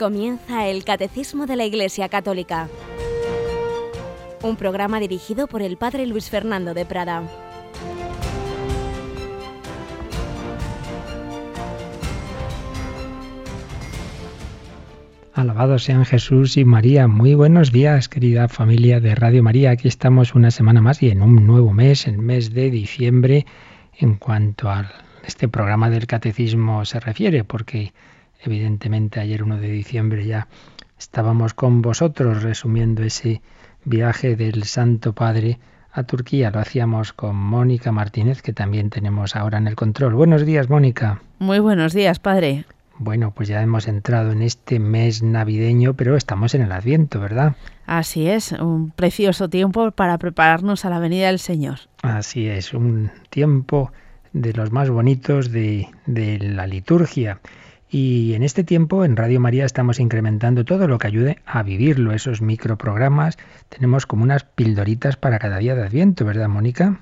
Comienza 0.00 0.66
el 0.66 0.82
Catecismo 0.82 1.44
de 1.44 1.56
la 1.56 1.66
Iglesia 1.66 2.08
Católica, 2.08 2.70
un 4.42 4.56
programa 4.56 4.98
dirigido 4.98 5.46
por 5.46 5.60
el 5.60 5.76
Padre 5.76 6.06
Luis 6.06 6.30
Fernando 6.30 6.72
de 6.72 6.86
Prada. 6.86 7.22
Alabados 15.34 15.84
sean 15.84 16.06
Jesús 16.06 16.56
y 16.56 16.64
María. 16.64 17.06
Muy 17.06 17.34
buenos 17.34 17.70
días, 17.70 18.08
querida 18.08 18.48
familia 18.48 19.00
de 19.00 19.14
Radio 19.14 19.42
María. 19.42 19.72
Aquí 19.72 19.86
estamos 19.86 20.34
una 20.34 20.50
semana 20.50 20.80
más 20.80 21.02
y 21.02 21.10
en 21.10 21.20
un 21.20 21.46
nuevo 21.46 21.74
mes, 21.74 22.06
el 22.06 22.16
mes 22.16 22.54
de 22.54 22.70
diciembre, 22.70 23.44
en 23.98 24.14
cuanto 24.14 24.70
a 24.70 24.90
este 25.26 25.46
programa 25.46 25.90
del 25.90 26.06
catecismo 26.06 26.86
se 26.86 27.00
refiere, 27.00 27.44
porque 27.44 27.92
Evidentemente 28.42 29.20
ayer 29.20 29.42
1 29.42 29.58
de 29.58 29.70
diciembre 29.70 30.26
ya 30.26 30.48
estábamos 30.98 31.54
con 31.54 31.82
vosotros 31.82 32.42
resumiendo 32.42 33.02
ese 33.02 33.42
viaje 33.84 34.36
del 34.36 34.64
Santo 34.64 35.14
Padre 35.14 35.58
a 35.92 36.04
Turquía. 36.04 36.50
Lo 36.50 36.60
hacíamos 36.60 37.12
con 37.12 37.36
Mónica 37.36 37.92
Martínez, 37.92 38.42
que 38.42 38.52
también 38.52 38.90
tenemos 38.90 39.36
ahora 39.36 39.58
en 39.58 39.66
el 39.66 39.76
control. 39.76 40.14
Buenos 40.14 40.46
días, 40.46 40.68
Mónica. 40.70 41.20
Muy 41.38 41.58
buenos 41.58 41.92
días, 41.92 42.18
Padre. 42.18 42.64
Bueno, 42.98 43.32
pues 43.34 43.48
ya 43.48 43.62
hemos 43.62 43.88
entrado 43.88 44.30
en 44.30 44.42
este 44.42 44.78
mes 44.78 45.22
navideño, 45.22 45.94
pero 45.94 46.16
estamos 46.16 46.54
en 46.54 46.60
el 46.60 46.72
Adviento, 46.72 47.18
¿verdad? 47.18 47.56
Así 47.86 48.28
es, 48.28 48.52
un 48.52 48.90
precioso 48.90 49.48
tiempo 49.48 49.90
para 49.90 50.18
prepararnos 50.18 50.84
a 50.84 50.90
la 50.90 50.98
venida 50.98 51.28
del 51.28 51.38
Señor. 51.38 51.78
Así 52.02 52.46
es, 52.46 52.74
un 52.74 53.10
tiempo 53.30 53.90
de 54.34 54.52
los 54.52 54.70
más 54.70 54.90
bonitos 54.90 55.50
de, 55.50 55.88
de 56.04 56.38
la 56.40 56.66
liturgia. 56.66 57.40
Y 57.90 58.34
en 58.34 58.44
este 58.44 58.62
tiempo 58.62 59.04
en 59.04 59.16
Radio 59.16 59.40
María 59.40 59.64
estamos 59.64 59.98
incrementando 59.98 60.64
todo 60.64 60.86
lo 60.86 60.98
que 60.98 61.08
ayude 61.08 61.38
a 61.44 61.64
vivirlo, 61.64 62.12
esos 62.12 62.40
microprogramas. 62.40 63.36
Tenemos 63.68 64.06
como 64.06 64.22
unas 64.22 64.44
pildoritas 64.44 65.16
para 65.16 65.40
cada 65.40 65.58
día 65.58 65.74
de 65.74 65.82
Adviento, 65.82 66.24
¿verdad, 66.24 66.48
Mónica? 66.48 67.00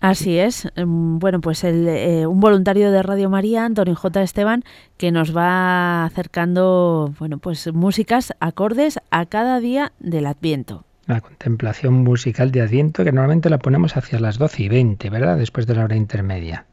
Así 0.00 0.38
es. 0.38 0.68
Em, 0.74 1.18
bueno, 1.20 1.40
pues 1.40 1.62
el, 1.62 1.86
eh, 1.88 2.26
un 2.26 2.40
voluntario 2.40 2.90
de 2.90 3.02
Radio 3.02 3.30
María, 3.30 3.64
Antonio 3.64 3.94
J. 3.94 4.22
Esteban, 4.22 4.64
que 4.96 5.12
nos 5.12 5.36
va 5.36 6.04
acercando, 6.04 7.14
bueno, 7.18 7.38
pues 7.38 7.72
músicas, 7.72 8.32
acordes 8.40 8.98
a 9.10 9.26
cada 9.26 9.60
día 9.60 9.92
del 10.00 10.26
Adviento. 10.26 10.84
La 11.06 11.20
contemplación 11.20 11.94
musical 11.94 12.50
de 12.50 12.60
Adviento 12.60 13.04
que 13.04 13.12
normalmente 13.12 13.50
la 13.50 13.58
ponemos 13.58 13.96
hacia 13.96 14.20
las 14.20 14.38
12 14.38 14.64
y 14.64 14.68
20, 14.68 15.10
¿verdad? 15.10 15.38
Después 15.38 15.66
de 15.66 15.74
la 15.74 15.84
hora 15.84 15.96
intermedia. 15.96 16.66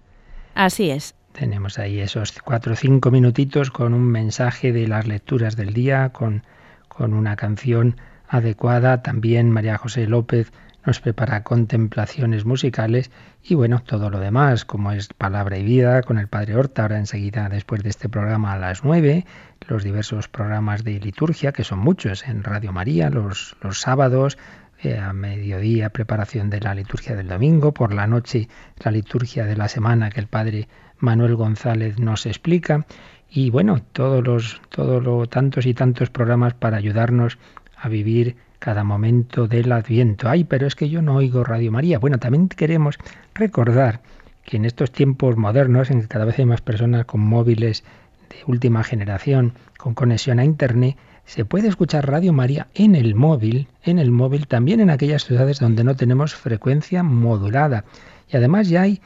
Así 0.55 0.89
es. 0.89 1.15
Tenemos 1.37 1.79
ahí 1.79 1.99
esos 1.99 2.31
cuatro 2.31 2.73
o 2.73 2.75
cinco 2.77 3.11
minutitos 3.11 3.69
con 3.69 3.93
un 3.93 4.05
mensaje 4.05 4.71
de 4.71 4.87
las 4.87 5.05
lecturas 5.05 5.57
del 5.57 5.73
día, 5.73 6.13
con, 6.13 6.43
con 6.87 7.13
una 7.13 7.35
canción 7.35 7.97
adecuada. 8.29 9.01
También 9.01 9.51
María 9.51 9.77
José 9.77 10.07
López 10.07 10.53
nos 10.85 11.01
prepara 11.01 11.43
contemplaciones 11.43 12.45
musicales 12.45 13.11
y 13.43 13.55
bueno, 13.55 13.81
todo 13.85 14.09
lo 14.09 14.19
demás, 14.19 14.63
como 14.63 14.93
es 14.93 15.09
Palabra 15.09 15.57
y 15.57 15.63
Vida 15.63 16.03
con 16.03 16.19
el 16.19 16.29
Padre 16.29 16.55
Horta, 16.55 16.83
ahora 16.83 16.99
enseguida 16.99 17.49
después 17.49 17.83
de 17.83 17.89
este 17.89 18.07
programa 18.07 18.53
a 18.53 18.57
las 18.57 18.85
nueve, 18.85 19.25
los 19.67 19.83
diversos 19.83 20.29
programas 20.29 20.85
de 20.85 21.01
liturgia, 21.01 21.51
que 21.51 21.65
son 21.65 21.79
muchos 21.79 22.25
en 22.29 22.45
Radio 22.45 22.71
María, 22.71 23.09
los, 23.09 23.57
los 23.61 23.81
sábados, 23.81 24.37
eh, 24.81 24.99
a 24.99 25.11
mediodía 25.11 25.89
preparación 25.89 26.49
de 26.49 26.61
la 26.61 26.75
liturgia 26.75 27.13
del 27.13 27.27
domingo, 27.27 27.73
por 27.73 27.93
la 27.93 28.07
noche 28.07 28.47
la 28.83 28.91
liturgia 28.91 29.45
de 29.45 29.57
la 29.57 29.67
semana 29.67 30.09
que 30.09 30.21
el 30.21 30.27
Padre 30.27 30.69
Manuel 30.99 31.35
González 31.35 31.99
nos 31.99 32.25
explica 32.25 32.85
y 33.29 33.49
bueno, 33.49 33.81
todos 33.91 34.23
los 34.25 34.61
todos 34.69 35.03
los 35.03 35.29
tantos 35.29 35.65
y 35.65 35.73
tantos 35.73 36.09
programas 36.09 36.53
para 36.53 36.77
ayudarnos 36.77 37.37
a 37.77 37.89
vivir 37.89 38.35
cada 38.59 38.83
momento 38.83 39.47
del 39.47 39.71
Adviento. 39.71 40.29
Ay, 40.29 40.43
pero 40.43 40.65
es 40.67 40.75
que 40.75 40.89
yo 40.89 41.01
no 41.01 41.15
oigo 41.15 41.43
Radio 41.43 41.71
María. 41.71 41.99
Bueno, 41.99 42.17
también 42.17 42.47
queremos 42.47 42.97
recordar 43.33 44.01
que 44.43 44.57
en 44.57 44.65
estos 44.65 44.91
tiempos 44.91 45.37
modernos 45.37 45.91
en 45.91 46.01
que 46.01 46.07
cada 46.07 46.25
vez 46.25 46.39
hay 46.39 46.45
más 46.45 46.61
personas 46.61 47.05
con 47.05 47.21
móviles 47.21 47.83
de 48.29 48.37
última 48.47 48.83
generación 48.83 49.53
con 49.77 49.93
conexión 49.93 50.39
a 50.39 50.45
internet, 50.45 50.97
se 51.25 51.45
puede 51.45 51.67
escuchar 51.67 52.09
Radio 52.09 52.33
María 52.33 52.67
en 52.73 52.95
el 52.95 53.15
móvil, 53.15 53.67
en 53.83 53.99
el 53.99 54.11
móvil 54.11 54.47
también 54.47 54.79
en 54.79 54.89
aquellas 54.89 55.25
ciudades 55.25 55.59
donde 55.59 55.83
no 55.83 55.95
tenemos 55.95 56.35
frecuencia 56.35 57.03
modulada. 57.03 57.85
Y 58.31 58.37
además 58.37 58.69
ya 58.69 58.83
hay 58.83 59.01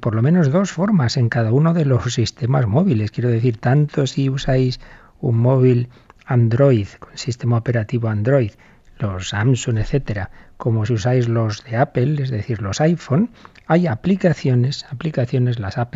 por 0.00 0.14
lo 0.14 0.22
menos 0.22 0.50
dos 0.50 0.72
formas 0.72 1.16
en 1.16 1.28
cada 1.28 1.52
uno 1.52 1.74
de 1.74 1.84
los 1.84 2.14
sistemas 2.14 2.66
móviles. 2.66 3.10
Quiero 3.10 3.28
decir, 3.28 3.58
tanto 3.58 4.06
si 4.06 4.30
usáis 4.30 4.80
un 5.20 5.38
móvil 5.38 5.88
Android, 6.24 6.88
con 6.98 7.16
sistema 7.16 7.58
operativo 7.58 8.08
Android, 8.08 8.52
los 8.98 9.28
Samsung, 9.28 9.78
etcétera, 9.78 10.30
como 10.56 10.86
si 10.86 10.94
usáis 10.94 11.28
los 11.28 11.62
de 11.64 11.76
Apple, 11.76 12.22
es 12.22 12.30
decir, 12.30 12.62
los 12.62 12.80
iPhone, 12.80 13.30
hay 13.66 13.86
aplicaciones, 13.86 14.86
aplicaciones, 14.90 15.58
las 15.58 15.76
app, 15.78 15.94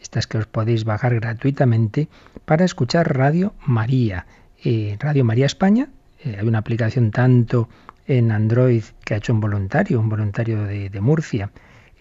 estas 0.00 0.26
que 0.26 0.38
os 0.38 0.46
podéis 0.46 0.84
bajar 0.84 1.14
gratuitamente 1.14 2.08
para 2.44 2.64
escuchar 2.64 3.16
Radio 3.16 3.54
María. 3.64 4.26
Eh, 4.64 4.96
Radio 4.98 5.24
María 5.24 5.46
España, 5.46 5.88
eh, 6.24 6.36
hay 6.40 6.46
una 6.46 6.58
aplicación 6.58 7.10
tanto 7.10 7.68
en 8.06 8.32
Android 8.32 8.82
que 9.04 9.14
ha 9.14 9.18
hecho 9.18 9.32
un 9.32 9.40
voluntario, 9.40 10.00
un 10.00 10.08
voluntario 10.08 10.64
de 10.64 11.00
Murcia, 11.00 11.50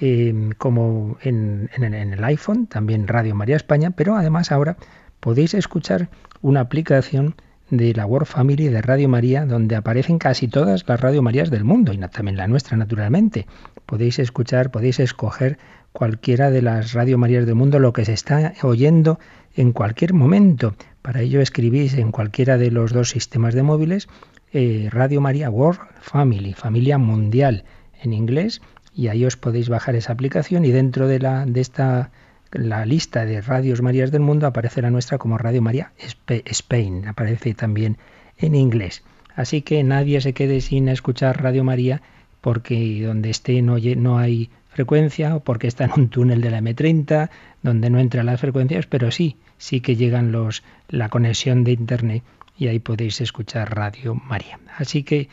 Em, 0.03 0.50
como 0.57 1.19
en, 1.22 1.69
el 1.78 2.23
iPhone, 2.23 2.66
también 2.66 3.07
Radio 3.07 3.35
María 3.35 3.56
España, 3.56 3.91
pero 3.91 4.16
además 4.16 4.51
ahora 4.51 4.75
podéis 5.19 5.53
escuchar 5.53 6.09
una 6.41 6.62
aplicación 6.62 7.35
de 7.69 7.94
la 7.94 8.07
World 8.07 8.25
Family 8.25 8.67
de 8.69 8.81
Radio 8.81 9.07
María, 9.07 9.45
donde 9.45 9.75
aparecen 9.75 10.17
casi 10.17 10.47
todas 10.47 10.85
las 10.88 11.00
Radio 11.01 11.22
Marías 11.22 11.51
del 11.51 11.66
mundo, 11.66 11.94
y 11.94 12.00
también 12.00 12.35
la 12.35 12.47
nuestra, 12.47 12.78
naturalmente. 12.78 13.45
Podéis 13.85 14.17
escuchar, 14.17 14.72
podéis 14.72 15.00
escoger 15.00 15.59
cualquiera 15.91 16.50
de 16.50 16.63
las 16.63 16.94
Radio 16.94 17.19
Marías 17.19 17.45
del 17.45 17.53
mundo, 17.53 17.78
lo 17.78 17.94
que 17.94 18.03
se 18.03 18.13
está 18.13 18.53
oyendo 18.63 19.19
en 19.56 19.72
cualquier 19.72 20.16
momento. 20.16 20.73
Para 21.03 21.22
ello 21.22 21.41
escribís 21.41 21.94
en 21.94 22.12
cualquiera 22.12 22.57
de 22.57 22.72
los 22.72 22.91
dos 22.91 23.12
sistemas 23.12 23.53
de 23.53 23.62
móviles 23.62 24.07
eh, 24.51 24.89
Radio 24.91 25.22
María 25.22 25.51
World 25.51 25.79
Family, 26.01 26.53
familia 26.56 26.97
mundial 26.97 27.66
en 28.01 28.13
inglés, 28.13 28.62
y 28.94 29.07
ahí 29.07 29.25
os 29.25 29.38
podéis 29.38 29.69
bajar 29.69 29.96
esa 29.96 30.13
aplicación 30.13 30.66
y 30.66 30.72
dentro 30.72 31.07
de, 31.07 31.19
la, 31.19 31.46
de 31.46 31.62
esta 31.62 32.12
la 32.52 32.85
lista 32.85 33.25
de 33.25 33.41
radios 33.41 33.81
Marías 33.81 34.12
del 34.12 34.22
mundo 34.22 34.46
aparece 34.46 34.81
la 34.81 34.91
nuestra 34.91 35.18
como 35.18 35.38
Radio 35.38 35.62
María 35.62 35.94
Spain, 36.28 37.07
aparece 37.07 37.53
también 37.53 37.97
en 38.38 38.56
inglés. 38.56 39.03
Así 39.35 39.62
que 39.62 39.84
nadie 39.84 40.19
se 40.19 40.34
quede 40.34 40.59
sin 40.62 40.90
escuchar 40.90 41.41
Radio 41.41 41.63
María 41.63 42.01
porque 42.41 43.03
donde 43.06 43.30
esté 43.30 43.62
no, 43.62 43.78
no 43.78 44.18
hay 44.18 44.50
frecuencia 44.69 45.35
o 45.35 45.40
porque 45.41 45.68
está 45.68 45.85
en 45.85 45.91
un 45.96 46.09
túnel 46.09 46.41
de 46.41 46.51
la 46.51 46.59
M30 46.59 47.30
donde 47.62 47.90
no 47.90 48.00
entran 48.00 48.25
las 48.25 48.41
frecuencias, 48.41 48.88
pero 48.88 49.12
sí, 49.12 49.38
sí 49.57 49.80
que 49.80 49.96
llegan 49.96 50.31
los 50.31 50.63
la 50.90 51.09
conexión 51.09 51.63
de 51.63 51.72
internet 51.72 52.24
y 52.57 52.68
ahí 52.68 52.80
podéis 52.80 53.22
escuchar 53.22 53.75
Radio 53.75 54.16
María. 54.16 54.59
Así 54.78 55.03
que 55.03 55.30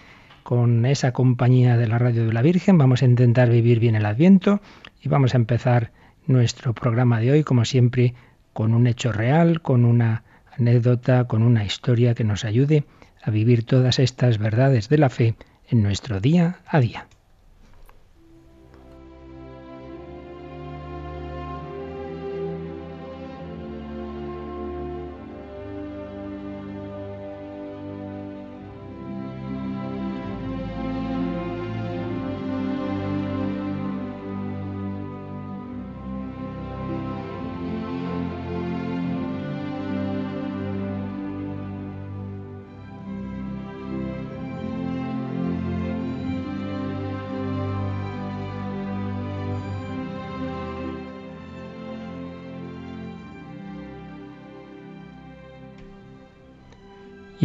con 0.49 0.87
esa 0.87 1.13
compañía 1.13 1.77
de 1.77 1.87
la 1.87 1.99
Radio 1.99 2.25
de 2.25 2.33
la 2.33 2.41
Virgen. 2.41 2.79
Vamos 2.79 3.03
a 3.03 3.05
intentar 3.05 3.51
vivir 3.51 3.81
bien 3.81 3.95
el 3.97 4.07
Adviento 4.07 4.63
y 4.99 5.11
vamos 5.11 5.35
a 5.35 5.37
empezar 5.37 5.93
nuestro 6.27 6.73
programa 6.73 7.21
de 7.21 7.33
hoy, 7.33 7.45
como 7.45 7.67
siempre, 7.67 8.15
con 8.55 8.73
un 8.73 8.87
hecho 8.87 9.13
real, 9.13 9.61
con 9.61 9.85
una 9.85 10.25
anécdota, 10.57 11.25
con 11.25 11.43
una 11.43 11.67
historia 11.67 12.15
que 12.15 12.25
nos 12.25 12.47
ayude 12.47 12.85
a 13.23 13.31
vivir 13.31 13.67
todas 13.67 13.99
estas 13.99 14.39
verdades 14.39 14.89
de 14.89 14.97
la 14.97 15.11
fe 15.11 15.35
en 15.69 15.83
nuestro 15.83 16.19
día 16.19 16.61
a 16.67 16.81
día. 16.81 17.09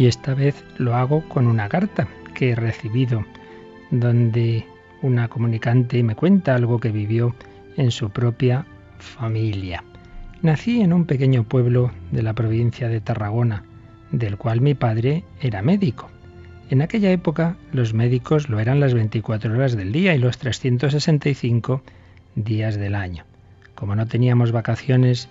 Y 0.04 0.06
esta 0.06 0.34
vez 0.34 0.62
lo 0.76 0.94
hago 0.94 1.26
con 1.30 1.46
una 1.46 1.70
carta 1.70 2.08
que 2.34 2.50
he 2.50 2.54
recibido 2.54 3.24
donde 3.90 4.66
una 5.00 5.28
comunicante 5.28 6.02
me 6.02 6.14
cuenta 6.14 6.54
algo 6.54 6.78
que 6.78 6.90
vivió 6.90 7.34
en 7.78 7.90
su 7.90 8.10
propia 8.10 8.66
familia. 8.98 9.82
Nací 10.42 10.82
en 10.82 10.92
un 10.92 11.06
pequeño 11.06 11.44
pueblo 11.44 11.90
de 12.10 12.22
la 12.22 12.34
provincia 12.34 12.90
de 12.90 13.00
Tarragona, 13.00 13.64
del 14.10 14.36
cual 14.36 14.60
mi 14.60 14.74
padre 14.74 15.24
era 15.40 15.62
médico. 15.62 16.10
En 16.68 16.82
aquella 16.82 17.10
época 17.10 17.56
los 17.72 17.94
médicos 17.94 18.50
lo 18.50 18.60
eran 18.60 18.80
las 18.80 18.92
24 18.92 19.54
horas 19.54 19.74
del 19.74 19.90
día 19.90 20.14
y 20.14 20.18
los 20.18 20.36
365 20.36 21.80
días 22.34 22.76
del 22.76 22.94
año. 22.94 23.24
Como 23.74 23.96
no 23.96 24.06
teníamos 24.06 24.52
vacaciones, 24.52 25.30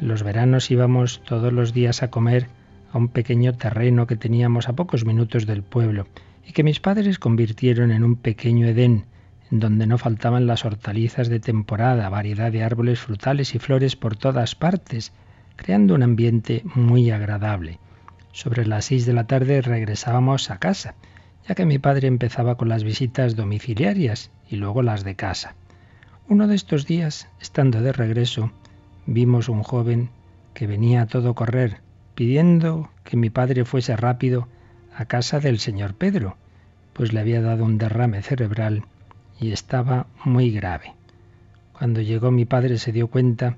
los 0.00 0.22
veranos 0.22 0.70
íbamos 0.70 1.22
todos 1.24 1.50
los 1.50 1.72
días 1.72 2.02
a 2.02 2.10
comer 2.10 2.48
a 2.92 2.98
un 2.98 3.08
pequeño 3.08 3.54
terreno 3.54 4.06
que 4.06 4.16
teníamos 4.16 4.68
a 4.68 4.74
pocos 4.74 5.04
minutos 5.04 5.46
del 5.46 5.62
pueblo 5.62 6.06
y 6.46 6.52
que 6.52 6.62
mis 6.62 6.80
padres 6.80 7.18
convirtieron 7.18 7.90
en 7.90 8.04
un 8.04 8.16
pequeño 8.16 8.66
Edén, 8.66 9.06
en 9.50 9.60
donde 9.60 9.86
no 9.86 9.98
faltaban 9.98 10.46
las 10.46 10.64
hortalizas 10.64 11.28
de 11.28 11.40
temporada, 11.40 12.08
variedad 12.08 12.52
de 12.52 12.62
árboles 12.62 13.00
frutales 13.00 13.54
y 13.54 13.58
flores 13.58 13.96
por 13.96 14.16
todas 14.16 14.54
partes, 14.54 15.12
creando 15.56 15.94
un 15.94 16.02
ambiente 16.02 16.62
muy 16.74 17.10
agradable. 17.10 17.78
Sobre 18.32 18.66
las 18.66 18.86
seis 18.86 19.04
de 19.04 19.12
la 19.12 19.26
tarde 19.26 19.60
regresábamos 19.60 20.50
a 20.50 20.58
casa, 20.58 20.94
ya 21.46 21.54
que 21.54 21.66
mi 21.66 21.78
padre 21.78 22.08
empezaba 22.08 22.56
con 22.56 22.68
las 22.68 22.82
visitas 22.82 23.36
domiciliarias 23.36 24.30
y 24.48 24.56
luego 24.56 24.82
las 24.82 25.04
de 25.04 25.16
casa. 25.16 25.54
Uno 26.28 26.46
de 26.46 26.54
estos 26.54 26.86
días, 26.86 27.28
estando 27.40 27.82
de 27.82 27.92
regreso, 27.92 28.50
vimos 29.06 29.50
un 29.50 29.62
joven 29.62 30.08
que 30.54 30.66
venía 30.66 31.02
a 31.02 31.06
todo 31.06 31.34
correr, 31.34 31.81
pidiendo 32.14 32.90
que 33.04 33.16
mi 33.16 33.30
padre 33.30 33.64
fuese 33.64 33.96
rápido 33.96 34.48
a 34.94 35.06
casa 35.06 35.40
del 35.40 35.58
señor 35.58 35.94
Pedro, 35.94 36.36
pues 36.92 37.12
le 37.12 37.20
había 37.20 37.40
dado 37.40 37.64
un 37.64 37.78
derrame 37.78 38.22
cerebral 38.22 38.84
y 39.40 39.52
estaba 39.52 40.06
muy 40.24 40.50
grave. 40.50 40.94
Cuando 41.72 42.00
llegó 42.00 42.30
mi 42.30 42.44
padre 42.44 42.78
se 42.78 42.92
dio 42.92 43.08
cuenta 43.08 43.56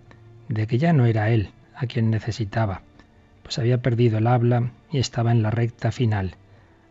de 0.49 0.67
que 0.67 0.79
ya 0.79 0.93
no 0.93 1.07
era 1.07 1.31
él 1.31 1.51
a 1.75 1.87
quien 1.87 2.11
necesitaba, 2.11 2.83
pues 3.43 3.59
había 3.59 3.83
perdido 3.83 4.19
el 4.19 4.27
habla 4.27 4.71
y 4.91 4.99
estaba 4.99 5.33
en 5.33 5.43
la 5.43 5.51
recta 5.51 5.93
final. 5.93 6.37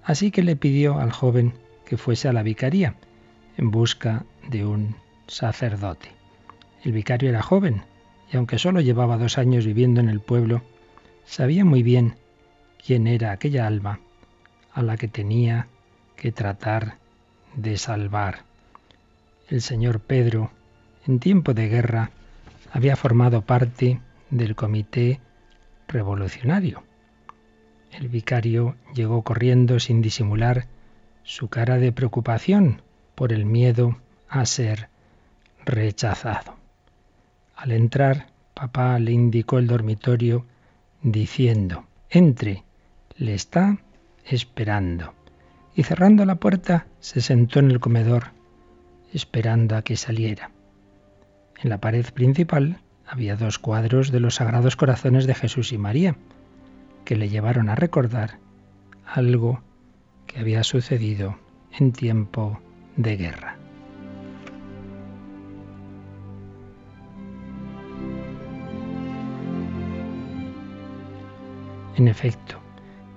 Así 0.04 0.31
que 0.31 0.44
le 0.44 0.56
pidió 0.56 1.00
al 1.00 1.12
joven 1.12 1.54
que 1.86 1.98
fuese 1.98 2.27
a 2.27 2.33
la 2.33 2.44
vicaría 2.44 2.95
en 3.57 3.71
busca 3.71 4.25
de 4.50 4.66
un 4.66 4.95
sacerdote. 5.27 6.09
El 6.83 6.92
vicario 6.92 7.30
era 7.30 7.42
joven 7.42 7.83
y 8.31 8.38
aunque 8.38 8.59
solo 8.59 8.81
llevaba 8.81 9.18
dos 9.18 9.38
años 9.38 9.66
viviendo 9.66 10.01
en 10.01 10.09
el 10.09 10.19
pueblo, 10.19 10.62
sabía 11.25 11.65
muy 11.65 11.83
bien 11.83 12.15
quién 12.85 13.07
era 13.07 13.31
aquella 13.31 13.67
alma 13.67 13.99
a 14.73 14.81
la 14.81 14.97
que 14.97 15.07
tenía 15.07 15.67
que 16.15 16.31
tratar 16.31 16.97
de 17.55 17.77
salvar. 17.77 18.43
El 19.49 19.61
señor 19.61 19.99
Pedro, 19.99 20.51
en 21.05 21.19
tiempo 21.19 21.53
de 21.53 21.67
guerra, 21.67 22.11
había 22.71 22.95
formado 22.95 23.41
parte 23.41 23.99
del 24.29 24.55
comité 24.55 25.19
revolucionario. 25.87 26.83
El 27.91 28.07
vicario 28.07 28.75
llegó 28.95 29.21
corriendo 29.21 29.79
sin 29.79 30.01
disimular 30.01 30.67
su 31.23 31.49
cara 31.49 31.77
de 31.77 31.91
preocupación 31.91 32.81
por 33.15 33.31
el 33.31 33.45
miedo 33.45 33.97
a 34.27 34.45
ser 34.45 34.89
rechazado. 35.65 36.55
Al 37.55 37.71
entrar, 37.71 38.27
papá 38.55 38.97
le 38.97 39.11
indicó 39.11 39.59
el 39.59 39.67
dormitorio 39.67 40.45
diciendo, 41.03 41.85
entre, 42.09 42.63
le 43.17 43.33
está 43.33 43.77
esperando. 44.25 45.13
Y 45.75 45.83
cerrando 45.83 46.25
la 46.25 46.35
puerta, 46.35 46.88
se 47.00 47.21
sentó 47.21 47.59
en 47.59 47.71
el 47.71 47.79
comedor, 47.79 48.31
esperando 49.13 49.75
a 49.75 49.81
que 49.81 49.97
saliera. 49.97 50.51
En 51.61 51.69
la 51.69 51.79
pared 51.79 52.05
principal 52.13 52.79
había 53.07 53.35
dos 53.35 53.59
cuadros 53.59 54.11
de 54.11 54.19
los 54.19 54.35
Sagrados 54.35 54.75
Corazones 54.75 55.27
de 55.27 55.35
Jesús 55.35 55.71
y 55.71 55.77
María, 55.77 56.15
que 57.06 57.15
le 57.15 57.29
llevaron 57.29 57.69
a 57.69 57.75
recordar 57.75 58.39
algo 59.06 59.61
que 60.25 60.39
había 60.39 60.63
sucedido 60.63 61.38
en 61.77 61.91
tiempo 61.91 62.59
de 62.95 63.17
guerra. 63.17 63.62
En 71.95 72.07
efecto, 72.07 72.60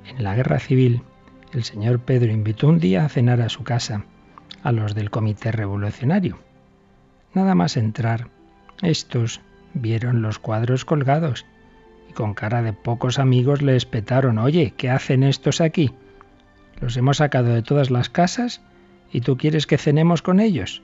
en 0.07 0.23
la 0.23 0.35
guerra 0.35 0.59
civil, 0.59 1.03
el 1.53 1.65
señor 1.65 2.01
Pedro 2.01 2.31
invitó 2.31 2.69
un 2.69 2.79
día 2.79 3.05
a 3.05 3.09
cenar 3.09 3.41
a 3.41 3.49
su 3.49 3.65
casa 3.65 4.05
a 4.63 4.73
los 4.73 4.95
del 4.95 5.11
Comité 5.11 5.53
Revolucionario. 5.53 6.39
Nada 7.33 7.55
más 7.55 7.77
entrar, 7.77 8.29
estos 8.83 9.41
vieron 9.75 10.23
los 10.23 10.39
cuadros 10.39 10.85
colgados 10.85 11.47
y 12.11 12.13
con 12.13 12.35
cara 12.35 12.63
de 12.63 12.73
pocos 12.73 13.19
amigos 13.19 13.63
le 13.63 13.77
espetaron, 13.77 14.39
oye, 14.39 14.75
¿qué 14.77 14.91
hacen 14.91 15.23
estos 15.23 15.61
aquí? 15.61 15.93
Los 16.81 16.97
hemos 16.97 17.19
sacado 17.19 17.55
de 17.55 17.63
todas 17.63 17.91
las 17.91 18.11
casas 18.11 18.61
y 19.13 19.21
tú 19.21 19.37
quieres 19.37 19.67
que 19.67 19.79
cenemos 19.79 20.21
con 20.21 20.41
ellos. 20.41 20.83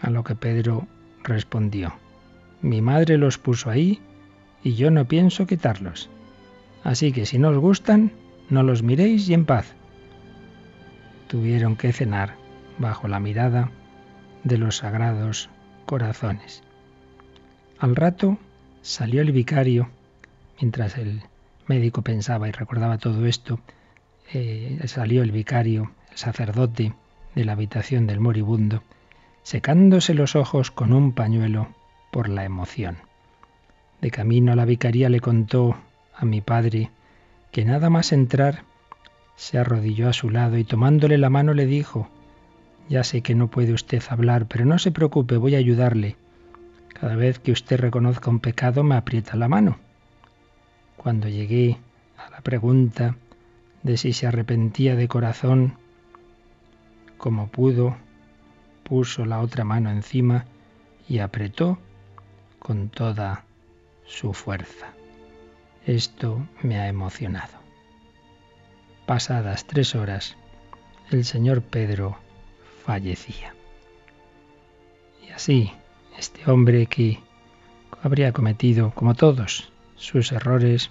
A 0.00 0.10
lo 0.10 0.24
que 0.24 0.34
Pedro 0.34 0.86
respondió, 1.22 1.94
mi 2.60 2.82
madre 2.82 3.16
los 3.16 3.38
puso 3.38 3.70
ahí 3.70 4.00
y 4.62 4.74
yo 4.74 4.90
no 4.90 5.06
pienso 5.06 5.46
quitarlos. 5.46 6.10
Así 6.86 7.10
que 7.10 7.26
si 7.26 7.40
no 7.40 7.48
os 7.48 7.58
gustan, 7.58 8.12
no 8.48 8.62
los 8.62 8.84
miréis 8.84 9.28
y 9.28 9.34
en 9.34 9.44
paz. 9.44 9.74
Tuvieron 11.26 11.74
que 11.74 11.92
cenar 11.92 12.36
bajo 12.78 13.08
la 13.08 13.18
mirada 13.18 13.72
de 14.44 14.56
los 14.56 14.76
sagrados 14.76 15.50
corazones. 15.84 16.62
Al 17.80 17.96
rato 17.96 18.38
salió 18.82 19.20
el 19.20 19.32
vicario, 19.32 19.90
mientras 20.60 20.96
el 20.96 21.22
médico 21.66 22.02
pensaba 22.02 22.48
y 22.48 22.52
recordaba 22.52 22.98
todo 22.98 23.26
esto, 23.26 23.58
eh, 24.32 24.78
salió 24.84 25.24
el 25.24 25.32
vicario, 25.32 25.90
el 26.12 26.18
sacerdote, 26.18 26.94
de 27.34 27.44
la 27.44 27.54
habitación 27.54 28.06
del 28.06 28.20
moribundo, 28.20 28.84
secándose 29.42 30.14
los 30.14 30.36
ojos 30.36 30.70
con 30.70 30.92
un 30.92 31.14
pañuelo 31.14 31.66
por 32.12 32.28
la 32.28 32.44
emoción. 32.44 32.98
De 34.00 34.12
camino 34.12 34.52
a 34.52 34.56
la 34.56 34.64
vicaría 34.64 35.08
le 35.08 35.18
contó 35.18 35.76
a 36.16 36.24
mi 36.24 36.40
padre, 36.40 36.90
que 37.52 37.64
nada 37.64 37.90
más 37.90 38.12
entrar 38.12 38.64
se 39.36 39.58
arrodilló 39.58 40.08
a 40.08 40.14
su 40.14 40.30
lado 40.30 40.56
y 40.56 40.64
tomándole 40.64 41.18
la 41.18 41.30
mano 41.30 41.54
le 41.54 41.66
dijo, 41.66 42.08
Ya 42.88 43.04
sé 43.04 43.22
que 43.22 43.34
no 43.34 43.48
puede 43.48 43.72
usted 43.72 44.02
hablar, 44.08 44.46
pero 44.46 44.64
no 44.64 44.78
se 44.78 44.90
preocupe, 44.90 45.36
voy 45.36 45.54
a 45.54 45.58
ayudarle. 45.58 46.16
Cada 46.98 47.16
vez 47.16 47.38
que 47.38 47.52
usted 47.52 47.78
reconozca 47.78 48.30
un 48.30 48.40
pecado 48.40 48.82
me 48.82 48.96
aprieta 48.96 49.36
la 49.36 49.48
mano. 49.48 49.78
Cuando 50.96 51.28
llegué 51.28 51.76
a 52.16 52.30
la 52.30 52.40
pregunta 52.40 53.16
de 53.82 53.98
si 53.98 54.14
se 54.14 54.26
arrepentía 54.26 54.96
de 54.96 55.06
corazón, 55.06 55.74
como 57.18 57.48
pudo, 57.48 57.96
puso 58.82 59.26
la 59.26 59.40
otra 59.40 59.64
mano 59.64 59.90
encima 59.90 60.46
y 61.08 61.18
apretó 61.18 61.78
con 62.58 62.88
toda 62.88 63.44
su 64.06 64.32
fuerza. 64.32 64.96
Esto 65.86 66.44
me 66.62 66.80
ha 66.80 66.88
emocionado. 66.88 67.54
Pasadas 69.06 69.66
tres 69.66 69.94
horas, 69.94 70.36
el 71.12 71.24
señor 71.24 71.62
Pedro 71.62 72.18
fallecía. 72.84 73.54
Y 75.24 75.30
así, 75.30 75.70
este 76.18 76.50
hombre 76.50 76.86
que 76.86 77.20
habría 78.02 78.32
cometido, 78.32 78.90
como 78.96 79.14
todos, 79.14 79.72
sus 79.94 80.32
errores, 80.32 80.90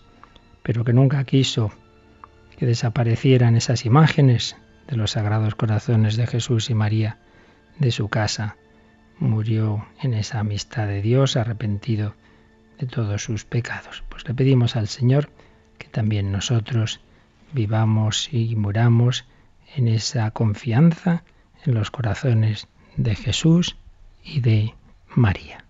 pero 0.63 0.85
que 0.85 0.93
nunca 0.93 1.25
quiso 1.25 1.73
que 2.57 2.65
desaparecieran 2.65 3.57
esas 3.57 3.85
imágenes 3.85 4.55
de 4.87 4.95
los 4.95 5.11
sagrados 5.11 5.55
corazones 5.55 6.15
de 6.15 6.25
Jesús 6.25 6.69
y 6.69 6.73
María 6.73 7.17
de 7.79 7.91
su 7.91 8.07
casa, 8.07 8.55
murió 9.19 9.85
en 10.01 10.13
esa 10.13 10.39
amistad 10.39 10.87
de 10.87 11.01
Dios, 11.01 11.35
arrepentido 11.35 12.15
de 12.79 12.87
todos 12.87 13.23
sus 13.23 13.45
pecados. 13.45 14.03
Pues 14.09 14.27
le 14.27 14.33
pedimos 14.33 14.75
al 14.75 14.87
Señor 14.87 15.29
que 15.77 15.87
también 15.87 16.31
nosotros 16.31 16.99
vivamos 17.53 18.29
y 18.31 18.55
muramos 18.55 19.25
en 19.75 19.87
esa 19.87 20.31
confianza 20.31 21.23
en 21.65 21.73
los 21.73 21.91
corazones 21.91 22.67
de 22.97 23.15
Jesús 23.15 23.77
y 24.23 24.41
de 24.41 24.73
María. 25.15 25.64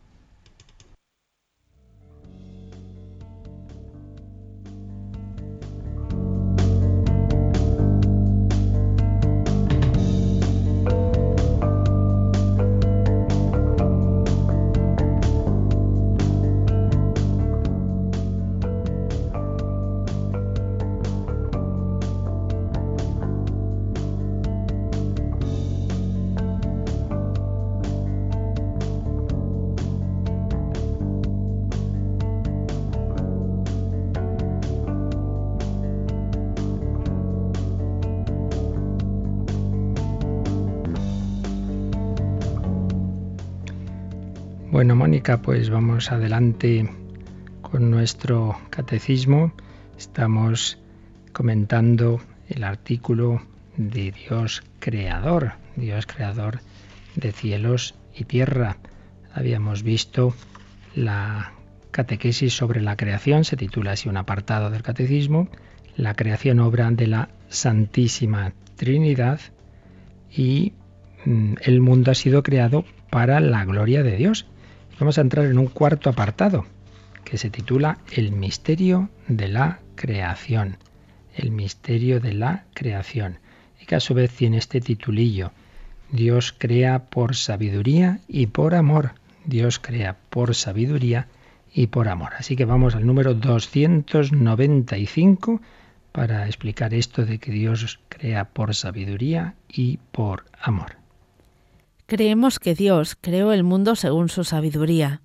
Pues 45.25 45.71
vamos 45.71 46.11
adelante 46.11 46.87
con 47.63 47.89
nuestro 47.89 48.59
catecismo. 48.69 49.53
Estamos 49.97 50.77
comentando 51.33 52.21
el 52.47 52.63
artículo 52.63 53.41
de 53.75 54.11
Dios 54.11 54.61
creador, 54.79 55.53
Dios 55.77 56.05
creador 56.05 56.59
de 57.15 57.31
cielos 57.31 57.95
y 58.15 58.25
tierra. 58.25 58.77
Habíamos 59.33 59.81
visto 59.81 60.35
la 60.93 61.53
catequesis 61.89 62.55
sobre 62.55 62.81
la 62.81 62.95
creación, 62.95 63.45
se 63.45 63.57
titula 63.57 63.93
así 63.93 64.07
un 64.07 64.17
apartado 64.17 64.69
del 64.69 64.83
catecismo, 64.83 65.49
la 65.97 66.13
creación 66.13 66.59
obra 66.59 66.91
de 66.91 67.07
la 67.07 67.29
Santísima 67.49 68.53
Trinidad 68.75 69.39
y 70.31 70.73
mm, 71.25 71.55
el 71.61 71.81
mundo 71.81 72.11
ha 72.11 72.15
sido 72.15 72.43
creado 72.43 72.85
para 73.09 73.39
la 73.39 73.65
gloria 73.65 74.03
de 74.03 74.17
Dios. 74.17 74.45
Vamos 74.99 75.17
a 75.17 75.21
entrar 75.21 75.45
en 75.45 75.57
un 75.57 75.67
cuarto 75.67 76.09
apartado 76.09 76.65
que 77.25 77.37
se 77.37 77.49
titula 77.49 77.97
El 78.13 78.31
misterio 78.31 79.09
de 79.27 79.49
la 79.49 79.81
creación. 79.95 80.77
El 81.35 81.51
misterio 81.51 82.21
de 82.21 82.33
la 82.33 82.63
creación. 82.73 83.39
Y 83.81 83.87
que 83.87 83.95
a 83.95 83.99
su 83.99 84.13
vez 84.13 84.31
tiene 84.31 84.57
este 84.57 84.79
titulillo. 84.79 85.51
Dios 86.11 86.55
crea 86.57 86.99
por 86.99 87.35
sabiduría 87.35 88.21
y 88.29 88.47
por 88.47 88.73
amor. 88.73 89.15
Dios 89.43 89.79
crea 89.79 90.15
por 90.29 90.55
sabiduría 90.55 91.27
y 91.73 91.87
por 91.87 92.07
amor. 92.07 92.31
Así 92.37 92.55
que 92.55 92.63
vamos 92.63 92.95
al 92.95 93.05
número 93.05 93.33
295 93.33 95.59
para 96.13 96.45
explicar 96.45 96.93
esto 96.93 97.25
de 97.25 97.39
que 97.39 97.51
Dios 97.51 97.99
crea 98.07 98.45
por 98.45 98.73
sabiduría 98.73 99.55
y 99.67 99.99
por 100.13 100.45
amor. 100.61 101.03
Creemos 102.07 102.59
que 102.59 102.75
Dios 102.75 103.17
creó 103.19 103.51
el 103.51 103.63
mundo 103.63 103.95
según 103.95 104.29
su 104.29 104.43
sabiduría. 104.43 105.21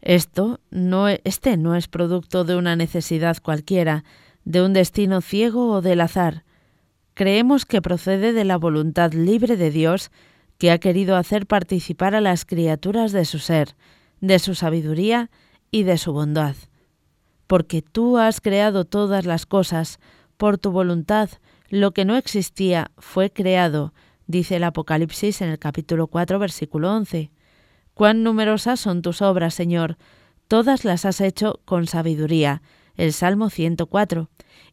Esto 0.00 0.60
no, 0.70 1.08
e, 1.08 1.20
este 1.24 1.58
no 1.58 1.76
es 1.76 1.86
producto 1.86 2.44
de 2.44 2.56
una 2.56 2.76
necesidad 2.76 3.36
cualquiera, 3.42 4.04
de 4.44 4.62
un 4.62 4.72
destino 4.72 5.20
ciego 5.20 5.70
o 5.70 5.82
del 5.82 6.00
azar. 6.00 6.44
Creemos 7.12 7.66
que 7.66 7.82
procede 7.82 8.32
de 8.32 8.44
la 8.44 8.56
voluntad 8.56 9.12
libre 9.12 9.56
de 9.58 9.70
Dios 9.70 10.10
que 10.56 10.70
ha 10.70 10.78
querido 10.78 11.14
hacer 11.16 11.46
participar 11.46 12.14
a 12.14 12.22
las 12.22 12.46
criaturas 12.46 13.12
de 13.12 13.26
su 13.26 13.38
ser, 13.38 13.76
de 14.20 14.38
su 14.38 14.54
sabiduría 14.54 15.30
y 15.70 15.82
de 15.82 15.98
su 15.98 16.14
bondad. 16.14 16.56
Porque 17.46 17.82
tú 17.82 18.16
has 18.16 18.40
creado 18.40 18.86
todas 18.86 19.26
las 19.26 19.44
cosas, 19.44 20.00
por 20.38 20.56
tu 20.56 20.70
voluntad, 20.70 21.28
lo 21.68 21.92
que 21.92 22.04
no 22.04 22.16
existía 22.16 22.92
fue 22.96 23.30
creado, 23.30 23.92
dice 24.28 24.56
el 24.56 24.64
Apocalipsis 24.64 25.40
en 25.42 25.48
el 25.48 25.58
capítulo 25.58 26.06
4, 26.06 26.38
versículo 26.38 26.94
11. 26.94 27.32
Cuán 27.94 28.22
numerosas 28.22 28.78
son 28.78 29.02
tus 29.02 29.22
obras, 29.22 29.54
Señor, 29.54 29.96
todas 30.46 30.84
las 30.84 31.04
has 31.04 31.20
hecho 31.20 31.60
con 31.64 31.88
sabiduría. 31.88 32.62
El 32.96 33.12
Salmo 33.12 33.50
104. 33.50 34.28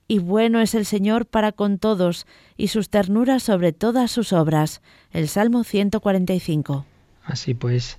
Y 0.07 0.19
bueno 0.19 0.59
es 0.59 0.75
el 0.75 0.85
Señor 0.85 1.25
para 1.25 1.51
con 1.51 1.79
todos, 1.79 2.27
y 2.57 2.67
sus 2.67 2.89
ternuras 2.89 3.43
sobre 3.43 3.71
todas 3.71 4.11
sus 4.11 4.33
obras. 4.33 4.81
El 5.11 5.27
Salmo 5.27 5.63
145. 5.63 6.85
Así 7.23 7.53
pues, 7.53 7.97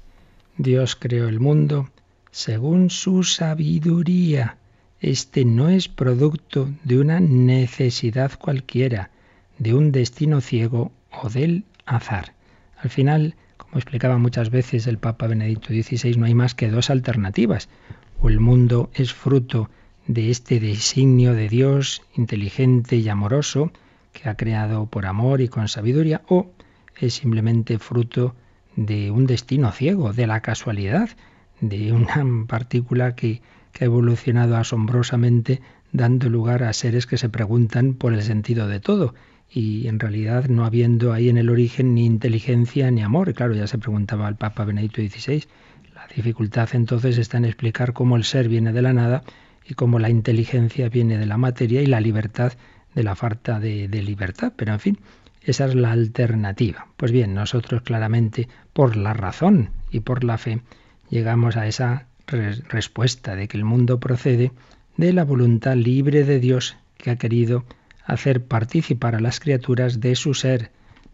Dios 0.58 0.94
creó 0.94 1.28
el 1.28 1.40
mundo 1.40 1.90
según 2.30 2.90
su 2.90 3.22
sabiduría. 3.22 4.58
Este 5.00 5.44
no 5.44 5.68
es 5.68 5.88
producto 5.88 6.68
de 6.84 6.98
una 6.98 7.18
necesidad 7.20 8.38
cualquiera, 8.38 9.10
de 9.58 9.74
un 9.74 9.90
destino 9.90 10.40
ciego 10.40 10.92
o 11.22 11.28
del 11.28 11.64
azar. 11.84 12.34
Al 12.78 12.90
final, 12.90 13.34
como 13.56 13.76
explicaba 13.76 14.18
muchas 14.18 14.50
veces 14.50 14.86
el 14.86 14.98
Papa 14.98 15.26
Benedicto 15.26 15.68
XVI, 15.68 16.16
no 16.16 16.26
hay 16.26 16.34
más 16.34 16.54
que 16.54 16.70
dos 16.70 16.90
alternativas. 16.90 17.68
O 18.20 18.28
el 18.28 18.40
mundo 18.40 18.90
es 18.94 19.12
fruto 19.12 19.70
de 20.06 20.30
este 20.30 20.60
designio 20.60 21.34
de 21.34 21.48
Dios 21.48 22.02
inteligente 22.14 22.96
y 22.96 23.08
amoroso, 23.08 23.72
que 24.12 24.28
ha 24.28 24.36
creado 24.36 24.86
por 24.86 25.06
amor 25.06 25.40
y 25.40 25.48
con 25.48 25.68
sabiduría, 25.68 26.22
o 26.28 26.50
es 26.98 27.14
simplemente 27.14 27.78
fruto 27.78 28.34
de 28.76 29.10
un 29.10 29.26
destino 29.26 29.72
ciego, 29.72 30.12
de 30.12 30.26
la 30.26 30.40
casualidad, 30.40 31.10
de 31.60 31.92
una 31.92 32.24
partícula 32.46 33.14
que, 33.14 33.42
que 33.72 33.84
ha 33.84 33.86
evolucionado 33.86 34.56
asombrosamente 34.56 35.60
dando 35.92 36.28
lugar 36.28 36.62
a 36.62 36.72
seres 36.72 37.06
que 37.06 37.18
se 37.18 37.28
preguntan 37.28 37.94
por 37.94 38.12
el 38.12 38.22
sentido 38.22 38.68
de 38.68 38.80
todo 38.80 39.14
y 39.50 39.88
en 39.88 39.98
realidad 39.98 40.48
no 40.48 40.64
habiendo 40.64 41.12
ahí 41.12 41.28
en 41.28 41.38
el 41.38 41.50
origen 41.50 41.94
ni 41.94 42.04
inteligencia 42.04 42.90
ni 42.90 43.02
amor. 43.02 43.32
Claro, 43.34 43.54
ya 43.54 43.66
se 43.66 43.78
preguntaba 43.78 44.26
al 44.26 44.36
Papa 44.36 44.64
Benedicto 44.64 45.00
XVI. 45.00 45.44
La 45.94 46.06
dificultad 46.14 46.68
entonces 46.72 47.18
está 47.18 47.38
en 47.38 47.46
explicar 47.46 47.92
cómo 47.92 48.16
el 48.16 48.24
ser 48.24 48.48
viene 48.48 48.72
de 48.72 48.82
la 48.82 48.92
nada 48.92 49.22
y 49.64 49.74
cómo 49.74 49.98
la 49.98 50.10
inteligencia 50.10 50.88
viene 50.88 51.18
de 51.18 51.26
la 51.26 51.38
materia 51.38 51.82
y 51.82 51.86
la 51.86 52.00
libertad 52.00 52.52
de 52.94 53.02
la 53.02 53.14
falta 53.14 53.60
de, 53.60 53.88
de 53.88 54.02
libertad. 54.02 54.52
Pero 54.56 54.72
en 54.72 54.80
fin, 54.80 54.98
esa 55.42 55.66
es 55.66 55.74
la 55.74 55.92
alternativa. 55.92 56.88
Pues 56.96 57.12
bien, 57.12 57.34
nosotros 57.34 57.82
claramente 57.82 58.48
por 58.72 58.96
la 58.96 59.14
razón 59.14 59.70
y 59.90 60.00
por 60.00 60.24
la 60.24 60.38
fe 60.38 60.60
llegamos 61.08 61.56
a 61.56 61.66
esa 61.66 62.06
respuesta 62.26 63.36
de 63.36 63.46
que 63.46 63.56
el 63.56 63.64
mundo 63.64 64.00
procede 64.00 64.50
de 64.96 65.12
la 65.12 65.24
voluntad 65.24 65.76
libre 65.76 66.24
de 66.24 66.40
Dios 66.40 66.76
que 66.96 67.10
ha 67.10 67.16
querido 67.16 67.64
hacer 68.06 68.44
participar 68.44 69.16
a 69.16 69.20
las 69.20 69.40
criaturas 69.40 70.00
de 70.00 70.14
su 70.14 70.32
ser, 70.32 70.70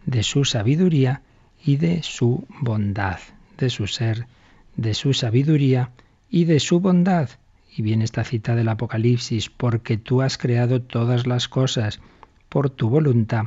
de 0.06 0.22
su 0.22 0.44
sabiduría 0.44 1.22
y 1.64 1.76
de 1.76 2.02
su 2.02 2.46
bondad, 2.60 3.18
de 3.58 3.70
su 3.70 3.86
ser, 3.86 4.26
de 4.76 4.94
su 4.94 5.14
sabiduría 5.14 5.90
y 6.30 6.44
de 6.44 6.60
su 6.60 6.80
bondad. 6.80 7.30
Y 7.74 7.82
viene 7.82 8.04
esta 8.04 8.24
cita 8.24 8.54
del 8.54 8.68
Apocalipsis, 8.68 9.48
porque 9.48 9.96
tú 9.96 10.20
has 10.20 10.36
creado 10.36 10.82
todas 10.82 11.26
las 11.26 11.48
cosas 11.48 12.00
por 12.50 12.68
tu 12.68 12.90
voluntad. 12.90 13.46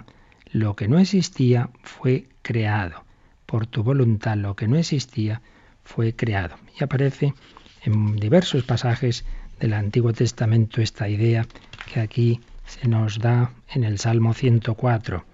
Lo 0.52 0.76
que 0.76 0.88
no 0.88 0.98
existía 0.98 1.70
fue 1.84 2.28
creado. 2.42 3.04
Por 3.46 3.68
tu 3.68 3.84
voluntad 3.84 4.36
lo 4.38 4.56
que 4.56 4.68
no 4.68 4.78
existía 4.78 5.42
fue 5.84 6.16
creado. 6.16 6.56
Y 6.80 6.84
aparece 6.84 7.36
en 7.84 8.16
diversos 8.16 8.64
pasajes 8.64 9.26
del 9.60 9.74
Antiguo 9.74 10.12
Testamento 10.14 10.82
esta 10.82 11.08
idea 11.08 11.46
que 11.94 12.00
aquí 12.00 12.42
se 12.66 12.88
nos 12.88 13.20
da 13.20 13.52
en 13.70 13.84
el 13.84 14.00
Salmo 14.00 14.34
104. 14.34 15.26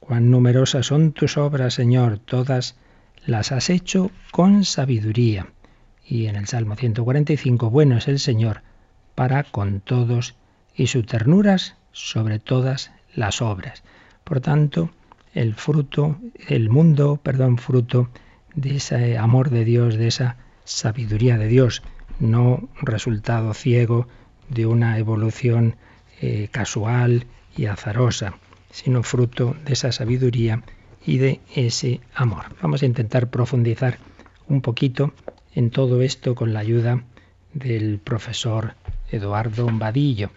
Cuán 0.00 0.30
numerosas 0.30 0.86
son 0.86 1.12
tus 1.12 1.36
obras, 1.36 1.74
Señor, 1.74 2.18
todas 2.18 2.76
las 3.24 3.52
has 3.52 3.70
hecho 3.70 4.10
con 4.30 4.64
sabiduría. 4.64 5.48
Y 6.06 6.26
en 6.26 6.36
el 6.36 6.46
Salmo 6.46 6.76
145, 6.76 7.70
bueno 7.70 7.96
es 7.96 8.06
el 8.08 8.20
Señor 8.20 8.62
para 9.14 9.42
con 9.42 9.80
todos 9.80 10.36
y 10.74 10.86
su 10.86 11.02
ternuras 11.02 11.76
sobre 11.92 12.38
todas 12.38 12.92
las 13.14 13.42
obras. 13.42 13.82
Por 14.22 14.40
tanto, 14.40 14.90
el 15.34 15.54
fruto, 15.54 16.18
el 16.48 16.68
mundo, 16.68 17.18
perdón, 17.22 17.58
fruto 17.58 18.08
de 18.54 18.76
ese 18.76 19.18
amor 19.18 19.50
de 19.50 19.64
Dios, 19.64 19.96
de 19.96 20.06
esa 20.06 20.36
sabiduría 20.64 21.38
de 21.38 21.48
Dios, 21.48 21.82
no 22.20 22.68
resultado 22.80 23.52
ciego 23.54 24.06
de 24.48 24.66
una 24.66 24.98
evolución 24.98 25.76
eh, 26.20 26.48
casual 26.50 27.26
y 27.56 27.66
azarosa, 27.66 28.34
sino 28.70 29.02
fruto 29.02 29.56
de 29.64 29.72
esa 29.72 29.92
sabiduría 29.92 30.62
y 31.04 31.18
de 31.18 31.40
ese 31.54 32.00
amor. 32.14 32.44
Vamos 32.60 32.82
a 32.82 32.86
intentar 32.86 33.30
profundizar 33.30 33.98
un 34.48 34.60
poquito 34.60 35.12
en 35.54 35.70
todo 35.70 36.02
esto 36.02 36.34
con 36.34 36.52
la 36.52 36.60
ayuda 36.60 37.04
del 37.54 37.98
profesor 37.98 38.74
Eduardo 39.10 39.68
Vadillo, 39.72 40.30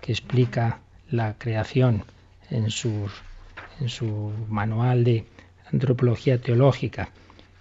que 0.00 0.12
explica 0.12 0.80
la 1.10 1.38
creación 1.38 2.04
en, 2.50 2.64
en 2.64 3.88
su 3.88 4.32
manual 4.48 5.04
de 5.04 5.24
antropología 5.72 6.40
teológica 6.40 7.10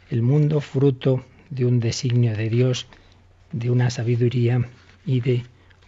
el 0.09 0.21
mundo 0.21 0.61
fruto 0.61 1.23
de 1.49 1.65
un 1.65 1.79
designio 1.79 2.35
de 2.35 2.49
Dios, 2.49 2.87
de 3.51 3.71
una 3.71 3.89
sabiduría 3.89 4.67
y 5.05 5.21
de 5.21 5.43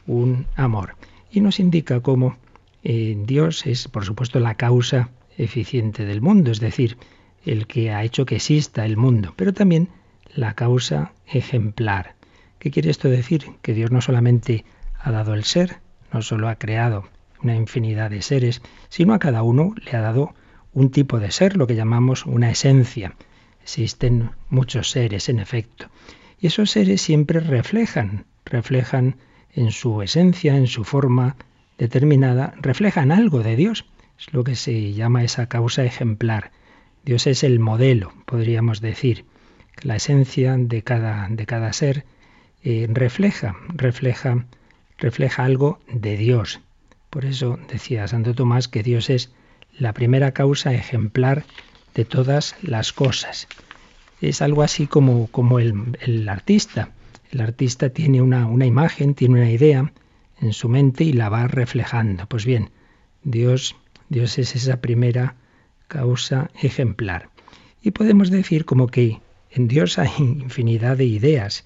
un 0.05 0.47
amor. 0.55 0.95
Y 1.31 1.41
nos 1.41 1.59
indica 1.59 1.99
cómo 2.01 2.37
eh, 2.83 3.17
Dios 3.25 3.65
es, 3.65 3.87
por 3.87 4.05
supuesto, 4.05 4.39
la 4.39 4.55
causa 4.55 5.09
eficiente 5.37 6.05
del 6.05 6.21
mundo, 6.21 6.51
es 6.51 6.59
decir, 6.59 6.97
el 7.45 7.67
que 7.67 7.91
ha 7.91 8.03
hecho 8.03 8.25
que 8.25 8.35
exista 8.35 8.85
el 8.85 8.97
mundo, 8.97 9.33
pero 9.35 9.53
también 9.53 9.89
la 10.33 10.53
causa 10.53 11.13
ejemplar. 11.25 12.15
¿Qué 12.59 12.71
quiere 12.71 12.89
esto 12.89 13.09
decir? 13.09 13.45
Que 13.61 13.73
Dios 13.73 13.91
no 13.91 14.01
solamente 14.01 14.65
ha 14.99 15.11
dado 15.11 15.33
el 15.33 15.43
ser, 15.43 15.77
no 16.11 16.21
solo 16.21 16.49
ha 16.49 16.55
creado 16.55 17.07
una 17.41 17.55
infinidad 17.55 18.09
de 18.09 18.21
seres, 18.21 18.61
sino 18.89 19.13
a 19.13 19.19
cada 19.19 19.43
uno 19.43 19.73
le 19.85 19.97
ha 19.97 20.01
dado 20.01 20.33
un 20.73 20.91
tipo 20.91 21.19
de 21.19 21.31
ser, 21.31 21.57
lo 21.57 21.67
que 21.67 21.75
llamamos 21.75 22.25
una 22.25 22.49
esencia. 22.49 23.15
Existen 23.61 24.31
muchos 24.49 24.91
seres, 24.91 25.29
en 25.29 25.39
efecto. 25.39 25.89
Y 26.39 26.47
esos 26.47 26.71
seres 26.71 27.01
siempre 27.01 27.39
reflejan, 27.39 28.25
reflejan 28.45 29.17
en 29.57 29.71
su 29.71 30.01
esencia, 30.03 30.55
en 30.55 30.67
su 30.67 30.83
forma 30.83 31.35
determinada, 31.77 32.53
reflejan 32.61 33.11
algo 33.11 33.41
de 33.41 33.55
Dios. 33.55 33.85
Es 34.19 34.31
lo 34.31 34.43
que 34.43 34.55
se 34.55 34.93
llama 34.93 35.23
esa 35.23 35.47
causa 35.47 35.83
ejemplar. 35.83 36.51
Dios 37.03 37.25
es 37.25 37.43
el 37.43 37.59
modelo, 37.59 38.13
podríamos 38.25 38.81
decir. 38.81 39.25
la 39.81 39.95
esencia 39.95 40.55
de 40.57 40.81
cada, 40.81 41.27
de 41.29 41.45
cada 41.45 41.71
ser 41.71 42.05
eh, 42.63 42.87
refleja, 42.89 43.55
refleja, 43.69 44.45
refleja 44.97 45.43
algo 45.43 45.79
de 45.87 46.17
Dios. 46.17 46.61
Por 47.09 47.25
eso 47.25 47.59
decía 47.71 48.07
Santo 48.07 48.33
Tomás 48.33 48.67
que 48.67 48.83
Dios 48.83 49.09
es 49.09 49.31
la 49.77 49.93
primera 49.93 50.31
causa 50.31 50.73
ejemplar 50.73 51.45
de 51.95 52.05
todas 52.05 52.55
las 52.61 52.93
cosas. 52.93 53.47
Es 54.21 54.41
algo 54.41 54.63
así 54.63 54.87
como, 54.87 55.27
como 55.27 55.59
el, 55.59 55.97
el 56.01 56.27
artista. 56.27 56.91
El 57.31 57.41
artista 57.41 57.89
tiene 57.89 58.21
una, 58.21 58.65
imagen, 58.65 59.13
tiene 59.13 59.41
una 59.41 59.51
idea 59.51 59.91
en 60.39 60.53
su 60.53 60.69
mente 60.69 61.03
y 61.03 61.13
la 61.13 61.29
va 61.29 61.47
reflejando. 61.47 62.25
Pues 62.27 62.45
bien, 62.45 62.69
Dios, 63.23 63.75
Dios 64.09 64.37
es 64.37 64.55
esa 64.55 64.81
primera 64.81 65.35
causa 65.87 66.49
ejemplar. 66.61 67.29
Y 67.81 67.91
podemos 67.91 68.29
decir 68.29 68.65
como 68.65 68.87
que 68.87 69.19
en 69.51 69.67
Dios 69.67 69.97
hay 69.97 70.11
infinidad 70.17 70.97
de 70.97 71.05
ideas. 71.05 71.65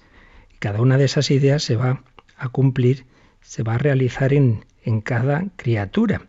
Y 0.54 0.58
cada 0.58 0.80
una 0.80 0.98
de 0.98 1.04
esas 1.04 1.30
ideas 1.30 1.62
se 1.62 1.76
va 1.76 2.02
a 2.36 2.48
cumplir, 2.48 3.06
se 3.40 3.62
va 3.62 3.74
a 3.74 3.78
realizar 3.78 4.32
en, 4.32 4.64
en 4.84 5.00
cada 5.00 5.46
criatura. 5.56 6.26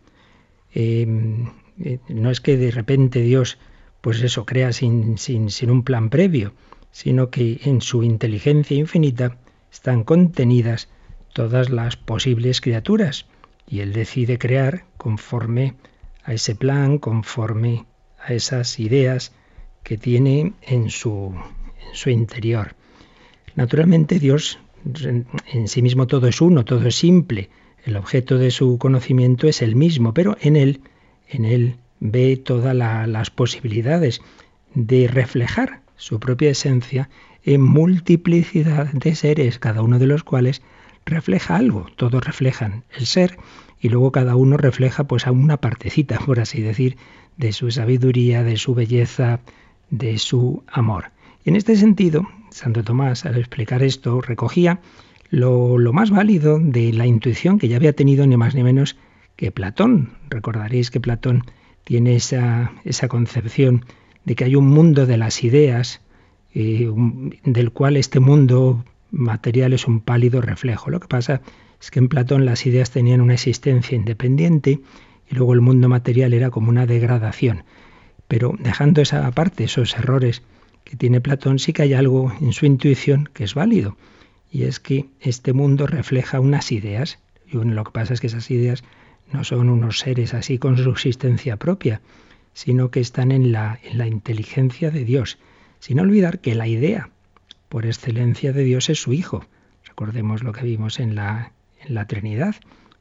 Em, 0.73 1.51
eh, 1.79 1.99
no 2.09 2.31
es 2.31 2.41
que 2.41 2.57
de 2.57 2.71
repente 2.71 3.21
Dios, 3.21 3.57
pues 4.01 4.21
eso, 4.21 4.45
crea 4.45 4.73
sin, 4.73 5.17
sin, 5.17 5.49
sin 5.49 5.69
un 5.71 5.83
plan 5.83 6.09
previo, 6.09 6.53
sino 6.93 7.31
que 7.31 7.59
en 7.63 7.81
su 7.81 8.03
inteligencia 8.03 8.77
infinita 8.77 9.37
están 9.71 10.03
contenidas 10.03 10.87
todas 11.33 11.71
las 11.71 11.97
posibles 11.97 12.61
criaturas 12.61 13.25
y 13.67 13.79
Él 13.79 13.91
decide 13.91 14.37
crear 14.37 14.85
conforme 14.97 15.73
a 16.23 16.33
ese 16.33 16.55
plan, 16.55 16.99
conforme 16.99 17.85
a 18.19 18.33
esas 18.33 18.79
ideas 18.79 19.33
que 19.81 19.97
tiene 19.97 20.53
en 20.61 20.91
su, 20.91 21.33
interior. 22.05 22.75
Naturalmente 23.55 24.19
Dios 24.19 24.59
en 25.51 25.67
sí 25.67 25.81
mismo 25.81 26.07
todo 26.07 26.27
es 26.27 26.41
uno, 26.41 26.63
todo 26.63 26.87
es 26.87 26.95
simple, 26.95 27.49
el 27.85 27.97
objeto 27.97 28.37
de 28.37 28.51
su 28.51 28.77
conocimiento 28.77 29.47
es 29.47 29.61
el 29.61 29.75
mismo, 29.75 30.13
pero 30.13 30.37
en 30.41 30.55
él, 30.55 30.81
en 31.27 31.45
él 31.45 31.75
ve 31.99 32.37
todas 32.37 32.75
las 32.75 33.29
posibilidades 33.31 34.21
de 34.75 35.07
reflejar 35.07 35.82
su 35.95 36.19
propia 36.19 36.49
esencia 36.49 37.09
en 37.43 37.61
multiplicidad 37.61 38.91
de 38.93 39.15
seres, 39.15 39.59
cada 39.59 39.81
uno 39.81 39.99
de 39.99 40.07
los 40.07 40.23
cuales 40.23 40.61
refleja 41.05 41.55
algo, 41.55 41.87
todos 41.95 42.23
reflejan 42.23 42.83
el 42.97 43.05
ser 43.05 43.37
y 43.79 43.89
luego 43.89 44.11
cada 44.11 44.35
uno 44.35 44.55
refleja 44.57 45.03
pues 45.05 45.27
a 45.27 45.31
una 45.31 45.57
partecita, 45.57 46.17
por 46.19 46.39
así 46.39 46.61
decir, 46.61 46.97
de 47.37 47.51
su 47.51 47.71
sabiduría, 47.71 48.43
de 48.43 48.57
su 48.57 48.73
belleza, 48.73 49.41
de 49.89 50.17
su 50.17 50.63
amor. 50.67 51.11
Y 51.43 51.49
en 51.49 51.57
este 51.57 51.75
sentido, 51.75 52.27
Santo 52.49 52.83
Tomás, 52.83 53.25
al 53.25 53.37
explicar 53.37 53.83
esto, 53.83 54.21
recogía 54.21 54.79
lo, 55.29 55.77
lo, 55.77 55.91
más 55.91 56.11
válido 56.11 56.59
de 56.59 56.93
la 56.93 57.05
intuición 57.07 57.59
que 57.59 57.67
ya 57.67 57.75
había 57.75 57.93
tenido 57.93 58.25
ni 58.25 58.37
más 58.37 58.55
ni 58.55 58.63
menos 58.63 58.95
que 59.35 59.51
Platón. 59.51 60.13
Recordaréis 60.29 60.91
que 60.91 61.01
Platón 61.01 61.43
tiene 61.83 62.15
esa, 62.15 62.71
esa 62.85 63.07
concepción 63.07 63.85
de 64.25 64.35
que 64.35 64.45
hay 64.45 64.55
un 64.55 64.67
mundo 64.67 65.05
de 65.05 65.17
las 65.17 65.43
ideas, 65.43 66.01
eh, 66.53 66.89
del 67.43 67.71
cual 67.71 67.97
este 67.97 68.19
mundo 68.19 68.85
material 69.11 69.73
es 69.73 69.87
un 69.87 69.99
pálido 69.99 70.41
reflejo. 70.41 70.89
Lo 70.89 70.99
que 70.99 71.07
pasa 71.07 71.41
es 71.81 71.91
que 71.91 71.99
en 71.99 72.09
Platón 72.09 72.45
las 72.45 72.65
ideas 72.65 72.91
tenían 72.91 73.21
una 73.21 73.33
existencia 73.33 73.95
independiente 73.95 74.79
y 75.29 75.35
luego 75.35 75.53
el 75.53 75.61
mundo 75.61 75.89
material 75.89 76.33
era 76.33 76.49
como 76.49 76.69
una 76.69 76.85
degradación. 76.85 77.63
Pero 78.27 78.55
dejando 78.59 79.01
esa 79.01 79.29
parte, 79.31 79.65
esos 79.65 79.95
errores 79.95 80.41
que 80.83 80.95
tiene 80.95 81.21
Platón, 81.21 81.59
sí 81.59 81.73
que 81.73 81.83
hay 81.83 81.93
algo 81.93 82.33
en 82.41 82.53
su 82.53 82.65
intuición 82.65 83.29
que 83.33 83.43
es 83.43 83.53
válido. 83.53 83.97
Y 84.51 84.63
es 84.63 84.79
que 84.79 85.07
este 85.19 85.53
mundo 85.53 85.87
refleja 85.87 86.39
unas 86.39 86.71
ideas. 86.71 87.19
Y 87.47 87.57
lo 87.57 87.83
que 87.83 87.91
pasa 87.91 88.13
es 88.13 88.21
que 88.21 88.27
esas 88.27 88.49
ideas 88.51 88.83
no 89.31 89.43
son 89.43 89.69
unos 89.69 89.99
seres 89.99 90.33
así 90.33 90.57
con 90.57 90.77
subsistencia 90.77 91.57
propia, 91.57 92.01
sino 92.53 92.91
que 92.91 92.99
están 92.99 93.31
en 93.31 93.51
la, 93.51 93.79
en 93.83 93.97
la 93.97 94.07
inteligencia 94.07 94.91
de 94.91 95.03
Dios. 95.03 95.37
Sin 95.79 95.99
olvidar 95.99 96.39
que 96.39 96.55
la 96.55 96.67
idea 96.67 97.09
por 97.69 97.85
excelencia 97.85 98.53
de 98.53 98.63
Dios 98.63 98.89
es 98.89 99.01
su 99.01 99.13
Hijo. 99.13 99.45
Recordemos 99.85 100.43
lo 100.43 100.53
que 100.53 100.63
vimos 100.63 100.99
en 100.99 101.15
la, 101.15 101.51
en 101.81 101.95
la 101.95 102.07
Trinidad. 102.07 102.55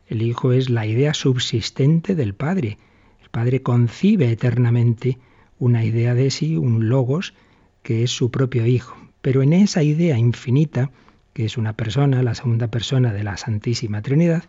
El 0.09 0.23
Hijo 0.23 0.53
es 0.53 0.71
la 0.71 0.87
idea 0.87 1.15
subsistente 1.15 2.15
del 2.15 2.35
Padre. 2.35 2.79
El 3.23 3.29
Padre 3.31 3.63
concibe 3.63 4.31
eternamente 4.31 5.19
una 5.59 5.85
idea 5.85 6.15
de 6.15 6.31
sí, 6.31 6.57
un 6.57 6.89
logos, 6.89 7.35
que 7.83 8.03
es 8.03 8.11
su 8.11 8.31
propio 8.31 8.67
Hijo. 8.67 8.97
Pero 9.21 9.43
en 9.43 9.53
esa 9.53 9.83
idea 9.83 10.19
infinita, 10.19 10.91
que 11.33 11.45
es 11.45 11.57
una 11.57 11.75
persona, 11.75 12.23
la 12.23 12.35
segunda 12.35 12.69
persona 12.69 13.13
de 13.13 13.23
la 13.23 13.37
Santísima 13.37 14.03
Trinidad, 14.03 14.45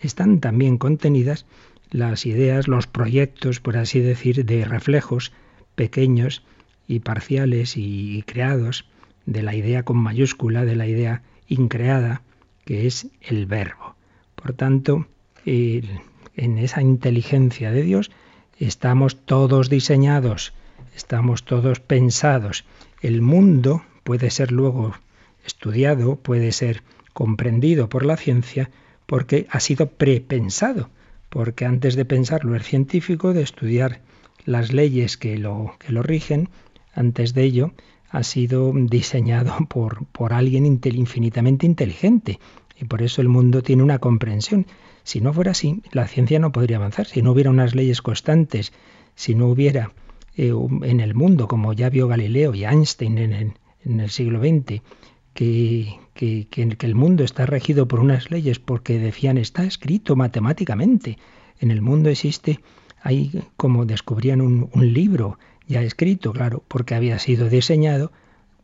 están 0.00 0.40
también 0.40 0.76
contenidas 0.78 1.46
las 1.90 2.26
ideas, 2.26 2.68
los 2.68 2.86
proyectos, 2.86 3.60
por 3.60 3.76
así 3.76 4.00
decir, 4.00 4.44
de 4.44 4.64
reflejos 4.64 5.32
pequeños 5.74 6.42
y 6.88 7.00
parciales 7.00 7.76
y 7.76 8.22
creados 8.26 8.86
de 9.26 9.42
la 9.42 9.54
idea 9.54 9.82
con 9.82 9.96
mayúscula, 9.96 10.64
de 10.64 10.76
la 10.76 10.86
idea 10.86 11.22
increada, 11.48 12.22
que 12.64 12.86
es 12.86 13.08
el 13.20 13.46
verbo. 13.46 13.94
Por 14.34 14.52
tanto, 14.52 15.06
en 15.44 16.58
esa 16.58 16.82
inteligencia 16.82 17.70
de 17.70 17.82
Dios 17.82 18.10
estamos 18.58 19.16
todos 19.16 19.68
diseñados, 19.68 20.52
estamos 20.94 21.44
todos 21.44 21.80
pensados. 21.80 22.64
El 23.00 23.22
mundo 23.22 23.82
puede 24.02 24.30
ser 24.30 24.52
luego 24.52 24.94
estudiado, 25.44 26.16
puede 26.16 26.52
ser 26.52 26.82
comprendido 27.12 27.88
por 27.88 28.04
la 28.04 28.16
ciencia, 28.16 28.70
porque 29.06 29.46
ha 29.50 29.60
sido 29.60 29.88
prepensado, 29.88 30.90
porque 31.36 31.66
antes 31.66 31.96
de 31.96 32.06
pensarlo 32.06 32.54
el 32.54 32.62
científico, 32.62 33.34
de 33.34 33.42
estudiar 33.42 34.00
las 34.46 34.72
leyes 34.72 35.18
que 35.18 35.36
lo, 35.36 35.74
que 35.78 35.92
lo 35.92 36.02
rigen, 36.02 36.48
antes 36.94 37.34
de 37.34 37.42
ello 37.42 37.72
ha 38.08 38.22
sido 38.22 38.72
diseñado 38.74 39.54
por, 39.68 40.06
por 40.06 40.32
alguien 40.32 40.64
infinitamente 40.64 41.66
inteligente 41.66 42.40
y 42.80 42.86
por 42.86 43.02
eso 43.02 43.20
el 43.20 43.28
mundo 43.28 43.60
tiene 43.62 43.82
una 43.82 43.98
comprensión. 43.98 44.66
Si 45.04 45.20
no 45.20 45.34
fuera 45.34 45.50
así, 45.50 45.82
la 45.92 46.08
ciencia 46.08 46.38
no 46.38 46.52
podría 46.52 46.78
avanzar. 46.78 47.04
Si 47.06 47.20
no 47.20 47.32
hubiera 47.32 47.50
unas 47.50 47.74
leyes 47.74 48.00
constantes, 48.00 48.72
si 49.14 49.34
no 49.34 49.48
hubiera 49.48 49.92
eh, 50.38 50.54
en 50.84 51.00
el 51.00 51.14
mundo, 51.14 51.48
como 51.48 51.74
ya 51.74 51.90
vio 51.90 52.08
Galileo 52.08 52.54
y 52.54 52.64
Einstein 52.64 53.18
en 53.18 53.32
el, 53.34 53.52
en 53.84 54.00
el 54.00 54.08
siglo 54.08 54.40
XX, 54.40 54.80
que, 55.36 56.00
que, 56.14 56.48
que, 56.48 56.86
el 56.86 56.94
mundo 56.94 57.22
está 57.22 57.44
regido 57.44 57.86
por 57.86 58.00
unas 58.00 58.30
leyes 58.30 58.58
porque 58.58 58.98
decían 58.98 59.36
está 59.36 59.64
escrito 59.64 60.16
matemáticamente. 60.16 61.18
En 61.60 61.70
el 61.70 61.82
mundo 61.82 62.08
existe, 62.08 62.60
hay 63.02 63.44
como 63.58 63.84
descubrían 63.84 64.40
un, 64.40 64.70
un 64.72 64.92
libro 64.94 65.38
ya 65.68 65.82
escrito, 65.82 66.32
claro, 66.32 66.64
porque 66.68 66.94
había 66.94 67.18
sido 67.18 67.50
diseñado 67.50 68.12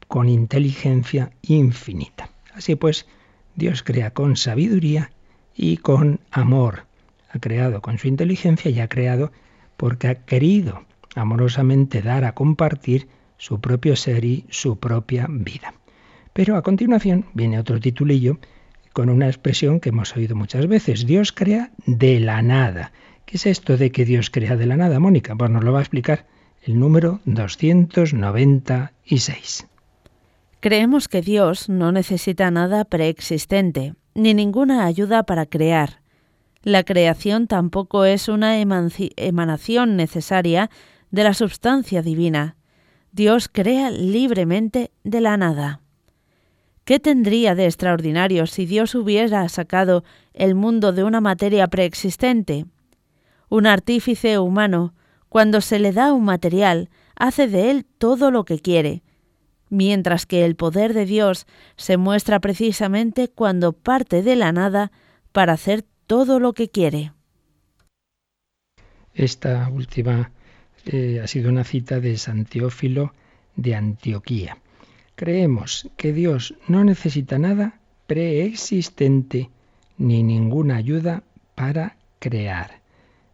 con 0.09 0.31
inteligencia 0.31 1.33
infinita. 1.43 2.31
Así 2.55 2.75
pues, 2.75 3.07
Dios 3.55 3.83
crea 3.83 4.13
con 4.13 4.37
sabiduría 4.37 5.11
y 5.55 5.77
con 5.77 6.21
amor. 6.31 6.87
Ha 7.35 7.39
creado 7.39 7.83
con 7.83 7.99
su 7.99 8.09
inteligencia 8.09 8.71
y 8.71 8.81
ha 8.81 8.89
creado 8.89 9.31
porque 9.77 10.09
ha 10.09 10.15
querido 10.25 10.85
amorosamente 11.15 12.01
dar 12.01 12.25
a 12.25 12.35
compartir 12.35 13.09
su 13.37 13.61
propio 13.61 13.95
ser 13.95 14.25
y 14.25 14.47
su 14.49 14.79
propia 14.79 15.27
vida. 15.29 15.75
Pero 16.33 16.57
a 16.57 16.63
continuación 16.63 17.27
viene 17.35 17.59
otro 17.59 17.81
titulillo 17.81 18.39
con 18.93 19.11
una 19.11 19.27
expresión 19.27 19.81
que 19.81 19.89
hemos 19.91 20.17
oído 20.17 20.35
muchas 20.37 20.67
veces. 20.67 21.07
Dios 21.07 21.33
crea 21.33 21.71
de 21.87 22.21
la 22.21 22.43
nada. 22.43 22.93
¿Qué 23.27 23.37
es 23.37 23.47
esto 23.47 23.77
de 23.77 23.93
que 23.93 24.05
Dios 24.05 24.31
crea 24.31 24.57
de 24.57 24.67
la 24.67 24.77
nada, 24.77 25.01
Mónica? 25.01 25.35
Pues 25.37 25.51
nos 25.51 25.65
lo 25.65 25.73
va 25.73 25.81
a 25.81 25.83
explicar 25.83 26.27
el 26.63 26.79
número 26.79 27.21
296. 27.25 29.67
Creemos 30.61 31.09
que 31.09 31.23
Dios 31.23 31.69
no 31.69 31.91
necesita 31.91 32.49
nada 32.51 32.85
preexistente, 32.85 33.95
ni 34.15 34.33
ninguna 34.33 34.87
ayuda 34.87 35.25
para 35.25 35.47
crear. 35.47 36.01
La 36.63 36.85
creación 36.85 37.49
tampoco 37.49 38.05
es 38.05 38.29
una 38.29 38.61
emanación 38.61 39.97
necesaria 39.97 40.71
de 41.11 41.25
la 41.25 41.35
substancia 41.35 42.03
divina. 42.03 42.55
Dios 43.11 43.49
crea 43.49 43.91
libremente 43.91 44.93
de 45.03 45.21
la 45.21 45.37
nada. 45.37 45.81
¿Qué 46.85 46.99
tendría 46.99 47.55
de 47.55 47.67
extraordinario 47.67 48.47
si 48.47 48.67
Dios 48.67 48.95
hubiera 48.95 49.49
sacado 49.49 50.03
el 50.35 50.55
mundo 50.55 50.93
de 50.93 51.05
una 51.05 51.21
materia 51.21 51.69
preexistente? 51.69 52.67
Un 53.49 53.67
artífice 53.67 54.39
humano 54.39 54.95
cuando 55.29 55.61
se 55.61 55.79
le 55.79 55.93
da 55.93 56.13
un 56.13 56.25
material, 56.25 56.91
hace 57.17 57.49
de 57.49 57.71
él 57.71 57.87
todo 57.99 58.31
lo 58.31 58.45
que 58.45 58.59
quiere, 58.59 59.03
mientras 59.71 60.27
que 60.27 60.45
el 60.45 60.57
poder 60.57 60.93
de 60.93 61.07
Dios 61.07 61.47
se 61.77 61.97
muestra 61.97 62.41
precisamente 62.41 63.29
cuando 63.29 63.73
parte 63.73 64.23
de 64.23 64.37
la 64.37 64.53
nada 64.53 64.93
para 65.33 65.55
hacer 65.55 65.87
todo 66.07 66.39
lo 66.39 66.53
que 66.53 66.69
quiere. 66.69 67.13
Esta 69.15 69.71
última 69.71 70.33
eh, 70.85 71.21
ha 71.23 71.27
sido 71.27 71.49
una 71.49 71.65
cita 71.65 72.01
de 72.01 72.19
San 72.19 72.45
Teófilo 72.45 73.15
de 73.57 73.75
Antioquía. 73.75 74.59
Creemos 75.15 75.89
que 75.97 76.13
Dios 76.13 76.55
no 76.69 76.85
necesita 76.85 77.39
nada 77.39 77.79
preexistente 78.07 79.51
ni 79.99 80.23
ninguna 80.23 80.77
ayuda 80.77 81.23
para 81.55 81.97
crear. 82.19 82.81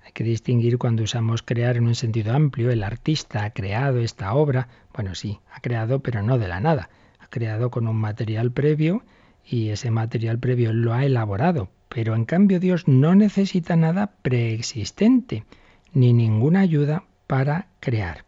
Hay 0.05 0.13
que 0.13 0.25
distinguir 0.25 0.79
cuando 0.79 1.03
usamos 1.03 1.43
crear 1.43 1.77
en 1.77 1.87
un 1.87 1.95
sentido 1.95 2.35
amplio. 2.35 2.71
El 2.71 2.83
artista 2.83 3.45
ha 3.45 3.51
creado 3.51 3.99
esta 4.01 4.35
obra. 4.35 4.69
Bueno, 4.93 5.15
sí, 5.15 5.41
ha 5.53 5.61
creado, 5.61 6.01
pero 6.01 6.23
no 6.23 6.39
de 6.39 6.49
la 6.49 6.61
nada. 6.61 6.91
Ha 7.21 7.29
creado 7.29 7.71
con 7.71 7.87
un 7.87 7.97
material 7.97 8.51
previo 8.51 9.03
y 9.45 9.71
ese 9.71 9.91
material 9.91 10.39
previo 10.39 10.73
lo 10.73 10.93
ha 10.95 11.05
elaborado. 11.05 11.71
Pero 11.89 12.15
en 12.15 12.25
cambio 12.25 12.61
Dios 12.61 12.87
no 12.87 13.15
necesita 13.15 13.77
nada 13.77 14.13
preexistente, 14.23 15.45
ni 15.93 16.13
ninguna 16.13 16.61
ayuda 16.61 17.05
para 17.27 17.69
crear. 17.81 18.28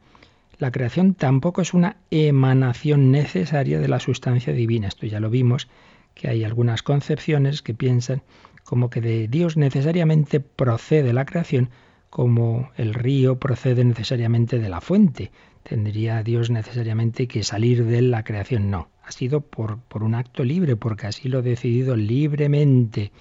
La 0.61 0.71
creación 0.71 1.15
tampoco 1.15 1.63
es 1.63 1.73
una 1.73 1.97
emanación 2.11 3.11
necesaria 3.11 3.81
de 3.81 3.89
la 3.89 3.99
sustancia 3.99 4.53
divina. 4.53 4.89
Esto 4.89 5.07
ya 5.07 5.19
lo 5.19 5.31
vimos, 5.31 5.69
que 6.15 6.29
hay 6.29 6.45
algunas 6.45 6.83
concepciones 6.83 7.63
que 7.63 7.73
piensan 7.73 8.21
como 8.63 8.91
que 8.91 9.01
de 9.01 9.27
Dios 9.27 9.57
necesariamente 9.57 10.39
procede 10.39 11.15
la 11.15 11.25
creación, 11.25 11.71
como 12.11 12.69
el 12.77 12.93
río 12.93 13.39
procede 13.39 13.87
necesariamente 13.87 14.59
de 14.59 14.69
la 14.69 14.83
fuente. 14.83 15.33
Tendría 15.63 16.23
Dios 16.23 16.51
necesariamente 16.51 17.27
que 17.27 17.43
salir 17.43 17.87
de 17.87 18.03
la 18.03 18.23
creación. 18.23 18.69
No, 18.69 18.91
ha 19.03 19.13
sido 19.13 19.41
por, 19.41 19.79
por 19.79 20.03
un 20.03 20.15
acto 20.15 20.45
libre, 20.45 20.77
porque 20.77 21.07
así 21.07 21.31
lo 21.31 21.39
ha 21.39 21.43
decidido 21.43 21.97
libremente. 21.97 23.13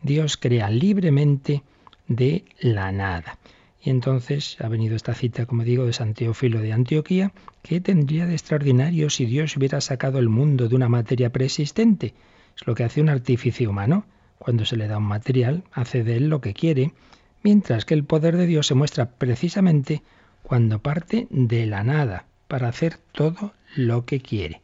Dios 0.00 0.36
crea 0.36 0.70
libremente 0.70 1.64
de 2.06 2.44
la 2.60 2.92
nada. 2.92 3.36
Y 3.84 3.90
entonces 3.90 4.56
ha 4.60 4.68
venido 4.68 4.96
esta 4.96 5.12
cita, 5.12 5.44
como 5.44 5.62
digo, 5.62 5.84
de 5.84 5.92
San 5.92 6.14
Teófilo 6.14 6.60
de 6.60 6.72
Antioquía, 6.72 7.32
que 7.62 7.82
tendría 7.82 8.24
de 8.24 8.32
extraordinario 8.32 9.10
si 9.10 9.26
Dios 9.26 9.54
hubiera 9.58 9.82
sacado 9.82 10.18
el 10.18 10.30
mundo 10.30 10.68
de 10.68 10.74
una 10.74 10.88
materia 10.88 11.30
preexistente. 11.30 12.14
Es 12.56 12.66
lo 12.66 12.74
que 12.74 12.84
hace 12.84 13.02
un 13.02 13.10
artificio 13.10 13.68
humano. 13.68 14.06
Cuando 14.38 14.64
se 14.64 14.78
le 14.78 14.88
da 14.88 14.96
un 14.96 15.04
material, 15.04 15.64
hace 15.70 16.02
de 16.02 16.16
él 16.16 16.28
lo 16.28 16.40
que 16.40 16.54
quiere, 16.54 16.94
mientras 17.42 17.84
que 17.84 17.92
el 17.92 18.04
poder 18.04 18.38
de 18.38 18.46
Dios 18.46 18.66
se 18.66 18.74
muestra 18.74 19.10
precisamente 19.10 20.02
cuando 20.42 20.78
parte 20.78 21.26
de 21.28 21.66
la 21.66 21.84
nada, 21.84 22.24
para 22.48 22.68
hacer 22.68 22.96
todo 23.12 23.52
lo 23.76 24.06
que 24.06 24.20
quiere. 24.20 24.62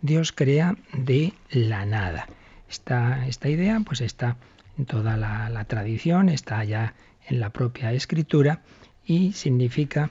Dios 0.00 0.30
crea 0.30 0.76
de 0.92 1.32
la 1.50 1.86
nada. 1.86 2.28
Esta, 2.68 3.26
esta 3.26 3.48
idea 3.48 3.80
pues 3.84 4.00
está 4.00 4.36
en 4.78 4.86
toda 4.86 5.16
la, 5.16 5.50
la 5.50 5.64
tradición, 5.64 6.28
está 6.28 6.62
ya 6.62 6.94
en 7.30 7.40
la 7.40 7.50
propia 7.50 7.92
escritura 7.92 8.62
y 9.06 9.32
significa 9.32 10.10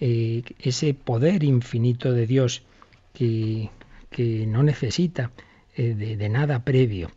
eh, 0.00 0.42
ese 0.58 0.94
poder 0.94 1.44
infinito 1.44 2.12
de 2.12 2.26
Dios 2.26 2.62
que, 3.12 3.70
que 4.08 4.46
no 4.46 4.62
necesita 4.62 5.32
eh, 5.76 5.94
de, 5.94 6.28
nada 6.28 6.64
previo. 6.64 7.10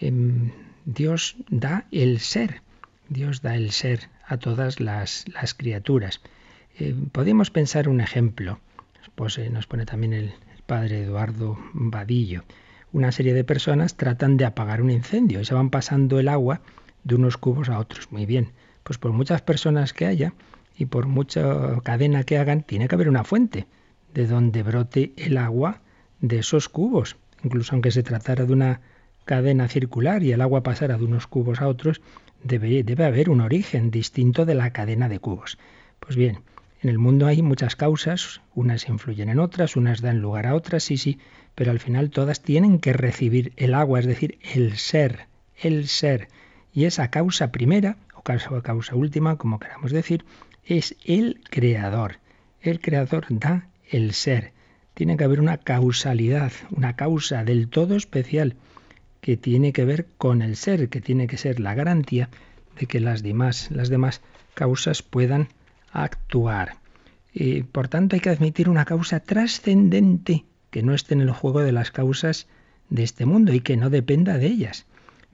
Em, 0.00 0.50
Dios 0.84 1.36
da 1.48 1.86
el 1.90 2.20
ser, 2.20 2.62
Dios 3.08 3.40
da 3.40 3.56
el 3.56 3.70
ser 3.70 4.10
a 4.26 4.36
todas 4.36 4.80
las, 4.80 5.24
las 5.32 5.54
criaturas. 5.54 6.20
Eh, 6.78 6.94
podemos 7.12 7.50
pensar 7.50 7.88
un 7.88 8.00
ejemplo, 8.00 8.60
pues, 9.14 9.38
nos 9.50 9.66
pone 9.66 9.86
también 9.86 10.12
el, 10.12 10.24
el 10.26 10.62
padre 10.66 11.02
Eduardo 11.02 11.58
Vadillo. 11.72 12.44
Una 12.92 13.12
serie 13.12 13.34
de 13.34 13.44
personas 13.44 13.96
tratan 13.96 14.36
de 14.36 14.44
apagar 14.44 14.82
un 14.82 14.90
incendio 14.90 15.40
y 15.40 15.44
se 15.44 15.54
van 15.54 15.70
pasando 15.70 16.18
el 16.20 16.28
agua 16.28 16.62
de 17.04 17.14
unos 17.14 17.36
cubos 17.36 17.68
a 17.68 17.78
otros. 17.78 18.10
Muy 18.12 18.26
bien, 18.26 18.52
pues 18.88 18.96
por 18.96 19.12
muchas 19.12 19.42
personas 19.42 19.92
que 19.92 20.06
haya 20.06 20.32
y 20.74 20.86
por 20.86 21.08
mucha 21.08 21.78
cadena 21.82 22.24
que 22.24 22.38
hagan, 22.38 22.62
tiene 22.62 22.88
que 22.88 22.94
haber 22.94 23.10
una 23.10 23.22
fuente 23.22 23.66
de 24.14 24.26
donde 24.26 24.62
brote 24.62 25.12
el 25.18 25.36
agua 25.36 25.82
de 26.22 26.38
esos 26.38 26.70
cubos. 26.70 27.16
Incluso 27.44 27.74
aunque 27.74 27.90
se 27.90 28.02
tratara 28.02 28.46
de 28.46 28.52
una 28.54 28.80
cadena 29.26 29.68
circular 29.68 30.22
y 30.22 30.32
el 30.32 30.40
agua 30.40 30.62
pasara 30.62 30.96
de 30.96 31.04
unos 31.04 31.26
cubos 31.26 31.60
a 31.60 31.68
otros, 31.68 32.00
debe, 32.42 32.82
debe 32.82 33.04
haber 33.04 33.28
un 33.28 33.42
origen 33.42 33.90
distinto 33.90 34.46
de 34.46 34.54
la 34.54 34.72
cadena 34.72 35.10
de 35.10 35.18
cubos. 35.18 35.58
Pues 36.00 36.16
bien, 36.16 36.38
en 36.80 36.88
el 36.88 36.96
mundo 36.96 37.26
hay 37.26 37.42
muchas 37.42 37.76
causas, 37.76 38.40
unas 38.54 38.88
influyen 38.88 39.28
en 39.28 39.38
otras, 39.38 39.76
unas 39.76 40.00
dan 40.00 40.20
lugar 40.20 40.46
a 40.46 40.54
otras, 40.54 40.82
sí, 40.82 40.96
sí, 40.96 41.18
pero 41.54 41.72
al 41.72 41.78
final 41.78 42.08
todas 42.08 42.40
tienen 42.40 42.78
que 42.78 42.94
recibir 42.94 43.52
el 43.56 43.74
agua, 43.74 44.00
es 44.00 44.06
decir, 44.06 44.38
el 44.54 44.78
ser, 44.78 45.26
el 45.60 45.88
ser. 45.88 46.28
Y 46.72 46.86
esa 46.86 47.10
causa 47.10 47.52
primera 47.52 47.98
causa, 48.28 48.60
causa 48.62 48.94
última, 48.94 49.36
como 49.36 49.58
queramos 49.58 49.90
decir, 49.90 50.24
es 50.64 50.96
el 51.04 51.40
creador. 51.48 52.18
El 52.60 52.80
creador 52.80 53.26
da 53.30 53.68
el 53.90 54.12
ser. 54.12 54.52
Tiene 54.92 55.16
que 55.16 55.24
haber 55.24 55.40
una 55.40 55.56
causalidad, 55.56 56.52
una 56.70 56.94
causa 56.94 57.44
del 57.44 57.68
todo 57.68 57.96
especial 57.96 58.56
que 59.22 59.36
tiene 59.36 59.72
que 59.72 59.86
ver 59.86 60.06
con 60.18 60.42
el 60.42 60.56
ser, 60.56 60.90
que 60.90 61.00
tiene 61.00 61.26
que 61.26 61.38
ser 61.38 61.58
la 61.58 61.74
garantía 61.74 62.28
de 62.78 62.86
que 62.86 63.00
las 63.00 63.22
demás, 63.22 63.70
las 63.70 63.88
demás 63.88 64.20
causas 64.54 65.02
puedan 65.02 65.48
actuar. 65.90 66.76
Y, 67.32 67.62
por 67.62 67.88
tanto, 67.88 68.16
hay 68.16 68.20
que 68.20 68.30
admitir 68.30 68.68
una 68.68 68.84
causa 68.84 69.20
trascendente 69.20 70.44
que 70.70 70.82
no 70.82 70.92
esté 70.94 71.14
en 71.14 71.22
el 71.22 71.30
juego 71.30 71.60
de 71.60 71.72
las 71.72 71.90
causas 71.90 72.46
de 72.90 73.04
este 73.04 73.24
mundo 73.24 73.54
y 73.54 73.60
que 73.60 73.76
no 73.76 73.88
dependa 73.88 74.36
de 74.36 74.46
ellas 74.46 74.86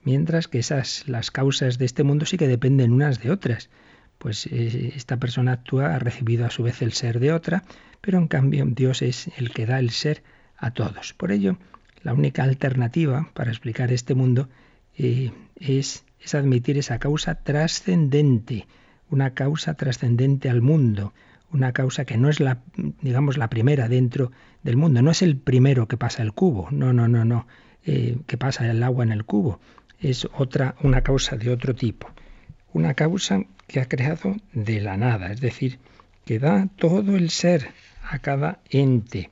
mientras 0.04 0.48
que 0.48 0.58
esas 0.58 1.08
las 1.08 1.30
causas 1.30 1.78
de 1.78 1.86
este 1.86 2.04
mundo 2.04 2.26
sí 2.26 2.36
que 2.36 2.48
dependen 2.48 2.92
unas 2.92 3.20
de 3.20 3.30
otras. 3.30 3.70
Pues 4.18 4.46
eh, 4.46 4.92
esta 4.94 5.18
persona 5.18 5.52
actúa, 5.52 5.94
ha 5.94 5.98
recibido 5.98 6.46
a 6.46 6.50
su 6.50 6.62
vez 6.62 6.82
el 6.82 6.92
ser 6.92 7.18
de 7.18 7.32
otra, 7.32 7.64
pero 8.00 8.18
en 8.18 8.28
cambio 8.28 8.64
Dios 8.66 9.02
es 9.02 9.28
el 9.36 9.50
que 9.50 9.66
da 9.66 9.78
el 9.78 9.90
ser 9.90 10.22
a 10.56 10.70
todos. 10.70 11.14
Por 11.14 11.32
ello, 11.32 11.58
la 12.02 12.14
única 12.14 12.44
alternativa 12.44 13.30
para 13.34 13.50
explicar 13.50 13.92
este 13.92 14.14
mundo 14.14 14.48
eh, 14.96 15.32
es, 15.56 16.04
es 16.20 16.34
admitir 16.34 16.78
esa 16.78 16.98
causa 16.98 17.34
trascendente, 17.36 18.66
una 19.10 19.34
causa 19.34 19.74
trascendente 19.74 20.48
al 20.48 20.60
mundo, 20.60 21.12
una 21.50 21.72
causa 21.72 22.04
que 22.04 22.16
no 22.16 22.28
es 22.28 22.40
la, 22.40 22.58
digamos, 23.00 23.36
la 23.38 23.48
primera 23.48 23.88
dentro 23.88 24.32
del 24.62 24.76
mundo, 24.76 25.02
no 25.02 25.10
es 25.10 25.22
el 25.22 25.36
primero 25.36 25.88
que 25.88 25.96
pasa 25.96 26.22
el 26.22 26.32
cubo, 26.32 26.68
no, 26.70 26.92
no, 26.92 27.08
no, 27.08 27.24
no, 27.24 27.46
eh, 27.84 28.18
que 28.26 28.36
pasa 28.36 28.68
el 28.70 28.82
agua 28.82 29.04
en 29.04 29.12
el 29.12 29.24
cubo, 29.24 29.60
es 30.00 30.28
otra, 30.36 30.74
una 30.82 31.02
causa 31.02 31.36
de 31.36 31.50
otro 31.50 31.74
tipo. 31.74 32.10
Una 32.72 32.94
causa 32.94 33.44
que 33.66 33.80
ha 33.80 33.88
creado 33.88 34.36
de 34.52 34.80
la 34.80 34.96
nada, 34.96 35.32
es 35.32 35.40
decir, 35.40 35.78
que 36.24 36.38
da 36.38 36.68
todo 36.76 37.16
el 37.16 37.30
ser 37.30 37.70
a 38.02 38.18
cada 38.18 38.60
ente, 38.70 39.30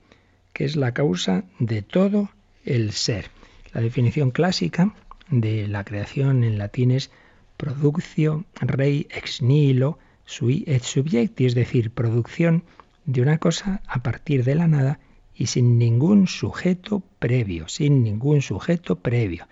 que 0.52 0.64
es 0.64 0.76
la 0.76 0.92
causa 0.92 1.44
de 1.58 1.82
todo 1.82 2.30
el 2.64 2.92
ser. 2.92 3.30
La 3.72 3.80
definición 3.80 4.30
clásica 4.30 4.94
de 5.30 5.66
la 5.66 5.84
creación 5.84 6.44
en 6.44 6.58
latín 6.58 6.90
es 6.90 7.10
productio 7.56 8.44
rei 8.60 9.06
ex 9.10 9.40
nihilo 9.42 9.98
sui 10.24 10.64
et 10.66 10.82
subjecti, 10.82 11.46
es 11.46 11.54
decir, 11.54 11.90
producción 11.90 12.64
de 13.04 13.22
una 13.22 13.38
cosa 13.38 13.82
a 13.86 14.02
partir 14.02 14.44
de 14.44 14.54
la 14.54 14.68
nada 14.68 15.00
y 15.34 15.46
sin 15.46 15.78
ningún 15.78 16.28
sujeto 16.28 17.02
previo, 17.18 17.68
sin 17.68 18.02
ningún 18.02 18.42
sujeto 18.42 18.96
previo. 18.96 19.46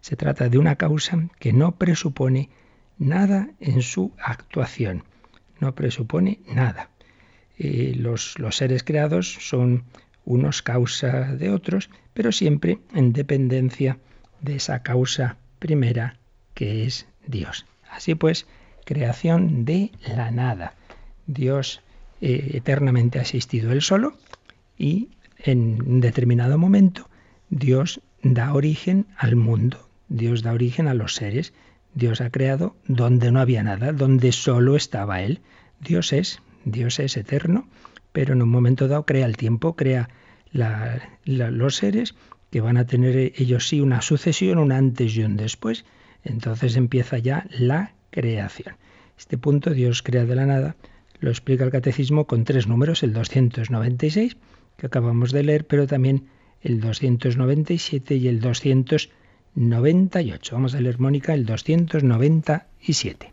Se 0.00 0.16
trata 0.16 0.48
de 0.48 0.58
una 0.58 0.76
causa 0.76 1.28
que 1.38 1.52
no 1.52 1.76
presupone 1.76 2.48
nada 2.98 3.50
en 3.60 3.82
su 3.82 4.12
actuación. 4.22 5.04
No 5.60 5.74
presupone 5.74 6.40
nada. 6.48 6.90
Eh, 7.58 7.94
los, 7.96 8.36
seres 8.50 8.82
creados 8.82 9.36
son 9.40 9.84
unos 10.24 10.62
causa 10.62 11.34
de 11.34 11.50
otros, 11.50 11.90
pero 12.14 12.32
siempre 12.32 12.78
en 12.94 13.12
dependencia 13.12 13.98
de 14.40 14.56
esa 14.56 14.82
causa 14.82 15.36
primera 15.58 16.16
que 16.54 16.86
es 16.86 17.06
Dios. 17.26 17.66
Así 17.90 18.14
pues, 18.14 18.46
creación 18.84 19.64
de 19.64 19.90
la 20.16 20.30
nada. 20.30 20.74
Dios 21.26 21.82
eh, 22.22 22.52
eternamente 22.54 23.18
ha 23.18 23.22
existido 23.22 23.72
él 23.72 23.82
solo 23.82 24.16
y 24.78 25.10
en 25.38 26.00
determinado 26.00 26.56
momento 26.56 27.08
Dios 27.50 28.00
da 28.22 28.54
origen 28.54 29.06
al 29.16 29.36
mundo. 29.36 29.89
Dios 30.10 30.42
da 30.42 30.52
origen 30.52 30.88
a 30.88 30.94
los 30.94 31.14
seres. 31.14 31.54
Dios 31.94 32.20
ha 32.20 32.30
creado 32.30 32.76
donde 32.86 33.30
no 33.30 33.40
había 33.40 33.62
nada, 33.62 33.92
donde 33.92 34.32
solo 34.32 34.76
estaba 34.76 35.22
Él. 35.22 35.40
Dios 35.80 36.12
es, 36.12 36.42
Dios 36.64 36.98
es 36.98 37.16
eterno, 37.16 37.68
pero 38.12 38.34
en 38.34 38.42
un 38.42 38.48
momento 38.48 38.88
dado 38.88 39.06
crea 39.06 39.24
el 39.24 39.36
tiempo, 39.36 39.76
crea 39.76 40.10
los 40.52 41.76
seres 41.76 42.16
que 42.50 42.60
van 42.60 42.76
a 42.76 42.86
tener 42.86 43.16
ellos 43.36 43.68
sí 43.68 43.80
una 43.80 44.02
sucesión, 44.02 44.58
un 44.58 44.72
antes 44.72 45.16
y 45.16 45.22
un 45.22 45.36
después. 45.36 45.84
Entonces 46.24 46.76
empieza 46.76 47.18
ya 47.18 47.46
la 47.50 47.94
creación. 48.10 48.74
Este 49.16 49.38
punto, 49.38 49.70
Dios 49.70 50.02
crea 50.02 50.24
de 50.24 50.34
la 50.34 50.46
nada, 50.46 50.76
lo 51.20 51.30
explica 51.30 51.64
el 51.64 51.70
catecismo 51.70 52.26
con 52.26 52.44
tres 52.44 52.66
números, 52.66 53.04
el 53.04 53.12
296, 53.12 54.36
que 54.76 54.86
acabamos 54.86 55.30
de 55.30 55.44
leer, 55.44 55.66
pero 55.66 55.86
también 55.86 56.26
el 56.62 56.80
297 56.80 58.16
y 58.16 58.26
el 58.26 58.40
200 58.40 59.10
98. 59.54 60.54
Vamos 60.54 60.74
a 60.74 60.80
leer, 60.80 60.98
Mónica, 60.98 61.34
el 61.34 61.46
297. 61.46 63.32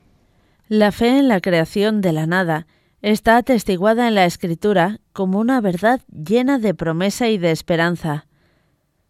La 0.67 0.91
fe 0.91 1.19
en 1.19 1.27
la 1.27 1.39
creación 1.39 2.01
de 2.01 2.13
la 2.13 2.27
nada 2.27 2.67
está 3.01 3.37
atestiguada 3.37 4.07
en 4.07 4.15
la 4.15 4.25
Escritura 4.25 4.99
como 5.13 5.39
una 5.39 5.61
verdad 5.61 6.01
llena 6.11 6.59
de 6.59 6.73
promesa 6.73 7.29
y 7.29 7.37
de 7.37 7.51
esperanza. 7.51 8.25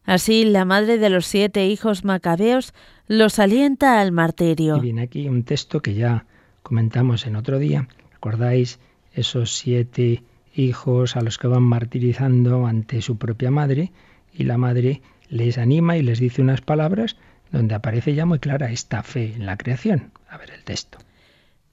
Así 0.03 0.45
la 0.45 0.65
madre 0.65 0.97
de 0.97 1.09
los 1.09 1.25
siete 1.25 1.67
hijos 1.67 2.05
macabeos 2.05 2.73
los 3.07 3.39
alienta 3.39 3.99
al 3.99 4.11
martirio. 4.11 4.77
Y 4.77 4.81
viene 4.81 5.01
aquí 5.01 5.27
un 5.27 5.43
texto 5.43 5.81
que 5.81 5.95
ya 5.95 6.25
comentamos 6.63 7.25
en 7.25 7.35
otro 7.35 7.59
día. 7.59 7.87
¿Recordáis 8.13 8.79
esos 9.13 9.55
siete 9.55 10.23
hijos 10.55 11.15
a 11.15 11.21
los 11.21 11.37
que 11.37 11.47
van 11.47 11.63
martirizando 11.63 12.67
ante 12.67 13.01
su 13.01 13.17
propia 13.17 13.51
madre? 13.51 13.91
Y 14.33 14.43
la 14.43 14.57
madre 14.57 15.01
les 15.29 15.57
anima 15.57 15.97
y 15.97 16.03
les 16.03 16.19
dice 16.19 16.41
unas 16.41 16.61
palabras 16.61 17.15
donde 17.51 17.75
aparece 17.75 18.13
ya 18.13 18.25
muy 18.25 18.39
clara 18.39 18.71
esta 18.71 19.03
fe 19.03 19.33
en 19.35 19.45
la 19.45 19.57
creación. 19.57 20.11
A 20.29 20.37
ver 20.37 20.51
el 20.51 20.63
texto. 20.63 20.97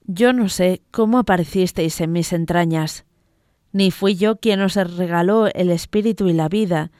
Yo 0.05 0.33
no 0.33 0.49
sé 0.49 0.81
cómo 0.91 1.19
aparecisteis 1.19 1.99
en 1.99 2.11
mis 2.11 2.31
entrañas, 2.31 3.05
ni 3.71 3.91
fui 3.91 4.15
yo 4.15 4.37
quien 4.37 4.61
os 4.61 4.75
regaló 4.75 5.47
el 5.47 5.69
espíritu 5.69 6.27
y 6.27 6.33
la 6.33 6.47
vida, 6.47 6.91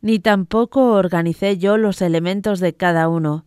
ni 0.00 0.18
tampoco 0.18 0.92
organicé 0.92 1.58
yo 1.58 1.76
los 1.76 2.00
elementos 2.00 2.60
de 2.60 2.72
cada 2.74 3.08
uno, 3.08 3.44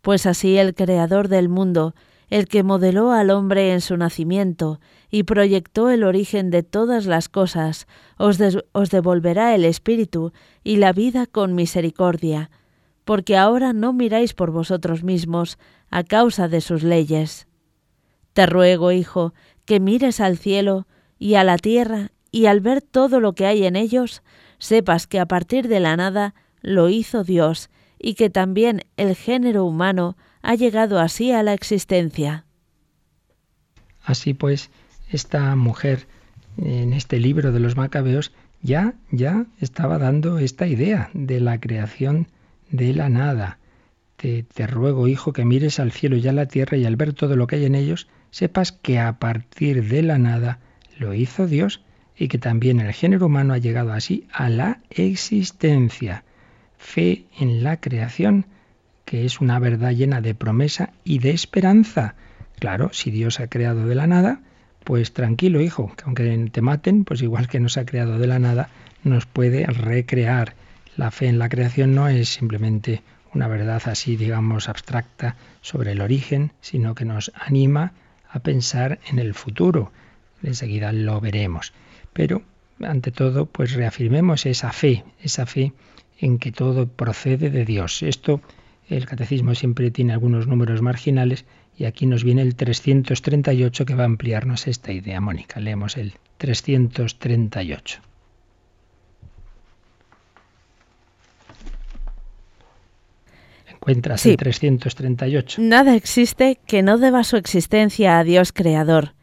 pues 0.00 0.26
así 0.26 0.56
el 0.56 0.74
Creador 0.74 1.28
del 1.28 1.48
mundo, 1.48 1.94
el 2.30 2.46
que 2.46 2.62
modeló 2.62 3.12
al 3.12 3.30
hombre 3.30 3.72
en 3.72 3.80
su 3.80 3.96
nacimiento 3.96 4.80
y 5.10 5.24
proyectó 5.24 5.90
el 5.90 6.04
origen 6.04 6.50
de 6.50 6.62
todas 6.62 7.06
las 7.06 7.28
cosas, 7.28 7.86
os, 8.16 8.38
devolverá 8.38 9.54
el 9.54 9.64
espíritu 9.64 10.32
y 10.62 10.76
la 10.76 10.92
vida 10.92 11.26
con 11.26 11.54
misericordia, 11.54 12.50
porque 13.04 13.36
ahora 13.36 13.72
no 13.72 13.92
miráis 13.92 14.34
por 14.34 14.52
vosotros 14.52 15.02
mismos 15.02 15.58
a 15.90 16.04
causa 16.04 16.48
de 16.48 16.60
sus 16.60 16.82
leyes. 16.82 17.48
Te 18.32 18.46
ruego, 18.46 18.92
hijo, 18.92 19.34
que 19.64 19.80
mires 19.80 20.20
al 20.20 20.38
cielo 20.38 20.86
y 21.18 21.34
a 21.34 21.44
la 21.44 21.58
tierra, 21.58 22.12
y 22.30 22.46
al 22.46 22.60
ver 22.60 22.80
todo 22.80 23.18
lo 23.18 23.32
que 23.32 23.46
hay 23.46 23.64
en 23.64 23.74
ellos, 23.74 24.22
sepas 24.58 25.08
que 25.08 25.18
a 25.18 25.26
partir 25.26 25.66
de 25.66 25.80
la 25.80 25.96
nada 25.96 26.34
lo 26.62 26.88
hizo 26.88 27.24
Dios, 27.24 27.70
y 27.98 28.14
que 28.14 28.30
también 28.30 28.82
el 28.96 29.16
género 29.16 29.64
humano 29.64 30.16
ha 30.42 30.54
llegado 30.54 31.00
así 31.00 31.32
a 31.32 31.42
la 31.42 31.52
existencia. 31.52 32.46
Así 34.02 34.32
pues, 34.32 34.70
esta 35.10 35.54
mujer 35.56 36.06
en 36.56 36.92
este 36.92 37.18
libro 37.18 37.52
de 37.52 37.60
los 37.60 37.76
macabeos 37.76 38.32
ya 38.62 38.94
ya 39.10 39.46
estaba 39.60 39.98
dando 39.98 40.38
esta 40.38 40.66
idea 40.66 41.10
de 41.14 41.40
la 41.40 41.60
creación 41.60 42.28
de 42.70 42.92
la 42.94 43.08
nada. 43.08 43.58
Te, 44.16 44.42
te, 44.42 44.66
ruego, 44.66 45.08
hijo, 45.08 45.32
que 45.32 45.46
mires 45.46 45.80
al 45.80 45.92
cielo 45.92 46.16
y 46.16 46.28
a 46.28 46.32
la 46.32 46.46
tierra 46.46 46.76
y 46.76 46.84
al 46.84 46.96
ver 46.96 47.14
todo 47.14 47.36
lo 47.36 47.46
que 47.46 47.56
hay 47.56 47.64
en 47.64 47.74
ellos, 47.74 48.06
sepas 48.30 48.72
que 48.72 48.98
a 48.98 49.18
partir 49.18 49.88
de 49.88 50.02
la 50.02 50.18
nada 50.18 50.58
lo 50.98 51.14
hizo 51.14 51.46
Dios 51.46 51.82
y 52.16 52.28
que 52.28 52.38
también 52.38 52.80
el 52.80 52.92
género 52.92 53.26
humano 53.26 53.54
ha 53.54 53.58
llegado 53.58 53.92
así 53.92 54.26
a 54.30 54.50
la 54.50 54.80
existencia. 54.90 56.24
Fe 56.76 57.24
en 57.38 57.64
la 57.64 57.80
creación, 57.80 58.44
que 59.06 59.24
es 59.24 59.40
una 59.40 59.58
verdad 59.58 59.92
llena 59.92 60.20
de 60.20 60.34
promesa 60.34 60.92
y 61.02 61.18
de 61.18 61.30
esperanza. 61.30 62.14
Claro, 62.58 62.90
si 62.92 63.10
Dios 63.10 63.40
ha 63.40 63.48
creado 63.48 63.86
de 63.86 63.94
la 63.94 64.06
nada, 64.06 64.42
pues 64.84 65.12
tranquilo, 65.12 65.60
hijo, 65.60 65.92
que 65.96 66.04
aunque 66.04 66.48
te 66.50 66.62
maten, 66.62 67.04
pues 67.04 67.22
igual 67.22 67.48
que 67.48 67.60
nos 67.60 67.76
ha 67.76 67.84
creado 67.84 68.18
de 68.18 68.26
la 68.26 68.38
nada, 68.38 68.70
nos 69.04 69.26
puede 69.26 69.66
recrear. 69.66 70.54
La 70.96 71.10
fe 71.10 71.28
en 71.28 71.38
la 71.38 71.48
creación 71.48 71.94
no 71.94 72.08
es 72.08 72.28
simplemente 72.28 73.02
una 73.32 73.48
verdad 73.48 73.82
así, 73.86 74.16
digamos, 74.16 74.68
abstracta 74.68 75.36
sobre 75.60 75.92
el 75.92 76.00
origen, 76.00 76.52
sino 76.60 76.94
que 76.94 77.04
nos 77.04 77.30
anima 77.34 77.92
a 78.28 78.40
pensar 78.40 78.98
en 79.08 79.18
el 79.18 79.34
futuro. 79.34 79.92
Enseguida 80.42 80.92
lo 80.92 81.20
veremos. 81.20 81.72
Pero, 82.12 82.42
ante 82.80 83.12
todo, 83.12 83.46
pues 83.46 83.74
reafirmemos 83.74 84.46
esa 84.46 84.72
fe, 84.72 85.04
esa 85.22 85.46
fe 85.46 85.72
en 86.18 86.38
que 86.38 86.52
todo 86.52 86.88
procede 86.88 87.50
de 87.50 87.64
Dios. 87.64 88.02
Esto, 88.02 88.40
el 88.88 89.06
catecismo 89.06 89.54
siempre 89.54 89.90
tiene 89.90 90.12
algunos 90.12 90.46
números 90.46 90.82
marginales 90.82 91.44
y 91.80 91.86
aquí 91.86 92.04
nos 92.04 92.24
viene 92.24 92.42
el 92.42 92.56
338 92.56 93.86
que 93.86 93.94
va 93.94 94.02
a 94.02 94.06
ampliarnos 94.06 94.66
esta 94.66 94.92
idea. 94.92 95.18
Mónica, 95.22 95.60
leemos 95.60 95.96
el 95.96 96.12
338. 96.36 98.02
encuentras 103.70 104.20
sí. 104.20 104.36
338. 104.36 105.62
Nada 105.62 105.94
existe 105.94 106.58
que 106.66 106.82
no 106.82 106.98
deba 106.98 107.24
su 107.24 107.38
existencia 107.38 108.18
a 108.18 108.24
Dios 108.24 108.52
Creador. 108.52 109.14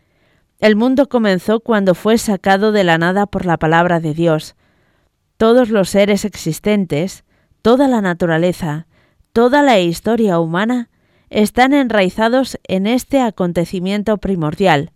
El 0.60 0.76
mundo 0.76 1.10
comenzó 1.10 1.60
cuando 1.60 1.94
fue 1.94 2.18
sacado 2.18 2.72
de 2.72 2.84
la 2.84 2.98
nada 2.98 3.28
por 3.28 3.46
la 3.46 3.58
palabra 3.58 4.00
de 4.00 4.16
Dios. 4.16 4.56
Todos 5.38 5.70
los 5.70 5.90
seres 5.90 6.26
existentes, 6.26 7.24
toda 7.62 7.88
la 7.88 8.02
naturaleza, 8.02 8.88
toda 9.32 9.62
la 9.62 9.80
historia 9.80 10.40
humana, 10.40 10.90
están 11.30 11.74
enraizados 11.74 12.60
en 12.68 12.88
este 12.88 13.22
acontecimiento 13.22 14.18
primordial. 14.18 14.92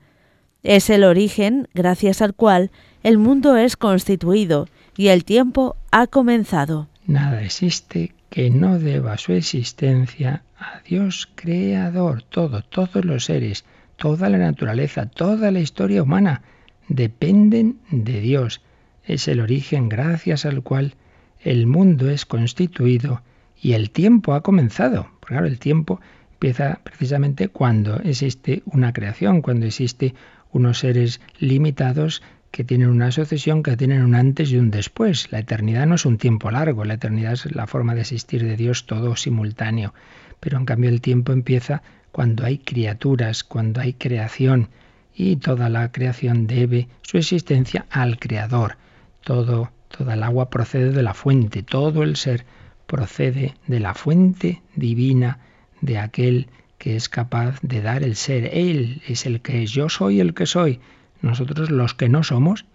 Es 0.63 0.89
el 0.89 1.03
origen 1.03 1.67
gracias 1.73 2.21
al 2.21 2.33
cual 2.33 2.71
el 3.03 3.17
mundo 3.17 3.57
es 3.57 3.77
constituido 3.77 4.67
y 4.95 5.07
el 5.07 5.25
tiempo 5.25 5.75
ha 5.91 6.07
comenzado. 6.07 6.87
Nada 7.07 7.41
existe 7.41 8.13
que 8.29 8.49
no 8.49 8.79
deba 8.79 9.17
su 9.17 9.33
existencia 9.33 10.43
a 10.57 10.79
Dios 10.87 11.29
creador. 11.35 12.23
Todo, 12.23 12.61
todos 12.61 13.03
los 13.03 13.25
seres, 13.25 13.65
toda 13.97 14.29
la 14.29 14.37
naturaleza, 14.37 15.07
toda 15.07 15.51
la 15.51 15.59
historia 15.59 16.03
humana 16.03 16.43
dependen 16.87 17.79
de 17.89 18.21
Dios. 18.21 18.61
Es 19.03 19.27
el 19.27 19.39
origen 19.39 19.89
gracias 19.89 20.45
al 20.45 20.61
cual 20.61 20.93
el 21.39 21.65
mundo 21.65 22.09
es 22.09 22.25
constituido 22.25 23.21
y 23.59 23.73
el 23.73 23.89
tiempo 23.89 24.33
ha 24.33 24.41
comenzado. 24.41 25.09
Claro, 25.21 25.47
el 25.47 25.59
tiempo 25.59 25.99
empieza 26.41 26.79
precisamente 26.83 27.49
cuando 27.49 27.97
existe 27.97 28.63
una 28.65 28.93
creación, 28.93 29.43
cuando 29.43 29.67
existe 29.67 30.15
unos 30.51 30.79
seres 30.79 31.21
limitados 31.37 32.23
que 32.49 32.63
tienen 32.63 32.89
una 32.89 33.11
sucesión, 33.11 33.61
que 33.61 33.77
tienen 33.77 34.01
un 34.01 34.15
antes 34.15 34.51
y 34.51 34.57
un 34.57 34.71
después. 34.71 35.31
La 35.31 35.37
eternidad 35.37 35.85
no 35.85 35.93
es 35.93 36.03
un 36.07 36.17
tiempo 36.17 36.49
largo, 36.49 36.83
la 36.83 36.95
eternidad 36.95 37.33
es 37.33 37.55
la 37.55 37.67
forma 37.67 37.93
de 37.93 38.01
existir 38.01 38.43
de 38.43 38.57
Dios 38.57 38.87
todo 38.87 39.15
simultáneo. 39.15 39.93
Pero 40.39 40.57
en 40.57 40.65
cambio 40.65 40.89
el 40.89 40.99
tiempo 40.99 41.31
empieza 41.31 41.83
cuando 42.11 42.43
hay 42.43 42.57
criaturas, 42.57 43.43
cuando 43.43 43.79
hay 43.79 43.93
creación, 43.93 44.69
y 45.13 45.35
toda 45.35 45.69
la 45.69 45.91
creación 45.91 46.47
debe 46.47 46.87
su 47.03 47.19
existencia 47.19 47.85
al 47.91 48.17
Creador. 48.17 48.77
Todo, 49.23 49.69
toda 49.95 50.15
el 50.15 50.23
agua 50.23 50.49
procede 50.49 50.89
de 50.89 51.03
la 51.03 51.13
fuente, 51.13 51.61
todo 51.61 52.01
el 52.01 52.15
ser 52.15 52.45
procede 52.87 53.53
de 53.67 53.79
la 53.79 53.93
fuente 53.93 54.63
divina, 54.75 55.37
de 55.81 55.97
aquel 55.97 56.47
que 56.77 56.95
es 56.95 57.09
capaz 57.09 57.59
de 57.61 57.81
dar 57.81 58.03
el 58.03 58.15
ser. 58.15 58.49
Él 58.53 59.01
es 59.07 59.25
el 59.25 59.41
que 59.41 59.63
es, 59.63 59.71
yo 59.71 59.89
soy 59.89 60.19
el 60.19 60.33
que 60.33 60.45
soy. 60.45 60.79
Nosotros 61.21 61.69
los 61.69 61.93
que 61.93 62.09
no 62.09 62.23
somos, 62.23 62.65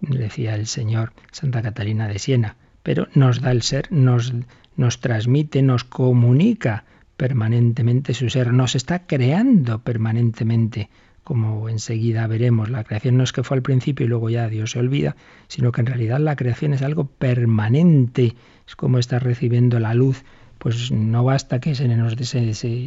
decía 0.00 0.54
el 0.54 0.66
Señor 0.66 1.12
Santa 1.32 1.62
Catalina 1.62 2.08
de 2.08 2.18
Siena, 2.18 2.56
pero 2.82 3.08
nos 3.14 3.40
da 3.40 3.52
el 3.52 3.62
ser, 3.62 3.90
nos, 3.90 4.34
nos 4.76 5.00
transmite, 5.00 5.62
nos 5.62 5.84
comunica 5.84 6.84
permanentemente 7.16 8.12
su 8.12 8.28
ser, 8.28 8.52
nos 8.52 8.74
está 8.74 9.06
creando 9.06 9.78
permanentemente, 9.78 10.90
como 11.24 11.68
enseguida 11.68 12.26
veremos. 12.26 12.68
La 12.68 12.84
creación 12.84 13.16
no 13.16 13.24
es 13.24 13.32
que 13.32 13.42
fue 13.42 13.56
al 13.56 13.62
principio 13.62 14.06
y 14.06 14.08
luego 14.08 14.28
ya 14.28 14.48
Dios 14.48 14.72
se 14.72 14.78
olvida, 14.78 15.16
sino 15.48 15.72
que 15.72 15.80
en 15.80 15.86
realidad 15.86 16.20
la 16.20 16.36
creación 16.36 16.74
es 16.74 16.82
algo 16.82 17.06
permanente, 17.06 18.36
es 18.66 18.76
como 18.76 18.98
estar 18.98 19.24
recibiendo 19.24 19.80
la 19.80 19.94
luz 19.94 20.24
pues 20.58 20.90
no 20.90 21.24
basta 21.24 21.60
que 21.60 21.74
se 21.74 21.86
nos 21.88 22.16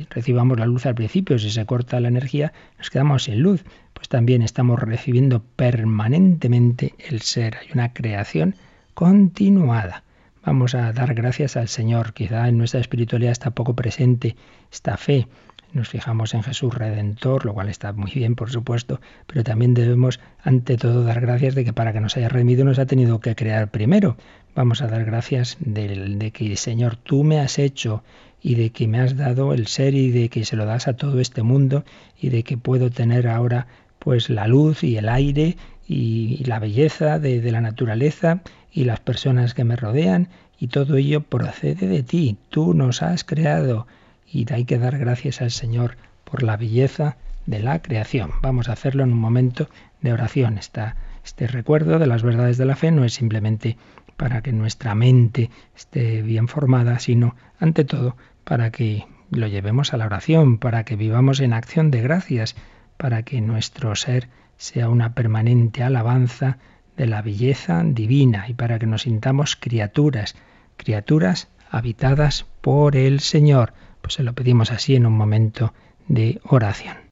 recibamos 0.10 0.60
la 0.60 0.66
luz 0.66 0.86
al 0.86 0.96
principio, 0.96 1.40
si 1.40 1.50
se 1.50 1.66
corta 1.66 2.00
la 2.00 2.08
energía, 2.08 2.54
nos 2.78 2.90
quedamos 2.90 3.24
sin 3.24 3.42
luz 3.42 3.64
pues 4.00 4.08
también 4.08 4.42
estamos 4.42 4.80
recibiendo 4.80 5.44
permanentemente 5.58 6.96
el 7.10 7.20
ser. 7.22 7.58
Hay 7.58 7.68
una 7.74 7.92
creación 7.92 8.56
continuada. 8.94 10.06
Vamos 10.46 10.74
a 10.74 10.94
dar 10.94 11.14
gracias 11.16 11.58
al 11.58 11.68
Señor. 11.68 12.14
Quizá 12.14 12.48
en 12.48 12.58
nuestra 12.58 12.80
espiritualidad 12.80 13.34
está 13.34 13.52
poco 13.52 13.76
presente 13.76 14.38
esta 14.72 14.96
fe. 14.96 15.28
Nos 15.72 15.90
fijamos 15.90 16.34
en 16.34 16.42
Jesús 16.42 16.74
Redentor, 16.74 17.46
lo 17.46 17.54
cual 17.54 17.70
está 17.70 17.94
muy 17.94 18.12
bien, 18.12 18.36
por 18.36 18.50
supuesto, 18.50 19.00
pero 19.28 19.44
también 19.44 19.76
debemos, 19.76 20.20
ante 20.44 20.78
todo, 20.78 21.04
dar 21.04 21.22
gracias 21.22 21.54
de 21.54 21.64
que 21.64 21.74
para 21.74 21.94
que 21.94 22.00
nos 22.00 22.18
haya 22.18 22.28
redimido 22.28 22.66
nos 22.66 22.80
ha 22.80 22.88
tenido 22.88 23.20
que 23.20 23.36
crear 23.36 23.70
primero. 23.70 24.18
Vamos 24.56 24.82
a 24.82 24.88
dar 24.88 25.06
gracias 25.06 25.58
de, 25.60 26.16
de 26.16 26.32
que, 26.32 26.56
Señor, 26.56 26.96
tú 26.96 27.24
me 27.24 27.40
has 27.40 27.60
hecho 27.60 28.04
y 28.42 28.56
de 28.56 28.72
que 28.72 28.88
me 28.88 29.00
has 29.00 29.16
dado 29.16 29.54
el 29.54 29.68
ser 29.68 29.94
y 29.94 30.10
de 30.10 30.30
que 30.30 30.44
se 30.44 30.56
lo 30.56 30.66
das 30.66 30.88
a 30.88 30.94
todo 30.94 31.20
este 31.20 31.44
mundo 31.44 31.84
y 32.20 32.30
de 32.30 32.44
que 32.44 32.58
puedo 32.58 32.90
tener 32.90 33.28
ahora 33.28 33.68
pues 34.00 34.30
la 34.30 34.48
luz 34.48 34.84
y 34.84 34.98
el 34.98 35.08
aire 35.08 35.58
y, 35.88 36.44
la 36.46 36.60
belleza 36.60 37.20
de, 37.20 37.42
de 37.42 37.52
la 37.52 37.62
naturaleza 37.62 38.42
y 38.72 38.86
las 38.86 39.00
personas 39.02 39.54
que 39.54 39.66
me 39.66 39.76
rodean 39.76 40.30
y 40.60 40.68
todo 40.68 40.96
ello 40.96 41.22
procede 41.22 41.88
de 41.88 42.02
ti. 42.02 42.38
Tú 42.50 42.74
nos 42.74 43.02
has 43.02 43.24
creado 43.24 43.88
y 44.32 44.46
hay 44.54 44.66
que 44.66 44.78
dar 44.78 44.98
gracias 44.98 45.42
al 45.42 45.52
Señor 45.52 45.98
por 46.24 46.44
la 46.44 46.58
belleza 46.58 47.18
de 47.46 47.60
la 47.60 47.82
creación. 47.82 48.32
Vamos 48.42 48.70
a 48.70 48.74
hacerlo 48.74 49.04
en 49.04 49.12
un 49.12 49.20
momento 49.20 49.70
de 50.02 50.14
oración. 50.14 50.58
este 50.58 51.48
recuerdo 51.48 52.00
de 52.00 52.08
las 52.08 52.24
verdades 52.24 52.58
de 52.58 52.66
la 52.66 52.76
fe 52.76 52.92
no 52.92 53.06
es 53.06 53.14
simplemente 53.14 53.78
para 54.18 54.42
que 54.42 54.52
nuestra 54.52 54.96
mente 54.96 55.50
esté 55.76 56.22
bien 56.22 56.48
formada, 56.48 57.00
sino 57.00 57.36
ante 57.60 57.86
todo 57.86 58.16
para 58.44 58.72
que 58.72 59.06
lo 59.32 59.48
llevemos 59.48 59.94
a 59.94 59.98
la 59.98 60.06
oración, 60.06 60.58
para 60.58 60.84
que 60.84 60.96
vivamos 60.96 61.40
en 61.40 61.54
acción 61.54 61.92
de 61.92 62.02
gracias, 62.02 62.56
para 62.98 63.24
que 63.24 63.42
nuestro 63.42 63.96
ser 63.96 64.28
sea 64.58 64.90
una 64.90 65.14
permanente 65.14 65.84
alabanza 65.84 66.58
de 66.98 67.08
la 67.08 67.22
belleza 67.22 67.82
divina 67.86 68.46
y 68.50 68.54
para 68.54 68.78
que 68.78 68.86
nos 68.86 69.04
sintamos 69.04 69.56
criaturas, 69.56 70.36
criaturas 70.76 71.48
habitadas 71.72 72.46
por 72.62 72.98
el 72.98 73.22
Señor. 73.22 73.74
Pues 74.02 74.14
se 74.16 74.24
lo 74.24 74.34
pedimos 74.34 74.72
así 74.72 74.96
en 74.96 75.06
un 75.06 75.14
momento 75.14 75.74
de 76.08 76.40
oración. 76.44 77.09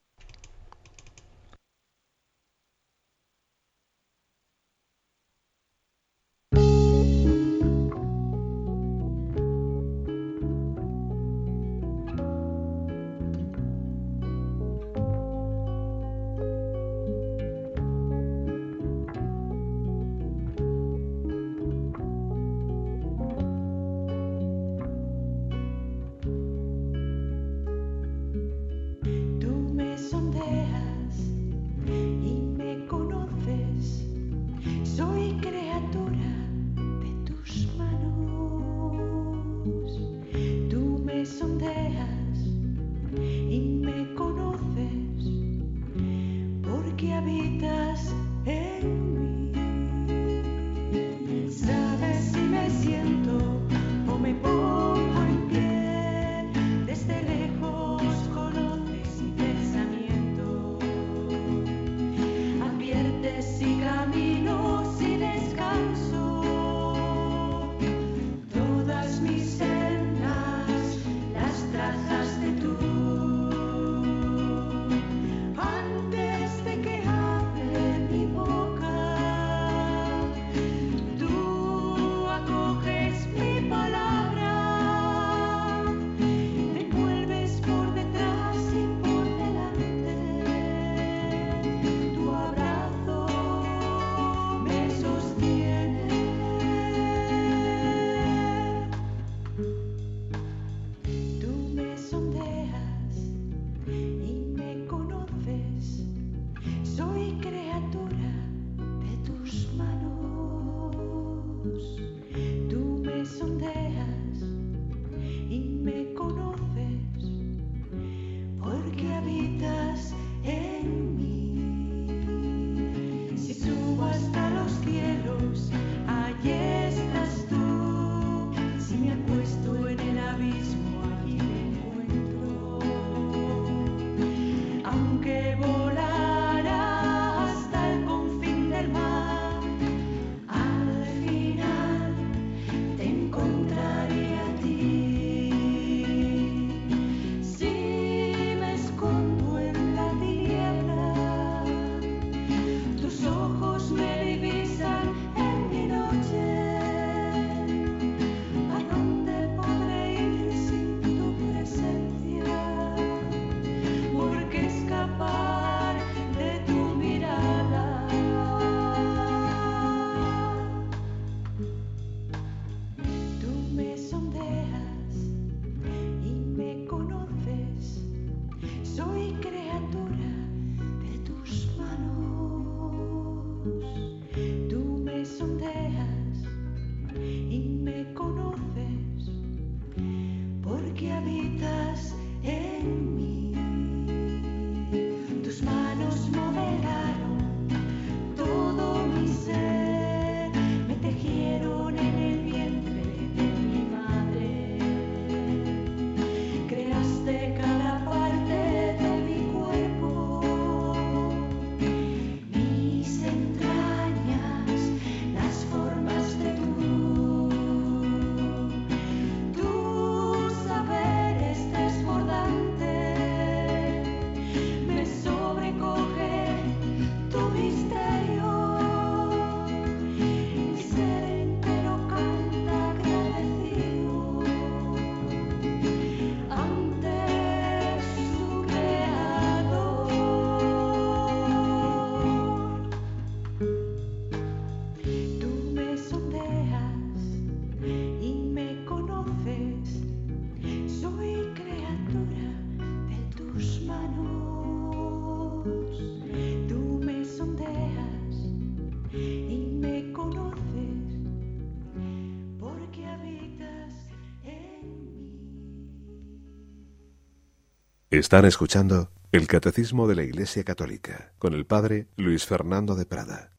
Están 268.17 268.45
escuchando 268.45 269.11
el 269.31 269.45
Catecismo 269.45 270.07
de 270.07 270.15
la 270.15 270.23
Iglesia 270.23 270.63
Católica 270.63 271.33
con 271.37 271.53
el 271.53 271.67
Padre 271.67 272.07
Luis 272.17 272.47
Fernando 272.47 272.95
de 272.95 273.05
Prada. 273.05 273.51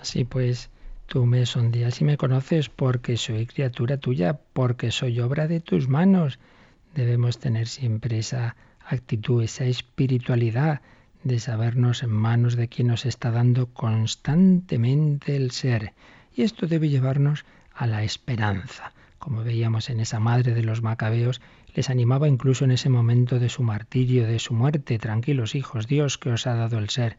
Así 0.00 0.24
pues, 0.24 0.68
Tú 1.06 1.26
me 1.26 1.46
sondeas 1.46 2.00
y 2.00 2.04
me 2.04 2.16
conoces 2.16 2.68
porque 2.68 3.16
soy 3.16 3.46
criatura 3.46 3.98
tuya, 3.98 4.40
porque 4.52 4.90
soy 4.90 5.20
obra 5.20 5.46
de 5.46 5.60
tus 5.60 5.86
manos. 5.86 6.40
Debemos 6.92 7.38
tener 7.38 7.68
siempre 7.68 8.18
esa 8.18 8.56
actitud, 8.84 9.44
esa 9.44 9.64
espiritualidad 9.64 10.80
de 11.22 11.38
sabernos 11.38 12.02
en 12.02 12.10
manos 12.10 12.56
de 12.56 12.66
quien 12.66 12.88
nos 12.88 13.06
está 13.06 13.30
dando 13.30 13.66
constantemente 13.66 15.36
el 15.36 15.52
ser. 15.52 15.92
Y 16.34 16.42
esto 16.42 16.66
debe 16.66 16.88
llevarnos 16.88 17.44
a 17.72 17.86
la 17.86 18.02
esperanza. 18.02 18.92
Como 19.24 19.42
veíamos 19.42 19.88
en 19.88 20.00
esa 20.00 20.20
madre 20.20 20.52
de 20.52 20.62
los 20.62 20.82
macabeos, 20.82 21.40
les 21.74 21.88
animaba 21.88 22.28
incluso 22.28 22.66
en 22.66 22.72
ese 22.72 22.90
momento 22.90 23.38
de 23.38 23.48
su 23.48 23.62
martirio, 23.62 24.26
de 24.26 24.38
su 24.38 24.52
muerte. 24.52 24.98
Tranquilos 24.98 25.54
hijos, 25.54 25.86
Dios 25.86 26.18
que 26.18 26.28
os 26.28 26.46
ha 26.46 26.52
dado 26.52 26.76
el 26.76 26.90
ser, 26.90 27.16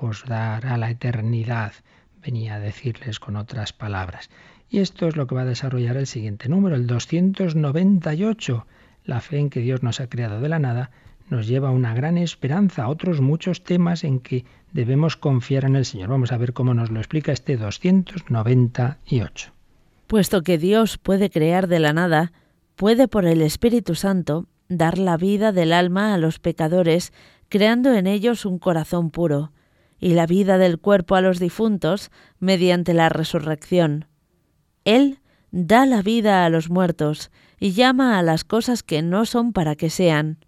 os 0.00 0.24
dará 0.24 0.76
la 0.76 0.90
eternidad 0.90 1.72
venía 2.20 2.56
a 2.56 2.58
decirles 2.58 3.20
con 3.20 3.36
otras 3.36 3.72
palabras. 3.72 4.30
Y 4.68 4.80
esto 4.80 5.06
es 5.06 5.14
lo 5.14 5.28
que 5.28 5.36
va 5.36 5.42
a 5.42 5.46
desarrollar 5.46 5.96
el 5.96 6.08
siguiente 6.08 6.48
número, 6.48 6.74
el 6.74 6.88
298. 6.88 8.66
La 9.04 9.20
fe 9.20 9.38
en 9.38 9.48
que 9.48 9.60
Dios 9.60 9.84
nos 9.84 10.00
ha 10.00 10.08
creado 10.08 10.40
de 10.40 10.48
la 10.48 10.58
nada 10.58 10.90
nos 11.30 11.46
lleva 11.46 11.68
a 11.68 11.72
una 11.72 11.94
gran 11.94 12.18
esperanza, 12.18 12.82
a 12.82 12.88
otros 12.88 13.20
muchos 13.20 13.62
temas 13.62 14.02
en 14.02 14.18
que 14.18 14.44
debemos 14.72 15.16
confiar 15.16 15.66
en 15.66 15.76
el 15.76 15.84
Señor. 15.84 16.08
Vamos 16.08 16.32
a 16.32 16.36
ver 16.36 16.52
cómo 16.52 16.74
nos 16.74 16.90
lo 16.90 16.98
explica 16.98 17.30
este 17.30 17.56
298. 17.56 19.53
Puesto 20.14 20.44
que 20.44 20.58
Dios 20.58 20.96
puede 20.96 21.28
crear 21.28 21.66
de 21.66 21.80
la 21.80 21.92
nada, 21.92 22.32
puede 22.76 23.08
por 23.08 23.26
el 23.26 23.42
Espíritu 23.42 23.96
Santo 23.96 24.46
dar 24.68 24.96
la 24.96 25.16
vida 25.16 25.50
del 25.50 25.72
alma 25.72 26.14
a 26.14 26.18
los 26.18 26.38
pecadores, 26.38 27.12
creando 27.48 27.92
en 27.92 28.06
ellos 28.06 28.46
un 28.46 28.60
corazón 28.60 29.10
puro 29.10 29.50
y 29.98 30.14
la 30.14 30.26
vida 30.26 30.56
del 30.56 30.78
cuerpo 30.78 31.16
a 31.16 31.20
los 31.20 31.40
difuntos 31.40 32.12
mediante 32.38 32.94
la 32.94 33.08
resurrección. 33.08 34.04
Él 34.84 35.18
da 35.50 35.84
la 35.84 36.00
vida 36.00 36.44
a 36.44 36.48
los 36.48 36.70
muertos 36.70 37.32
y 37.58 37.72
llama 37.72 38.16
a 38.16 38.22
las 38.22 38.44
cosas 38.44 38.84
que 38.84 39.02
no 39.02 39.26
son 39.26 39.52
para 39.52 39.74
que 39.74 39.90
sean. 39.90 40.38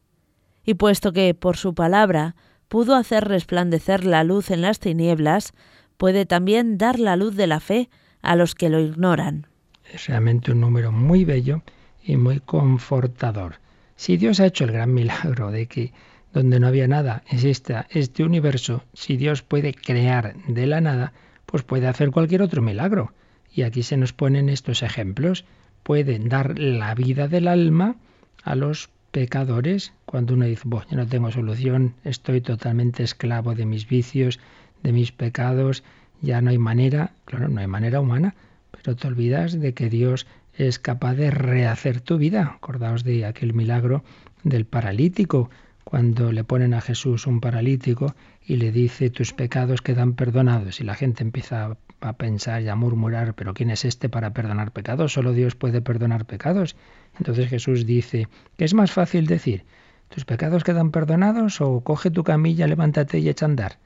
Y 0.62 0.74
puesto 0.74 1.12
que, 1.12 1.34
por 1.34 1.56
su 1.56 1.74
palabra, 1.74 2.36
pudo 2.68 2.94
hacer 2.94 3.24
resplandecer 3.24 4.04
la 4.04 4.22
luz 4.22 4.52
en 4.52 4.60
las 4.60 4.78
tinieblas, 4.78 5.54
puede 5.96 6.24
también 6.24 6.78
dar 6.78 7.00
la 7.00 7.16
luz 7.16 7.34
de 7.34 7.48
la 7.48 7.58
fe 7.58 7.90
a 8.22 8.36
los 8.36 8.54
que 8.54 8.68
lo 8.68 8.78
ignoran. 8.78 9.48
Es 9.92 10.06
realmente 10.06 10.52
un 10.52 10.60
número 10.60 10.92
muy 10.92 11.24
bello 11.24 11.62
y 12.02 12.16
muy 12.16 12.40
confortador. 12.40 13.56
Si 13.96 14.16
Dios 14.16 14.40
ha 14.40 14.46
hecho 14.46 14.64
el 14.64 14.72
gran 14.72 14.92
milagro 14.92 15.50
de 15.50 15.66
que 15.66 15.92
donde 16.32 16.60
no 16.60 16.66
había 16.66 16.86
nada, 16.86 17.22
existe 17.30 17.74
este 17.90 18.22
universo, 18.22 18.84
si 18.92 19.16
Dios 19.16 19.42
puede 19.42 19.72
crear 19.72 20.36
de 20.46 20.66
la 20.66 20.80
nada, 20.80 21.12
pues 21.46 21.62
puede 21.62 21.86
hacer 21.86 22.10
cualquier 22.10 22.42
otro 22.42 22.60
milagro. 22.60 23.12
Y 23.52 23.62
aquí 23.62 23.82
se 23.82 23.96
nos 23.96 24.12
ponen 24.12 24.50
estos 24.50 24.82
ejemplos. 24.82 25.46
Pueden 25.82 26.28
dar 26.28 26.58
la 26.58 26.94
vida 26.94 27.26
del 27.28 27.48
alma 27.48 27.96
a 28.42 28.54
los 28.54 28.90
pecadores 29.12 29.94
cuando 30.04 30.34
uno 30.34 30.44
dice, 30.44 30.64
bueno, 30.66 30.86
yo 30.90 30.96
no 30.98 31.06
tengo 31.06 31.30
solución, 31.30 31.94
estoy 32.04 32.42
totalmente 32.42 33.02
esclavo 33.02 33.54
de 33.54 33.64
mis 33.64 33.88
vicios, 33.88 34.38
de 34.82 34.92
mis 34.92 35.10
pecados, 35.10 35.84
ya 36.20 36.42
no 36.42 36.50
hay 36.50 36.58
manera, 36.58 37.12
claro, 37.24 37.48
no 37.48 37.60
hay 37.60 37.66
manera 37.66 38.00
humana, 38.00 38.34
pero 38.76 38.96
te 38.96 39.06
olvidas 39.06 39.58
de 39.58 39.74
que 39.74 39.88
Dios 39.88 40.26
es 40.54 40.78
capaz 40.78 41.14
de 41.14 41.30
rehacer 41.30 42.00
tu 42.00 42.18
vida. 42.18 42.54
Acordaos 42.56 43.04
de 43.04 43.26
aquel 43.26 43.54
milagro 43.54 44.04
del 44.42 44.64
paralítico 44.64 45.50
cuando 45.84 46.32
le 46.32 46.42
ponen 46.42 46.74
a 46.74 46.80
Jesús 46.80 47.26
un 47.26 47.40
paralítico 47.40 48.14
y 48.44 48.56
le 48.56 48.72
dice 48.72 49.08
tus 49.10 49.32
pecados 49.32 49.82
quedan 49.82 50.14
perdonados 50.14 50.80
y 50.80 50.84
la 50.84 50.94
gente 50.94 51.22
empieza 51.22 51.76
a 52.00 52.12
pensar 52.14 52.62
y 52.62 52.68
a 52.68 52.74
murmurar, 52.74 53.34
pero 53.34 53.54
¿quién 53.54 53.70
es 53.70 53.84
este 53.84 54.08
para 54.08 54.32
perdonar 54.32 54.72
pecados? 54.72 55.12
Solo 55.12 55.32
Dios 55.32 55.54
puede 55.54 55.80
perdonar 55.80 56.26
pecados. 56.26 56.76
Entonces 57.18 57.48
Jesús 57.48 57.86
dice, 57.86 58.28
¿qué 58.56 58.64
es 58.64 58.74
más 58.74 58.90
fácil 58.90 59.26
decir? 59.26 59.64
¿Tus 60.08 60.24
pecados 60.24 60.64
quedan 60.64 60.90
perdonados 60.90 61.60
o 61.60 61.80
coge 61.80 62.10
tu 62.10 62.24
camilla, 62.24 62.66
levántate 62.66 63.18
y 63.18 63.28
echa 63.28 63.46
a 63.46 63.48
andar? 63.48 63.78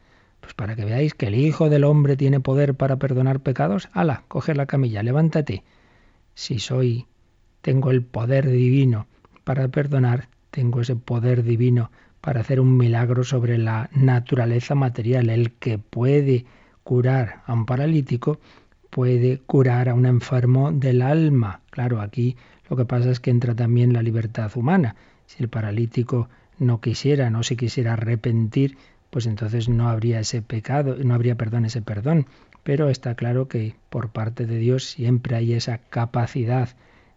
Pues 0.50 0.56
para 0.56 0.74
que 0.74 0.84
veáis 0.84 1.14
que 1.14 1.28
el 1.28 1.36
Hijo 1.36 1.70
del 1.70 1.84
Hombre 1.84 2.16
tiene 2.16 2.40
poder 2.40 2.74
para 2.74 2.96
perdonar 2.96 3.38
pecados, 3.38 3.88
ala, 3.92 4.24
coge 4.26 4.52
la 4.52 4.66
camilla, 4.66 5.00
levántate. 5.00 5.62
Si 6.34 6.58
soy, 6.58 7.06
tengo 7.60 7.92
el 7.92 8.02
poder 8.02 8.50
divino 8.50 9.06
para 9.44 9.68
perdonar, 9.68 10.28
tengo 10.50 10.80
ese 10.80 10.96
poder 10.96 11.44
divino 11.44 11.92
para 12.20 12.40
hacer 12.40 12.58
un 12.58 12.76
milagro 12.76 13.22
sobre 13.22 13.58
la 13.58 13.90
naturaleza 13.92 14.74
material. 14.74 15.30
El 15.30 15.52
que 15.52 15.78
puede 15.78 16.46
curar 16.82 17.42
a 17.46 17.52
un 17.52 17.64
paralítico 17.64 18.40
puede 18.90 19.38
curar 19.46 19.88
a 19.88 19.94
un 19.94 20.04
enfermo 20.04 20.72
del 20.72 21.02
alma. 21.02 21.60
Claro, 21.70 22.00
aquí 22.00 22.36
lo 22.68 22.76
que 22.76 22.86
pasa 22.86 23.08
es 23.12 23.20
que 23.20 23.30
entra 23.30 23.54
también 23.54 23.92
la 23.92 24.02
libertad 24.02 24.50
humana. 24.56 24.96
Si 25.26 25.40
el 25.40 25.48
paralítico 25.48 26.28
no 26.58 26.80
quisiera, 26.80 27.30
no 27.30 27.44
se 27.44 27.56
quisiera 27.56 27.92
arrepentir, 27.92 28.76
pues 29.10 29.26
entonces 29.26 29.68
no 29.68 29.88
habría 29.88 30.20
ese 30.20 30.40
pecado, 30.40 30.96
no 30.96 31.14
habría 31.14 31.34
perdón, 31.34 31.64
ese 31.64 31.82
perdón. 31.82 32.26
Pero 32.62 32.88
está 32.88 33.14
claro 33.14 33.48
que 33.48 33.74
por 33.88 34.10
parte 34.10 34.46
de 34.46 34.58
Dios 34.58 34.84
siempre 34.84 35.36
hay 35.36 35.54
esa 35.54 35.78
capacidad 35.78 36.70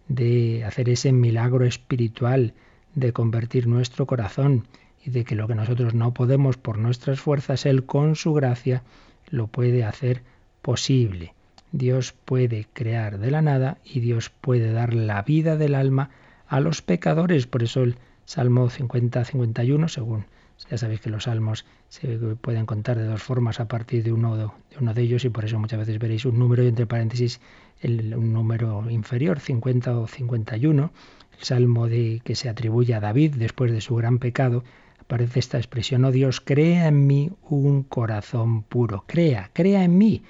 de 0.07 0.63
hacer 0.65 0.89
ese 0.89 1.11
milagro 1.11 1.65
espiritual, 1.65 2.53
de 2.95 3.13
convertir 3.13 3.67
nuestro 3.67 4.05
corazón 4.05 4.67
y 5.05 5.11
de 5.11 5.23
que 5.23 5.35
lo 5.35 5.47
que 5.47 5.55
nosotros 5.55 5.93
no 5.93 6.13
podemos 6.13 6.57
por 6.57 6.77
nuestras 6.77 7.19
fuerzas, 7.19 7.65
Él 7.65 7.85
con 7.85 8.15
su 8.15 8.33
gracia 8.33 8.83
lo 9.29 9.47
puede 9.47 9.83
hacer 9.83 10.23
posible. 10.61 11.33
Dios 11.71 12.13
puede 12.13 12.67
crear 12.71 13.17
de 13.17 13.31
la 13.31 13.41
nada 13.41 13.77
y 13.83 13.99
Dios 13.99 14.29
puede 14.29 14.71
dar 14.71 14.93
la 14.93 15.21
vida 15.23 15.57
del 15.57 15.75
alma 15.75 16.11
a 16.47 16.59
los 16.59 16.81
pecadores. 16.81 17.47
Por 17.47 17.63
eso 17.63 17.81
el 17.81 17.97
Salmo 18.25 18.69
50-51, 18.69 19.87
según 19.89 20.25
ya 20.69 20.77
sabéis 20.77 21.01
que 21.01 21.09
los 21.09 21.23
salmos 21.23 21.65
se 21.89 22.17
pueden 22.17 22.65
contar 22.65 22.97
de 22.97 23.05
dos 23.05 23.21
formas 23.21 23.59
a 23.59 23.67
partir 23.67 24.03
de 24.03 24.11
uno 24.11 24.37
de, 24.37 24.47
uno 24.79 24.93
de 24.93 25.01
ellos 25.01 25.25
y 25.25 25.29
por 25.29 25.45
eso 25.45 25.59
muchas 25.59 25.79
veces 25.79 25.99
veréis 25.99 26.25
un 26.25 26.39
número 26.39 26.63
y 26.63 26.67
entre 26.67 26.85
paréntesis 26.85 27.41
el, 27.81 28.15
un 28.15 28.33
número 28.33 28.89
inferior, 28.89 29.39
50 29.39 29.97
o 29.97 30.07
51 30.07 30.91
el 31.37 31.43
salmo 31.43 31.87
de, 31.87 32.21
que 32.23 32.35
se 32.35 32.49
atribuye 32.49 32.93
a 32.93 32.99
David 32.99 33.35
después 33.35 33.71
de 33.71 33.81
su 33.81 33.95
gran 33.95 34.19
pecado, 34.19 34.63
aparece 34.99 35.39
esta 35.39 35.57
expresión, 35.57 36.05
oh 36.05 36.11
Dios, 36.11 36.41
crea 36.41 36.87
en 36.87 37.07
mí 37.07 37.31
un 37.49 37.83
corazón 37.83 38.63
puro, 38.63 39.03
crea, 39.07 39.49
crea 39.53 39.83
en 39.83 39.97
mí. 39.97 40.23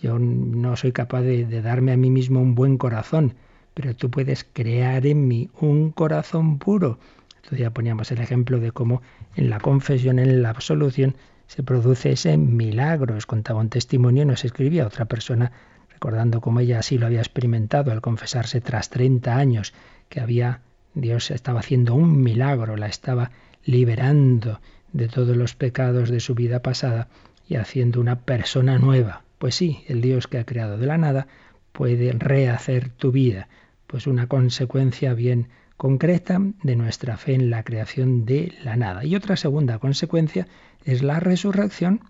Yo 0.00 0.18
no 0.18 0.76
soy 0.76 0.92
capaz 0.92 1.22
de, 1.22 1.46
de 1.46 1.62
darme 1.62 1.92
a 1.92 1.96
mí 1.96 2.10
mismo 2.10 2.40
un 2.40 2.54
buen 2.54 2.78
corazón, 2.78 3.34
pero 3.74 3.94
tú 3.94 4.10
puedes 4.10 4.44
crear 4.44 5.06
en 5.06 5.26
mí 5.28 5.50
un 5.60 5.90
corazón 5.90 6.58
puro. 6.58 6.98
Entonces 7.44 7.58
ya 7.58 7.70
poníamos 7.70 8.10
el 8.10 8.20
ejemplo 8.20 8.58
de 8.58 8.72
cómo 8.72 9.02
en 9.36 9.50
la 9.50 9.60
confesión, 9.60 10.18
en 10.18 10.40
la 10.40 10.48
absolución, 10.48 11.14
se 11.46 11.62
produce 11.62 12.12
ese 12.12 12.38
milagro. 12.38 13.16
Os 13.16 13.26
contaba 13.26 13.60
un 13.60 13.68
testimonio 13.68 14.24
nos 14.24 14.46
escribía 14.46 14.86
otra 14.86 15.04
persona 15.04 15.52
recordando 15.90 16.40
cómo 16.40 16.60
ella 16.60 16.78
así 16.78 16.96
lo 16.96 17.04
había 17.04 17.18
experimentado 17.18 17.92
al 17.92 18.00
confesarse 18.00 18.62
tras 18.62 18.88
30 18.88 19.36
años 19.36 19.74
que 20.08 20.20
había 20.20 20.62
Dios 20.94 21.30
estaba 21.30 21.60
haciendo 21.60 21.94
un 21.94 22.22
milagro, 22.22 22.78
la 22.78 22.86
estaba 22.86 23.30
liberando 23.64 24.60
de 24.92 25.08
todos 25.08 25.36
los 25.36 25.54
pecados 25.54 26.08
de 26.08 26.20
su 26.20 26.34
vida 26.34 26.62
pasada 26.62 27.08
y 27.46 27.56
haciendo 27.56 28.00
una 28.00 28.20
persona 28.20 28.78
nueva. 28.78 29.22
Pues 29.38 29.54
sí, 29.54 29.84
el 29.86 30.00
Dios 30.00 30.28
que 30.28 30.38
ha 30.38 30.46
creado 30.46 30.78
de 30.78 30.86
la 30.86 30.96
nada 30.96 31.26
puede 31.72 32.12
rehacer 32.12 32.88
tu 32.88 33.12
vida, 33.12 33.48
pues 33.86 34.06
una 34.06 34.28
consecuencia 34.28 35.12
bien 35.12 35.48
concreta 35.76 36.40
de 36.62 36.76
nuestra 36.76 37.16
fe 37.16 37.34
en 37.34 37.50
la 37.50 37.62
creación 37.64 38.24
de 38.24 38.54
la 38.62 38.76
nada. 38.76 39.04
Y 39.04 39.16
otra 39.16 39.36
segunda 39.36 39.78
consecuencia 39.78 40.46
es 40.84 41.02
la 41.02 41.20
resurrección, 41.20 42.00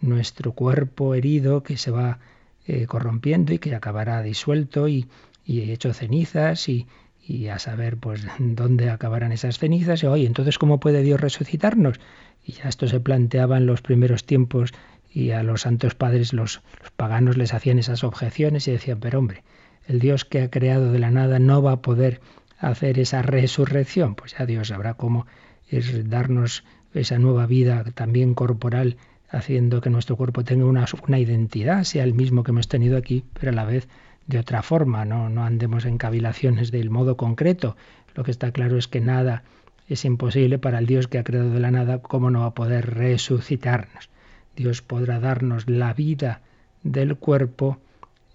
nuestro 0.00 0.52
cuerpo 0.52 1.14
herido 1.14 1.62
que 1.62 1.76
se 1.76 1.90
va 1.90 2.18
eh, 2.66 2.86
corrompiendo 2.86 3.52
y 3.52 3.58
que 3.58 3.74
acabará 3.74 4.22
disuelto 4.22 4.88
y, 4.88 5.08
hecho 5.46 5.92
cenizas 5.92 6.68
y, 6.68 6.86
y 7.26 7.48
a 7.48 7.58
saber 7.58 7.98
pues 7.98 8.22
dónde 8.38 8.90
acabarán 8.90 9.32
esas 9.32 9.58
cenizas 9.58 10.02
y 10.02 10.06
oye, 10.06 10.26
entonces 10.26 10.58
¿cómo 10.58 10.80
puede 10.80 11.02
Dios 11.02 11.20
resucitarnos? 11.20 12.00
Y 12.42 12.52
ya 12.52 12.68
esto 12.68 12.88
se 12.88 13.00
planteaba 13.00 13.58
en 13.58 13.66
los 13.66 13.82
primeros 13.82 14.24
tiempos 14.24 14.72
y 15.12 15.30
a 15.30 15.42
los 15.42 15.62
santos 15.62 15.94
padres 15.94 16.32
los, 16.32 16.62
los 16.80 16.90
paganos 16.90 17.36
les 17.36 17.54
hacían 17.54 17.78
esas 17.78 18.02
objeciones 18.04 18.66
y 18.66 18.72
decían, 18.72 19.00
pero 19.00 19.18
hombre, 19.18 19.44
el 19.86 20.00
Dios 20.00 20.24
que 20.24 20.42
ha 20.42 20.50
creado 20.50 20.90
de 20.92 20.98
la 20.98 21.10
nada 21.10 21.38
no 21.38 21.62
va 21.62 21.72
a 21.72 21.82
poder 21.82 22.20
hacer 22.58 22.98
esa 22.98 23.22
resurrección, 23.22 24.14
pues 24.14 24.34
ya 24.38 24.46
Dios 24.46 24.68
sabrá 24.68 24.94
cómo 24.94 25.26
es 25.68 26.08
darnos 26.08 26.64
esa 26.92 27.18
nueva 27.18 27.46
vida 27.46 27.84
también 27.94 28.34
corporal, 28.34 28.96
haciendo 29.28 29.80
que 29.80 29.90
nuestro 29.90 30.16
cuerpo 30.16 30.44
tenga 30.44 30.64
una, 30.64 30.86
una 31.06 31.18
identidad, 31.18 31.82
sea 31.84 32.04
el 32.04 32.14
mismo 32.14 32.44
que 32.44 32.52
hemos 32.52 32.68
tenido 32.68 32.96
aquí, 32.96 33.24
pero 33.38 33.50
a 33.50 33.54
la 33.54 33.64
vez 33.64 33.88
de 34.26 34.38
otra 34.38 34.62
forma, 34.62 35.04
no, 35.04 35.28
no 35.28 35.44
andemos 35.44 35.84
en 35.84 35.98
cavilaciones 35.98 36.70
del 36.70 36.90
modo 36.90 37.16
concreto. 37.16 37.76
Lo 38.14 38.24
que 38.24 38.30
está 38.30 38.52
claro 38.52 38.78
es 38.78 38.88
que 38.88 39.00
nada 39.00 39.42
es 39.88 40.04
imposible 40.04 40.58
para 40.58 40.78
el 40.78 40.86
Dios 40.86 41.08
que 41.08 41.18
ha 41.18 41.24
creado 41.24 41.50
de 41.50 41.60
la 41.60 41.70
nada, 41.70 42.00
¿cómo 42.00 42.30
no 42.30 42.40
va 42.40 42.46
a 42.46 42.54
poder 42.54 42.94
resucitarnos? 42.94 44.08
Dios 44.56 44.82
podrá 44.82 45.20
darnos 45.20 45.68
la 45.68 45.92
vida 45.92 46.40
del 46.82 47.16
cuerpo 47.16 47.78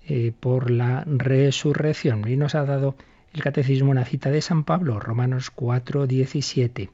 eh, 0.08 0.32
por 0.38 0.70
la 0.70 1.04
resurrección. 1.06 2.28
Y 2.28 2.36
nos 2.36 2.56
ha 2.56 2.66
dado 2.66 2.96
el 3.34 3.44
catecismo 3.44 3.92
una 3.92 4.06
cita 4.06 4.32
de 4.32 4.42
San 4.42 4.64
Pablo, 4.64 5.00
Romanos 5.00 5.52
4, 5.52 6.08
17. 6.08 6.90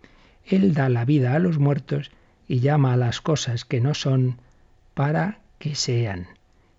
Él 0.45 0.73
da 0.73 0.89
la 0.89 1.05
vida 1.05 1.33
a 1.33 1.39
los 1.39 1.57
muertos 1.57 2.11
y 2.47 2.59
llama 2.59 2.93
a 2.93 2.97
las 2.97 3.21
cosas 3.21 3.65
que 3.65 3.81
no 3.81 3.93
son 3.93 4.37
para 4.93 5.39
que 5.59 5.75
sean. 5.75 6.27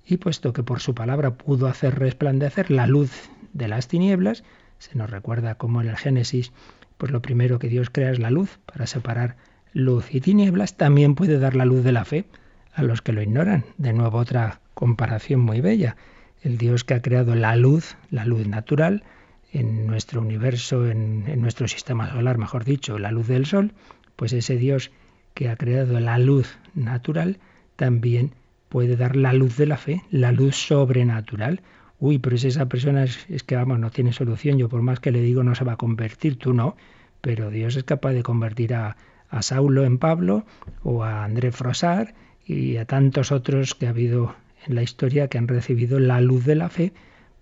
Y 0.07 0.18
puesto 0.18 0.52
que 0.52 0.62
por 0.62 0.80
su 0.80 0.94
palabra 0.94 1.34
pudo 1.34 1.66
hacer 1.66 1.98
resplandecer 1.98 2.70
la 2.70 2.86
luz 2.86 3.28
de 3.52 3.68
las 3.68 3.88
tinieblas, 3.88 4.44
se 4.78 4.96
nos 4.96 5.11
recuerda 5.11 5.57
como 5.57 5.80
en 5.80 5.88
el 5.88 5.96
Génesis, 5.96 6.52
pues 6.98 7.11
lo 7.11 7.22
primero 7.22 7.59
que 7.59 7.68
Dios 7.68 7.90
crea 7.90 8.11
es 8.11 8.18
la 8.18 8.30
luz 8.30 8.59
para 8.66 8.86
separar 8.86 9.36
luz 9.72 10.14
y 10.14 10.20
tinieblas, 10.20 10.76
también 10.76 11.14
puede 11.14 11.38
dar 11.38 11.57
la 11.57 11.64
luz 11.64 11.82
de 11.82 11.92
la 11.92 12.04
fe 12.04 12.26
a 12.72 12.82
los 12.82 13.02
que 13.02 13.12
lo 13.12 13.22
ignoran. 13.22 13.64
De 13.78 13.92
nuevo 13.92 14.18
otra 14.18 14.61
comparación 14.74 15.40
muy 15.40 15.61
bella. 15.61 15.96
El 16.42 16.59
Dios 16.59 16.84
que 16.84 16.94
ha 16.94 17.02
creado 17.02 17.34
la 17.34 17.57
luz, 17.57 17.96
la 18.11 18.24
luz 18.24 18.46
natural, 18.46 19.02
en 19.53 19.86
nuestro 19.86 20.20
universo, 20.20 20.88
en, 20.88 21.24
en 21.26 21.40
nuestro 21.40 21.68
sistema 21.68 22.11
solar, 22.11 22.38
mejor 22.38 22.64
dicho, 22.64 22.99
la 22.99 23.11
luz 23.11 23.28
del 23.28 23.47
sol, 23.47 23.72
pues 24.16 24.32
ese 24.32 24.57
Dios 24.57 24.90
que 25.34 25.49
ha 25.51 25.57
creado 25.57 26.01
la 26.01 26.18
luz 26.18 26.59
natural, 26.74 27.38
también 27.76 28.32
puede 28.68 28.97
dar 28.97 29.16
la 29.16 29.32
luz 29.32 29.57
de 29.57 29.66
la 29.66 29.76
fe, 29.76 30.03
la 30.11 30.32
luz 30.32 30.57
sobrenatural. 30.57 31.61
Uy, 31.99 32.18
pero 32.18 32.36
si 32.36 32.49
esa 32.49 32.66
persona 32.66 33.05
es, 33.05 33.42
que, 33.44 33.57
vamos, 33.57 33.78
no 33.78 33.90
tiene 33.90 34.12
solución, 34.12 34.59
yo 34.59 34.68
por 34.68 34.82
más 34.82 35.01
que 35.01 35.12
le 35.12 35.20
digo 35.20 35.42
no 35.42 35.55
se 35.55 35.64
va 35.64 35.72
a 35.72 35.76
convertir, 35.76 36.38
tú 36.38 36.53
no, 36.53 36.76
pero 37.20 37.51
Dios 37.51 37.76
es 37.76 37.84
capaz 37.84 38.12
de 38.12 38.22
convertir 38.22 38.74
a, 38.74 38.97
a 39.30 39.42
Saulo 39.42 39.84
en 39.84 39.99
Pablo 39.99 40.44
o 40.82 41.05
a 41.05 41.24
André 41.24 41.53
Frosar 41.53 42.14
y 42.44 42.76
a 42.76 42.84
tantos 42.84 43.32
otros 43.32 43.74
que 43.74 43.86
ha 43.86 43.90
habido 43.90 44.34
en 44.66 44.74
la 44.74 44.82
historia 44.82 45.28
que 45.28 45.38
han 45.38 45.49
recibido 45.49 45.99
la 45.99 46.20
luz 46.20 46.44
de 46.44 46.55
la 46.55 46.68
fe, 46.68 46.92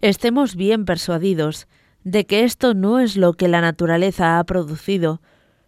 Estemos 0.00 0.56
bien 0.56 0.86
persuadidos 0.86 1.68
de 2.10 2.24
que 2.24 2.44
esto 2.44 2.72
no 2.72 3.00
es 3.00 3.16
lo 3.16 3.34
que 3.34 3.48
la 3.48 3.60
naturaleza 3.60 4.38
ha 4.38 4.44
producido, 4.44 5.20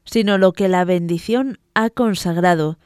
sino 0.05 0.38
lo 0.38 0.53
que 0.53 0.68
la 0.68 0.86
bendición 0.86 1.59
ha 1.74 1.91
consagrado, 1.91 2.78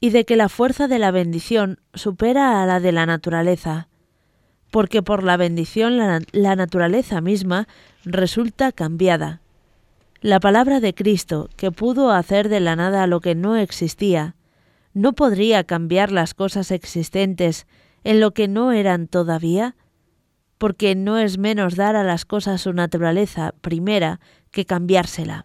y 0.00 0.10
de 0.10 0.24
que 0.24 0.34
la 0.34 0.48
fuerza 0.48 0.88
de 0.88 0.98
la 0.98 1.12
bendición 1.12 1.78
supera 1.94 2.62
a 2.62 2.66
la 2.66 2.80
de 2.80 2.90
la 2.90 3.06
naturaleza, 3.06 3.88
porque 4.72 5.02
por 5.02 5.22
la 5.22 5.36
bendición 5.36 5.96
la, 5.96 6.56
naturaleza 6.56 7.20
misma 7.20 7.68
resulta 8.04 8.72
cambiada. 8.72 9.40
La 10.20 10.40
palabra 10.40 10.80
de 10.80 10.92
Cristo, 10.92 11.48
que 11.56 11.70
pudo 11.70 12.10
hacer 12.10 12.48
de 12.48 12.58
la 12.58 12.74
nada 12.74 13.06
lo 13.06 13.20
que 13.20 13.36
no 13.36 13.54
existía, 13.54 14.34
¿no 14.94 15.12
podría 15.12 15.62
cambiar 15.62 16.10
las 16.10 16.34
cosas 16.34 16.72
existentes 16.72 17.68
en 18.02 18.18
lo 18.18 18.32
que 18.32 18.48
no 18.48 18.72
eran 18.72 19.06
todavía? 19.06 19.76
Porque 20.58 20.94
no 20.94 21.18
es 21.18 21.38
menos 21.38 21.76
dar 21.76 21.96
a 21.96 22.04
las 22.04 22.24
cosas 22.24 22.62
su 22.62 22.72
naturaleza 22.72 23.52
primera 23.60 24.20
que 24.50 24.64
cambiársela. 24.64 25.44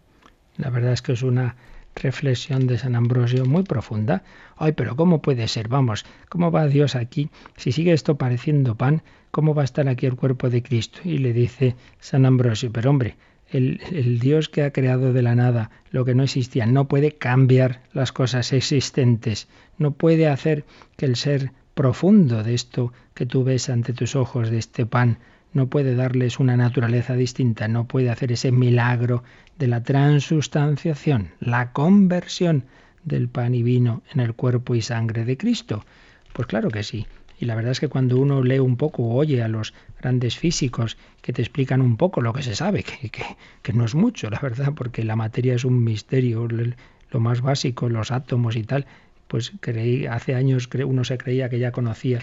La 0.58 0.70
verdad 0.70 0.94
es 0.94 1.02
que 1.02 1.14
es 1.14 1.24
una 1.24 1.56
reflexión 1.96 2.68
de 2.68 2.78
San 2.78 2.96
Ambrosio 2.96 3.46
muy 3.46 3.64
profunda. 3.64 4.24
Ay, 4.58 4.74
pero 4.74 4.96
¿cómo 4.96 5.22
puede 5.22 5.48
ser? 5.48 5.68
Vamos, 5.68 6.06
¿cómo 6.30 6.52
va 6.52 6.68
Dios 6.68 6.96
aquí? 6.96 7.30
Si 7.58 7.72
sigue 7.72 7.94
esto 7.94 8.18
pareciendo 8.18 8.76
pan, 8.76 9.04
¿cómo 9.32 9.54
va 9.54 9.64
a 9.64 9.66
estar 9.66 9.88
aquí 9.88 10.06
el 10.06 10.16
cuerpo 10.16 10.50
de 10.50 10.64
Cristo? 10.64 11.02
Y 11.04 11.18
le 11.18 11.34
dice 11.34 11.76
San 12.00 12.26
Ambrosio, 12.26 12.72
pero 12.72 12.90
hombre, 12.90 13.18
el, 13.50 13.82
el, 13.92 14.20
Dios 14.20 14.50
que 14.50 14.64
ha 14.64 14.72
creado 14.72 15.14
de 15.14 15.22
la 15.22 15.36
nada 15.36 15.72
lo 15.92 16.06
que 16.06 16.16
no 16.16 16.24
existía 16.24 16.66
no 16.66 16.88
puede 16.88 17.12
cambiar 17.14 17.82
las 17.94 18.14
cosas 18.14 18.54
existentes, 18.54 19.50
no 19.78 19.92
puede 19.92 20.28
hacer 20.28 20.64
que 20.96 21.06
el 21.06 21.18
ser 21.18 21.52
profundo 21.74 22.44
de 22.44 22.54
esto 22.54 22.94
que 23.14 23.26
tú 23.26 23.44
ves 23.44 23.70
ante 23.70 23.94
tus 23.94 24.16
ojos, 24.16 24.50
de 24.50 24.58
este 24.58 24.86
pan, 24.86 25.18
no 25.54 25.68
puede 25.68 25.96
darles 25.96 26.40
una 26.40 26.56
naturaleza 26.58 27.16
distinta, 27.16 27.68
no 27.68 27.86
puede 27.86 28.10
hacer 28.10 28.32
ese 28.32 28.52
milagro 28.52 29.24
de 29.58 29.68
la 29.68 29.84
transustanciación, 29.84 31.32
la 31.40 31.72
conversión 31.72 32.66
del 33.04 33.28
pan 33.28 33.56
y 33.56 33.64
vino 33.64 34.02
en 34.14 34.22
el 34.22 34.34
cuerpo 34.34 34.76
y 34.76 34.82
sangre 34.82 35.26
de 35.26 35.38
Cristo. 35.38 35.86
Pues 36.34 36.48
claro 36.48 36.70
que 36.70 36.84
sí. 36.84 37.08
Y 37.40 37.46
la 37.46 37.56
verdad 37.56 37.72
es 37.72 37.80
que 37.80 37.88
cuando 37.88 38.20
uno 38.20 38.44
lee 38.44 38.60
un 38.60 38.78
poco 38.78 39.04
o 39.04 39.16
oye 39.16 39.42
a 39.42 39.48
los 39.48 39.74
grandes 40.00 40.38
físicos 40.38 40.98
que 41.22 41.34
te 41.34 41.42
explican 41.42 41.82
un 41.82 41.98
poco 41.98 42.22
lo 42.22 42.34
que 42.34 42.44
se 42.44 42.56
sabe, 42.56 42.84
que, 42.84 43.10
que, 43.10 43.24
que 43.64 43.74
no 43.74 43.84
es 43.84 43.96
mucho, 43.96 44.30
la 44.30 44.40
verdad, 44.40 44.74
porque 44.76 45.04
la 45.04 45.16
materia 45.16 45.56
es 45.56 45.66
un 45.66 45.84
misterio, 45.84 46.48
lo 46.48 47.20
más 47.20 47.42
básico, 47.42 47.90
los 47.90 48.12
átomos 48.12 48.56
y 48.56 48.64
tal, 48.64 48.86
pues 49.32 49.54
creí, 49.62 50.08
hace 50.08 50.36
años 50.36 50.68
uno 50.86 51.06
se 51.06 51.18
creía 51.18 51.48
que 51.48 51.58
ya 51.58 51.72
conocía 51.72 52.20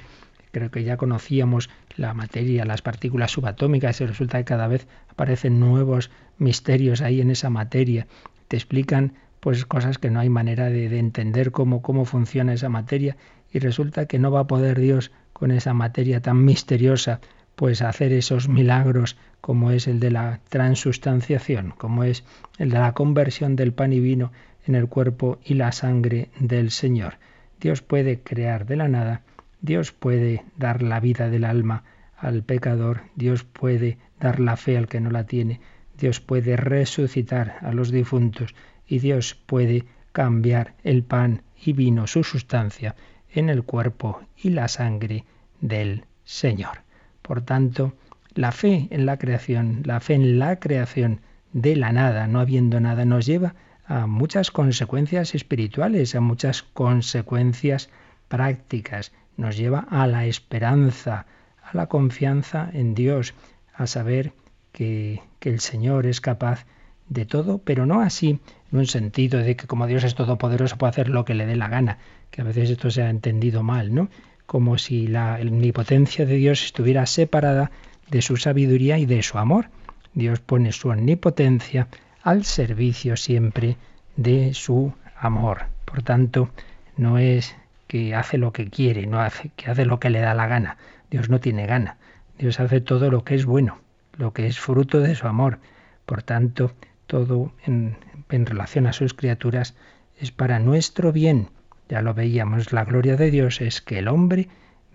creo 0.53 0.71
que 0.71 0.85
ya 0.85 0.99
conocíamos 0.99 1.71
la 1.97 2.13
materia, 2.13 2.67
las 2.67 2.83
partículas 2.83 3.31
subatómicas 3.31 4.03
y 4.03 4.07
resulta 4.07 4.37
que 4.37 4.45
cada 4.45 4.69
vez 4.69 4.87
aparecen 5.09 5.59
nuevos 5.59 6.11
misterios 6.37 7.01
ahí 7.01 7.23
en 7.23 7.31
esa 7.31 7.49
materia. 7.49 8.07
Te 8.49 8.57
explican 8.57 9.15
pues 9.41 9.65
cosas 9.65 9.97
que 9.97 10.11
no 10.11 10.21
hay 10.21 10.29
manera 10.29 10.67
de, 10.67 10.91
de 10.91 10.99
entender 10.99 11.51
cómo, 11.51 11.81
cómo 11.81 12.05
funciona 12.05 12.53
esa 12.53 12.69
materia 12.69 13.17
y 13.53 13.59
resulta 13.59 14.05
que 14.05 14.19
no 14.19 14.31
va 14.31 14.41
a 14.41 14.47
poder 14.47 14.79
Dios 14.79 15.11
con 15.33 15.51
esa 15.51 15.73
materia 15.73 16.21
tan 16.21 16.45
misteriosa 16.45 17.21
pues 17.55 17.81
hacer 17.81 18.13
esos 18.13 18.49
milagros 18.51 19.17
como 19.41 19.71
es 19.71 19.89
el 19.89 19.99
de 19.99 20.11
la 20.11 20.41
transustanciación, 20.51 21.73
como 21.79 22.05
es 22.05 22.23
el 22.59 22.69
de 22.69 22.79
la 22.79 22.93
conversión 22.93 23.57
del 23.57 23.73
pan 23.73 23.95
y 23.95 24.01
vino 24.01 24.31
en 24.69 24.77
el 24.77 24.89
cuerpo 24.89 25.39
y 25.45 25.55
la 25.55 25.73
sangre 25.73 26.29
del 26.39 26.71
Señor. 26.71 27.15
Dios 27.61 27.83
puede 27.83 28.21
crear 28.21 28.67
de 28.67 28.77
la 28.77 28.87
nada 28.87 29.23
Dios 29.61 29.93
puede 29.93 30.45
dar 30.57 30.83
la 30.83 31.01
vida 31.01 31.29
del 31.29 31.45
alma 31.45 31.83
al 32.17 32.43
pecador, 32.43 33.03
Dios 33.17 33.45
puede 33.45 33.99
dar 34.21 34.41
la 34.41 34.57
fe 34.57 34.77
al 34.77 34.89
que 34.89 35.01
no 35.01 35.11
la 35.11 35.25
tiene, 35.25 35.61
Dios 35.99 36.21
puede 36.21 36.57
resucitar 36.57 37.57
a 37.61 37.73
los 37.73 37.91
difuntos 37.91 38.55
y 38.87 39.01
Dios 39.01 39.35
puede 39.35 39.85
cambiar 40.13 40.75
el 40.85 41.03
pan 41.03 41.43
y 41.61 41.73
vino, 41.73 42.07
su 42.07 42.23
sustancia, 42.23 42.95
en 43.33 43.51
el 43.51 43.65
cuerpo 43.65 44.21
y 44.37 44.51
la 44.51 44.69
sangre 44.69 45.25
del 45.61 46.05
Señor. 46.25 46.83
Por 47.23 47.43
tanto, 47.43 47.95
la 48.35 48.53
fe 48.53 48.87
en 48.91 49.07
la 49.07 49.19
creación, 49.19 49.83
la 49.85 50.01
fe 50.01 50.15
en 50.15 50.39
la 50.39 50.61
creación 50.61 51.21
de 51.53 51.77
la 51.77 51.93
nada, 51.93 52.27
no 52.27 52.41
habiendo 52.41 52.79
nada, 52.81 53.05
nos 53.05 53.27
lleva 53.27 53.55
a 53.89 54.07
muchas 54.07 54.51
consecuencias 54.51 55.35
espirituales, 55.35 56.15
a 56.15 56.21
muchas 56.21 56.63
consecuencias 56.63 57.89
prácticas 58.29 59.13
nos 59.39 59.57
lleva 59.57 59.87
a 59.91 60.07
la 60.07 60.27
esperanza, 60.27 61.25
a 61.63 61.75
la 61.75 61.87
confianza 61.87 62.69
en 62.73 62.95
Dios, 62.95 63.35
a 63.75 63.87
saber 63.87 64.33
que, 64.73 65.23
que, 65.41 65.49
el 65.49 65.61
Señor 65.61 66.05
es 66.05 66.21
capaz 66.21 66.67
de 67.09 67.25
todo, 67.25 67.59
pero 67.59 67.87
no 67.87 68.03
así 68.03 68.41
en 68.71 68.79
un 68.79 68.87
sentido 68.87 69.41
de 69.41 69.57
que 69.57 69.67
como 69.67 69.87
Dios 69.87 70.05
es 70.05 70.15
todopoderoso 70.15 70.77
puede 70.77 70.91
hacer 70.91 71.09
lo 71.09 71.25
que 71.25 71.35
le 71.35 71.47
dé 71.47 71.57
la 71.57 71.69
gana, 71.69 71.97
que 72.31 72.43
a 72.43 72.45
veces 72.45 72.69
esto 72.69 72.91
se 72.91 73.03
ha 73.03 73.09
entendido 73.09 73.63
mal, 73.63 73.95
¿no? 73.95 74.11
Como 74.45 74.77
si 74.77 75.07
la 75.07 75.39
omnipotencia 75.41 76.27
de 76.27 76.35
Dios 76.35 76.63
estuviera 76.63 77.07
separada 77.07 77.71
de 78.11 78.21
su 78.21 78.37
sabiduría 78.37 78.99
y 78.99 79.07
de 79.07 79.23
su 79.23 79.39
amor. 79.39 79.71
Dios 80.13 80.41
pone 80.41 80.73
su 80.73 80.89
omnipotencia 80.89 81.89
al 82.23 82.45
servicio 82.45 83.17
siempre 83.17 83.77
de 84.17 84.55
su 84.55 84.93
amor. 85.17 85.67
Por 85.85 86.03
tanto, 86.03 86.51
no 86.97 87.19
es 87.19 87.57
que 87.87 88.15
hace 88.15 88.39
lo 88.39 88.53
que 88.53 88.69
quiere, 88.69 89.07
no 89.07 89.21
hace, 89.21 89.51
que 89.57 89.71
hace 89.71 89.85
lo 89.85 89.99
que 90.01 90.11
le 90.11 90.21
da 90.21 90.35
la 90.35 90.47
gana. 90.47 90.77
Dios 91.11 91.31
no 91.31 91.41
tiene 91.41 91.67
gana. 91.67 91.97
Dios 92.39 92.61
hace 92.61 92.81
todo 92.81 93.11
lo 93.11 93.25
que 93.25 93.35
es 93.35 93.47
bueno, 93.47 93.79
lo 94.17 94.33
que 94.33 94.47
es 94.47 94.59
fruto 94.59 95.01
de 95.01 95.15
su 95.15 95.27
amor. 95.27 95.59
Por 96.07 96.23
tanto, 96.23 96.73
todo 97.07 97.53
en 97.65 97.97
en 98.37 98.47
relación 98.47 98.87
a 98.87 98.93
sus 98.93 99.15
criaturas 99.15 99.75
es 100.19 100.33
para 100.33 100.59
nuestro 100.59 101.13
bien. 101.13 101.49
Ya 101.89 102.03
lo 102.03 102.15
veíamos, 102.15 102.73
la 102.73 102.85
gloria 102.85 103.17
de 103.17 103.31
Dios 103.31 103.61
es 103.61 103.81
que 103.81 103.99
el 103.99 104.09
hombre 104.09 104.49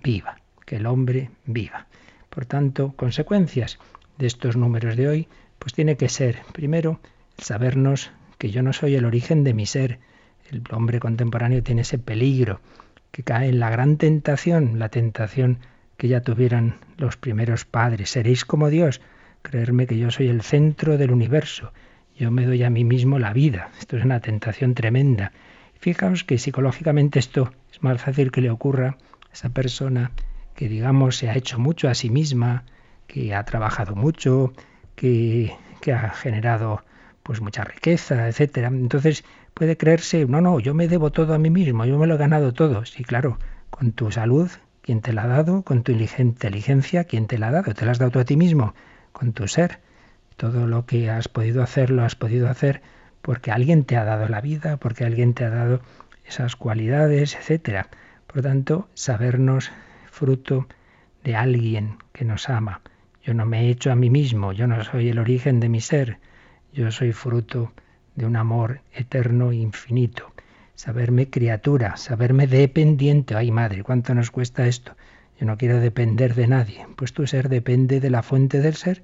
viva, 0.03 0.37
que 0.65 0.77
el 0.77 0.85
hombre 0.85 1.31
viva. 1.45 1.87
Por 2.29 2.45
tanto, 2.45 2.93
consecuencias 2.95 3.79
de 4.17 4.27
estos 4.27 4.55
números 4.55 4.95
de 4.95 5.07
hoy, 5.07 5.27
pues 5.59 5.73
tiene 5.73 5.97
que 5.97 6.09
ser, 6.09 6.39
primero, 6.51 6.99
sabernos 7.45 8.11
que 8.37 8.51
yo 8.51 8.63
no 8.63 8.73
soy 8.73 8.95
el 8.95 9.05
origen 9.05 9.43
de 9.43 9.53
mi 9.53 9.65
ser. 9.65 9.99
El 10.49 10.63
hombre 10.71 10.99
contemporáneo 10.99 11.63
tiene 11.63 11.81
ese 11.81 11.97
peligro, 11.97 12.59
que 13.11 13.23
cae 13.23 13.49
en 13.49 13.59
la 13.59 13.69
gran 13.69 13.97
tentación, 13.97 14.79
la 14.79 14.89
tentación 14.89 15.59
que 15.97 16.07
ya 16.07 16.21
tuvieron 16.21 16.75
los 16.97 17.17
primeros 17.17 17.65
padres. 17.65 18.09
Seréis 18.09 18.45
como 18.45 18.69
Dios, 18.69 19.01
creerme 19.41 19.87
que 19.87 19.97
yo 19.97 20.11
soy 20.11 20.27
el 20.27 20.41
centro 20.41 20.97
del 20.97 21.11
universo. 21.11 21.71
Yo 22.17 22.31
me 22.31 22.45
doy 22.45 22.63
a 22.63 22.69
mí 22.69 22.83
mismo 22.83 23.19
la 23.19 23.33
vida. 23.33 23.71
Esto 23.79 23.97
es 23.97 24.03
una 24.03 24.19
tentación 24.19 24.73
tremenda. 24.73 25.31
Fijaos 25.79 26.23
que 26.23 26.37
psicológicamente 26.37 27.19
esto 27.19 27.53
es 27.71 27.83
más 27.83 28.01
fácil 28.01 28.31
que 28.31 28.41
le 28.41 28.49
ocurra 28.49 28.97
a 29.29 29.33
esa 29.33 29.49
persona 29.49 30.11
que 30.55 30.69
digamos 30.69 31.17
se 31.17 31.29
ha 31.29 31.35
hecho 31.35 31.59
mucho 31.59 31.89
a 31.89 31.95
sí 31.95 32.09
misma, 32.09 32.63
que 33.07 33.33
ha 33.33 33.43
trabajado 33.43 33.95
mucho, 33.95 34.53
que, 34.95 35.53
que 35.81 35.93
ha 35.93 36.09
generado 36.11 36.83
pues 37.23 37.41
mucha 37.41 37.63
riqueza, 37.63 38.27
etcétera. 38.27 38.67
Entonces 38.67 39.23
puede 39.53 39.77
creerse, 39.77 40.25
no, 40.25 40.41
no, 40.41 40.59
yo 40.59 40.73
me 40.73 40.87
debo 40.87 41.11
todo 41.11 41.33
a 41.33 41.37
mí 41.37 41.49
mismo, 41.49 41.85
yo 41.85 41.97
me 41.97 42.07
lo 42.07 42.15
he 42.15 42.17
ganado 42.17 42.53
todo. 42.53 42.85
Sí, 42.85 43.03
claro, 43.03 43.39
con 43.69 43.93
tu 43.93 44.11
salud, 44.11 44.51
¿quién 44.81 45.01
te 45.01 45.13
la 45.13 45.23
ha 45.23 45.27
dado? 45.27 45.63
Con 45.63 45.83
tu 45.83 45.91
inteligencia, 45.91 47.05
¿quién 47.05 47.27
te 47.27 47.37
la 47.37 47.47
ha 47.47 47.51
dado? 47.51 47.73
¿Te 47.73 47.85
la 47.85 47.91
has 47.91 47.99
dado 47.99 48.11
tú 48.11 48.19
a 48.19 48.25
ti 48.25 48.37
mismo? 48.37 48.75
Con 49.11 49.33
tu 49.33 49.47
ser. 49.47 49.79
Todo 50.37 50.67
lo 50.67 50.85
que 50.85 51.09
has 51.09 51.27
podido 51.27 51.63
hacer, 51.63 51.89
lo 51.89 52.03
has 52.03 52.15
podido 52.15 52.49
hacer 52.49 52.81
porque 53.21 53.51
alguien 53.51 53.85
te 53.85 53.95
ha 53.95 54.03
dado 54.03 54.27
la 54.27 54.41
vida, 54.41 54.77
porque 54.77 55.05
alguien 55.05 55.33
te 55.33 55.45
ha 55.45 55.49
dado 55.49 55.79
esas 56.25 56.57
cualidades, 56.57 57.35
etcétera. 57.35 57.87
Por 58.27 58.41
tanto, 58.41 58.89
sabernos 58.95 59.71
fruto 60.11 60.67
de 61.23 61.35
alguien 61.35 61.97
que 62.11 62.25
nos 62.25 62.49
ama. 62.49 62.81
Yo 63.23 63.33
no 63.33 63.45
me 63.45 63.61
he 63.61 63.69
hecho 63.69 63.91
a 63.91 63.95
mí 63.95 64.09
mismo, 64.09 64.51
yo 64.51 64.67
no 64.67 64.83
soy 64.83 65.07
el 65.07 65.19
origen 65.19 65.61
de 65.61 65.69
mi 65.69 65.79
ser, 65.79 66.19
yo 66.73 66.91
soy 66.91 67.13
fruto 67.13 67.71
de 68.15 68.25
un 68.25 68.35
amor 68.35 68.81
eterno 68.93 69.51
e 69.51 69.55
infinito. 69.55 70.33
Saberme 70.75 71.29
criatura, 71.29 71.97
saberme 71.97 72.47
dependiente. 72.47 73.35
Ay 73.35 73.51
madre, 73.51 73.83
¿cuánto 73.83 74.13
nos 74.15 74.31
cuesta 74.31 74.67
esto? 74.67 74.95
Yo 75.39 75.45
no 75.45 75.57
quiero 75.57 75.79
depender 75.79 76.33
de 76.33 76.47
nadie. 76.47 76.87
Pues 76.95 77.13
tu 77.13 77.27
ser 77.27 77.47
depende 77.47 77.99
de 77.99 78.09
la 78.09 78.23
fuente 78.23 78.59
del 78.59 78.73
ser. 78.75 79.03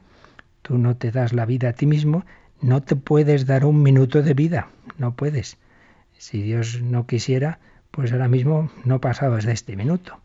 Tú 0.63 0.77
no 0.77 0.97
te 0.97 1.11
das 1.11 1.31
la 1.31 1.45
vida 1.45 1.69
a 1.69 1.73
ti 1.73 1.85
mismo, 1.85 2.25
no 2.61 2.81
te 2.81 2.95
puedes 2.95 3.45
dar 3.45 3.65
un 3.65 3.81
minuto 3.81 4.21
de 4.21 4.33
vida, 4.33 4.69
no 4.97 5.15
puedes. 5.15 5.57
Si 6.17 6.41
Dios 6.41 6.81
no 6.81 7.05
quisiera, 7.05 7.59
pues 7.91 8.11
ahora 8.11 8.27
mismo 8.27 8.69
no 8.83 8.99
pasabas 8.99 9.45
de 9.45 9.53
este 9.53 9.75
minuto. 9.75 10.19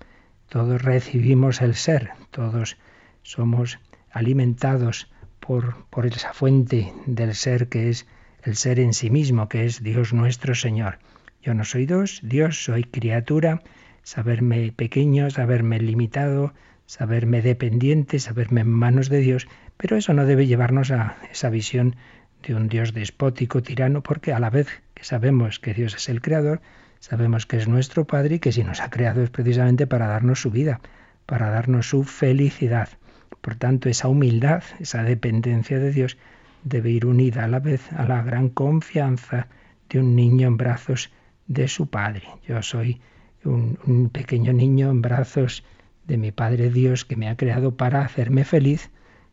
Todos 0.49 0.82
recibimos 0.82 1.61
el 1.62 1.74
ser, 1.74 2.11
todos 2.30 2.76
somos 3.22 3.78
alimentados 4.11 5.09
por, 5.47 5.84
por 5.90 6.07
esa 6.07 6.32
fuente 6.32 6.92
del 7.05 7.34
ser 7.34 7.68
que 7.68 7.90
es 7.90 8.07
el 8.42 8.57
ser 8.57 8.80
en 8.80 8.95
sí 8.95 9.11
mismo, 9.11 9.49
que 9.49 9.66
es 9.66 9.82
Dios 9.82 10.14
nuestro 10.14 10.55
Señor. 10.55 10.99
Yo 11.42 11.53
no 11.53 11.64
soy 11.64 11.84
Dios, 11.84 12.20
Dios, 12.22 12.64
soy 12.64 12.84
criatura, 12.84 13.62
saberme 14.03 14.72
pequeño, 14.72 15.28
saberme 15.30 15.78
limitado, 15.80 16.55
saberme 16.86 17.42
dependiente, 17.42 18.18
saberme 18.20 18.62
en 18.62 18.70
manos 18.70 19.11
de 19.11 19.18
Dios, 19.18 19.47
pero 19.76 19.97
eso 19.97 20.14
no 20.14 20.24
debe 20.24 20.47
llevarnos 20.47 20.90
a 20.90 21.16
esa 21.30 21.51
visión 21.51 21.97
de 22.42 22.55
un 22.55 22.68
Dios 22.68 22.95
despótico, 22.95 23.62
tirano, 23.62 24.03
porque 24.03 24.32
a 24.32 24.38
la 24.38 24.49
vez 24.49 24.68
que 24.95 25.05
sabemos 25.05 25.59
que 25.59 25.74
Dios 25.74 25.95
es 25.95 26.09
el 26.09 26.22
Creador, 26.22 26.62
sabemos 27.01 27.45
que 27.45 27.59
es 27.59 27.68
nuestro 27.68 28.07
Padre 28.07 28.36
y 28.36 28.38
que 28.38 28.53
si 28.53 28.64
nos 28.64 28.80
ha 28.80 28.88
creado 28.88 29.22
es 29.22 29.28
precisamente 29.28 29.86
para 29.86 30.07
darnos 30.07 30.40
su 30.40 30.51
vida, 30.51 30.80
para 31.26 31.51
darnos 31.51 31.88
su 31.88 32.05
felicidad. 32.05 32.88
Por 33.41 33.57
tanto, 33.57 33.89
esa 33.89 34.09
humildad, 34.09 34.62
esa 34.80 35.03
dependencia 35.03 35.78
de 35.78 35.93
Dios, 35.93 36.16
debe 36.64 36.91
ir 36.91 37.07
unida 37.07 37.45
a 37.45 37.49
la 37.49 37.61
vez 37.61 37.93
a 37.93 38.07
la 38.07 38.22
gran 38.22 38.49
confianza 38.49 39.49
de 39.89 40.01
un 40.01 40.16
niño 40.16 40.49
en 40.49 40.57
brazos 40.57 41.11
de 41.47 41.68
su 41.68 41.89
Padre. 41.89 42.24
Yo 42.47 42.62
soy 42.62 43.01
un, 43.45 44.11
pequeño 44.12 44.53
niño 44.53 44.91
en 44.91 45.03
brazos 45.03 45.64
de 46.07 46.16
mi 46.16 46.32
Padre 46.32 46.70
Dios 46.70 47.05
que 47.05 47.16
me 47.16 47.28
ha 47.28 47.37
creado 47.37 47.76
para 47.76 48.03
hacerme 48.03 48.45
feliz 48.45 48.91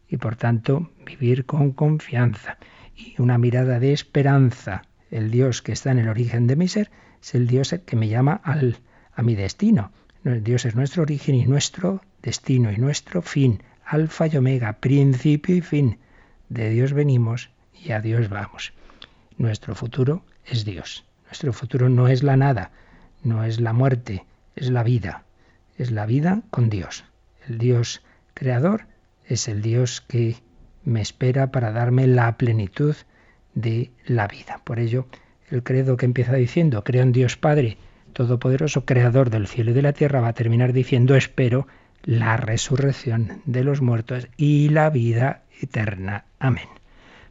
y 0.08 0.18
por 0.18 0.36
tanto 0.36 0.92
vivir 1.06 1.46
con 1.46 1.72
confianza 1.72 2.58
y 2.96 3.16
una 3.22 3.38
mirada 3.38 3.80
de 3.80 3.94
esperanza. 3.94 4.84
El 5.10 5.32
Dios 5.32 5.62
que 5.62 5.72
está 5.72 5.92
en 5.92 6.00
el 6.00 6.10
origen 6.10 6.48
de 6.48 6.56
mi 6.56 6.68
ser 6.68 6.92
es 7.22 7.36
el 7.36 7.48
Dios 7.48 7.76
que 7.86 7.96
me 7.96 8.10
llama 8.10 8.42
al, 8.44 8.78
a 9.14 9.24
mi 9.24 9.36
destino. 9.36 9.92
Dios 10.24 10.66
es 10.66 10.76
nuestro 10.76 11.04
origen 11.04 11.36
y 11.36 11.46
nuestro 11.46 12.02
destino 12.22 12.72
y 12.72 12.78
nuestro 12.78 13.22
fin, 13.22 13.64
alfa 13.86 14.28
y 14.28 14.38
omega, 14.38 14.74
principio 14.74 15.56
y 15.56 15.62
fin. 15.62 16.00
De 16.50 16.70
Dios 16.70 16.94
venimos 16.94 17.50
y 17.74 17.92
a 17.92 18.02
Dios 18.02 18.30
vamos. 18.30 18.74
Nuestro 19.38 19.76
futuro 19.76 20.24
es 20.46 20.66
Dios. 20.66 21.06
Nuestro 21.26 21.54
futuro 21.54 21.90
no 21.90 22.08
es 22.08 22.24
la 22.24 22.38
nada, 22.38 22.72
no 23.24 23.44
es 23.44 23.60
la 23.60 23.74
muerte, 23.74 24.26
es 24.56 24.70
la 24.70 24.84
vida. 24.84 25.24
Es 25.78 25.92
la 25.92 26.06
vida 26.06 26.42
con 26.50 26.70
Dios. 26.70 27.06
El 27.48 27.58
Dios 27.58 28.04
creador 28.34 28.86
es 29.26 29.48
el 29.48 29.62
Dios 29.62 30.02
que 30.02 30.36
me 30.84 31.02
espera 31.02 31.52
para 31.52 31.72
darme 31.72 32.08
la 32.08 32.38
plenitud 32.38 32.96
de 33.54 33.92
la 34.06 34.28
vida. 34.28 34.62
Por 34.64 34.80
ello, 34.80 35.08
el 35.50 35.64
credo 35.64 35.98
que 35.98 36.06
empieza 36.06 36.34
diciendo, 36.34 36.84
creo 36.84 37.04
en 37.04 37.12
Dios 37.12 37.38
Padre, 37.38 37.78
Todopoderoso, 38.14 38.86
Creador 38.86 39.30
del 39.30 39.48
cielo 39.48 39.72
y 39.72 39.74
de 39.74 39.82
la 39.82 39.94
tierra, 39.94 40.22
va 40.22 40.30
a 40.30 40.34
terminar 40.34 40.74
diciendo, 40.74 41.16
espero 41.16 41.68
la 42.04 42.38
resurrección 42.38 43.42
de 43.46 43.64
los 43.64 43.82
muertos 43.82 44.28
y 44.38 44.70
la 44.70 44.90
vida 44.90 45.44
eterna. 45.62 46.26
Amén. 46.40 46.68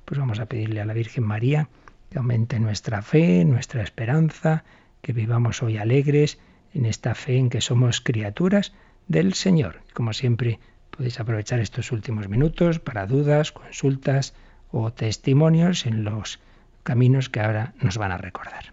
Pues 0.04 0.18
vamos 0.18 0.40
a 0.40 0.46
pedirle 0.46 0.80
a 0.80 0.84
la 0.84 0.94
Virgen 0.94 1.24
María 1.24 1.68
que 2.10 2.18
aumente 2.18 2.58
nuestra 2.58 3.02
fe, 3.02 3.44
nuestra 3.44 3.82
esperanza, 3.82 4.64
que 5.00 5.12
vivamos 5.12 5.62
hoy 5.62 5.78
alegres 5.78 6.38
en 6.74 6.84
esta 6.84 7.14
fe 7.14 7.36
en 7.36 7.50
que 7.50 7.60
somos 7.60 8.00
criaturas 8.00 8.72
del 9.08 9.34
Señor. 9.34 9.80
Como 9.94 10.12
siempre, 10.12 10.58
podéis 10.90 11.20
aprovechar 11.20 11.60
estos 11.60 11.92
últimos 11.92 12.28
minutos 12.28 12.78
para 12.78 13.06
dudas, 13.06 13.52
consultas 13.52 14.34
o 14.70 14.92
testimonios 14.92 15.86
en 15.86 16.04
los 16.04 16.40
caminos 16.82 17.28
que 17.28 17.40
ahora 17.40 17.74
nos 17.80 17.98
van 17.98 18.12
a 18.12 18.18
recordar. 18.18 18.72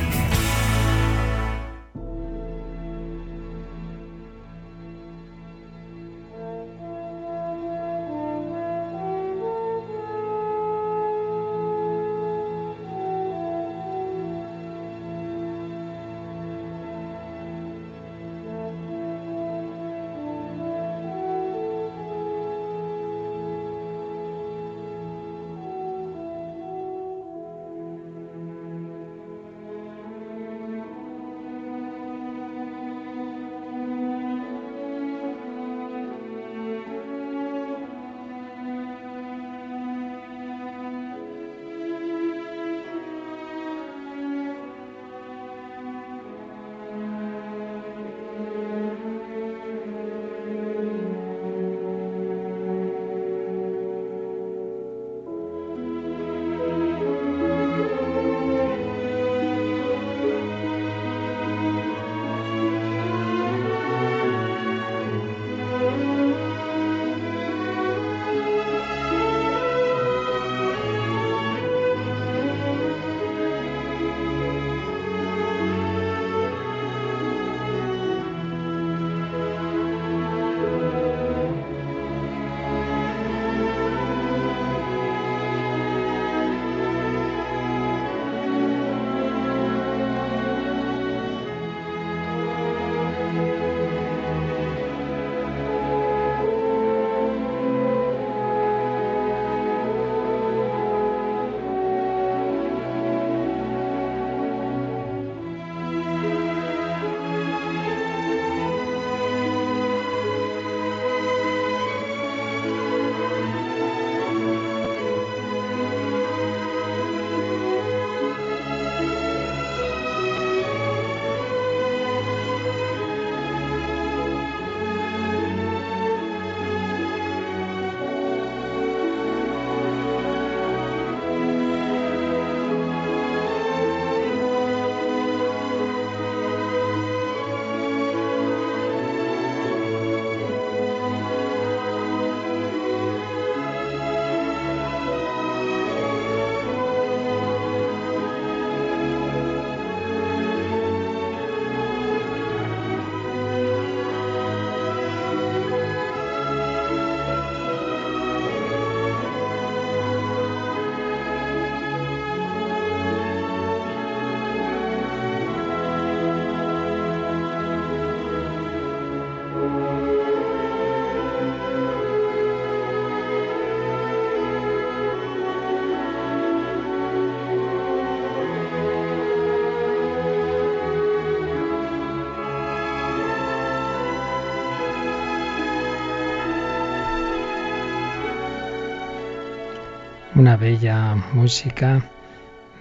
una 190.51 190.57
bella 190.57 191.15
música 191.31 192.03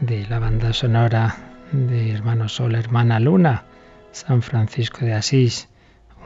de 0.00 0.26
la 0.26 0.40
banda 0.40 0.72
sonora 0.72 1.36
de 1.70 2.10
Hermano 2.10 2.48
Sol, 2.48 2.74
Hermana 2.74 3.20
Luna, 3.20 3.62
San 4.10 4.42
Francisco 4.42 5.04
de 5.04 5.12
Asís, 5.12 5.68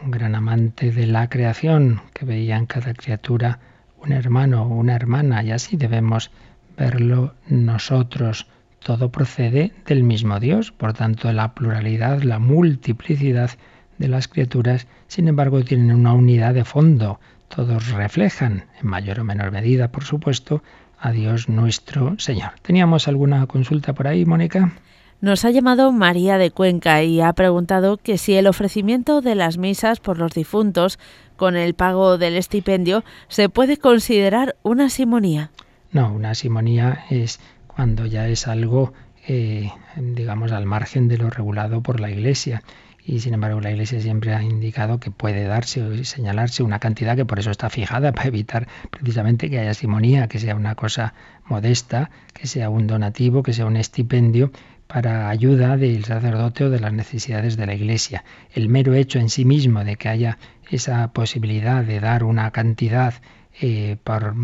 un 0.03 0.11
gran 0.11 0.34
amante 0.36 0.90
de 0.90 1.07
la 1.07 1.28
creación 1.28 2.01
que 2.14 2.24
veía 2.24 2.57
en 2.57 2.64
cada 2.64 2.95
criatura 2.95 3.59
un 3.99 4.12
hermano 4.12 4.62
o 4.62 4.68
una 4.68 4.97
hermana 4.97 5.42
y 5.42 5.51
así 5.51 5.76
debemos 5.76 6.30
verlo 6.78 7.34
nosotros. 7.47 8.47
Todo 8.78 9.12
procede 9.12 9.74
del 9.84 10.03
mismo 10.03 10.40
Dios, 10.40 10.72
por 10.72 10.95
tanto 10.95 11.30
la 11.30 11.53
pluralidad, 11.53 12.22
la 12.22 12.38
multiplicidad 12.38 13.51
de 13.99 14.09
las 14.09 14.28
criaturas, 14.28 14.86
sin 15.09 15.28
embargo, 15.28 15.62
tienen 15.62 15.95
una 15.95 16.14
unidad 16.14 16.55
de 16.55 16.64
fondo. 16.64 17.20
Todos 17.49 17.90
reflejan, 17.90 18.64
en 18.80 18.88
mayor 18.88 19.20
o 19.20 19.24
menor 19.24 19.53
medida, 19.53 19.92
por 19.92 20.05
supuesto, 20.05 20.62
a 21.05 21.13
Dios 21.13 21.49
nuestro 21.49 22.19
Señor. 22.19 22.53
¿Teníamos 22.63 23.09
alguna 23.09 23.47
consulta 23.47 23.93
por 23.93 24.09
ahí, 24.09 24.25
Mónica? 24.25 24.73
Nos 25.21 25.45
ha 25.45 25.51
llamado 25.51 25.93
María 25.93 26.39
de 26.39 26.51
Cuenca 26.51 27.03
y 27.03 27.21
ha 27.21 27.33
preguntado 27.35 27.99
que 27.99 28.19
si 28.19 28.35
el 28.35 28.47
ofrecimiento 28.47 29.21
de 29.21 29.35
las 29.35 29.59
misas 29.59 30.01
por 30.01 30.19
los 30.19 30.33
difuntos 30.33 30.99
con 31.37 31.57
el 31.57 31.75
pago 31.75 32.19
del 32.19 32.37
estipendio 32.37 33.05
se 33.29 33.49
puede 33.49 33.77
considerar 33.77 34.57
una 34.63 34.89
simonía. 34.89 35.51
No, 35.93 36.13
una 36.13 36.35
simonía 36.35 37.05
es 37.11 37.39
cuando 37.67 38.07
ya 38.07 38.29
es 38.29 38.49
algo, 38.49 38.93
eh, 39.29 39.71
digamos, 39.97 40.53
al 40.53 40.67
margen 40.67 41.09
de 41.09 41.19
lo 41.19 41.31
regulado 41.31 41.83
por 41.83 42.01
la 42.01 42.11
Iglesia 42.11 42.63
y 43.07 43.21
sin 43.21 43.35
embargo 43.35 43.61
la 43.61 43.71
Iglesia 43.71 44.01
siempre 44.01 44.35
ha 44.35 44.43
indicado 44.43 44.99
que 44.99 45.11
puede 45.11 45.45
darse 45.45 45.83
o 45.83 46.05
señalarse 46.05 46.63
una 46.63 46.79
cantidad 46.79 47.17
que 47.17 47.27
por 47.27 47.39
eso 47.39 47.51
está 47.51 47.69
fijada 47.69 48.13
para 48.15 48.29
evitar 48.29 48.67
precisamente 48.91 49.51
que 49.51 49.59
haya 49.59 49.75
simonía, 49.75 50.29
que 50.29 50.39
sea 50.39 50.55
una 50.55 50.75
cosa 50.75 51.15
modesta, 51.47 52.11
que 52.33 52.47
sea 52.47 52.71
un 52.71 52.87
donativo, 52.87 53.43
que 53.43 53.53
sea 53.53 53.67
un 53.67 53.77
estipendio 53.77 54.51
para 54.87 55.29
ayuda 55.29 55.77
del 55.77 56.05
sacerdote 56.05 56.65
o 56.65 56.71
de 56.71 56.81
las 56.81 56.93
necesidades 56.93 57.57
de 57.57 57.67
la 57.67 57.75
Iglesia. 57.75 58.25
El 58.53 58.69
mero 58.69 58.95
hecho 58.95 59.19
en 59.19 59.29
sí 59.29 59.45
mismo 59.45 59.85
de 59.85 59.97
que 59.97 60.09
haya 60.09 60.39
esa 60.71 61.13
posibilidad 61.13 61.85
de 61.85 62.01
dar 62.01 62.25
una 62.25 62.51
cantidad 62.51 63.15
eh, 63.61 63.97
por, 64.03 64.35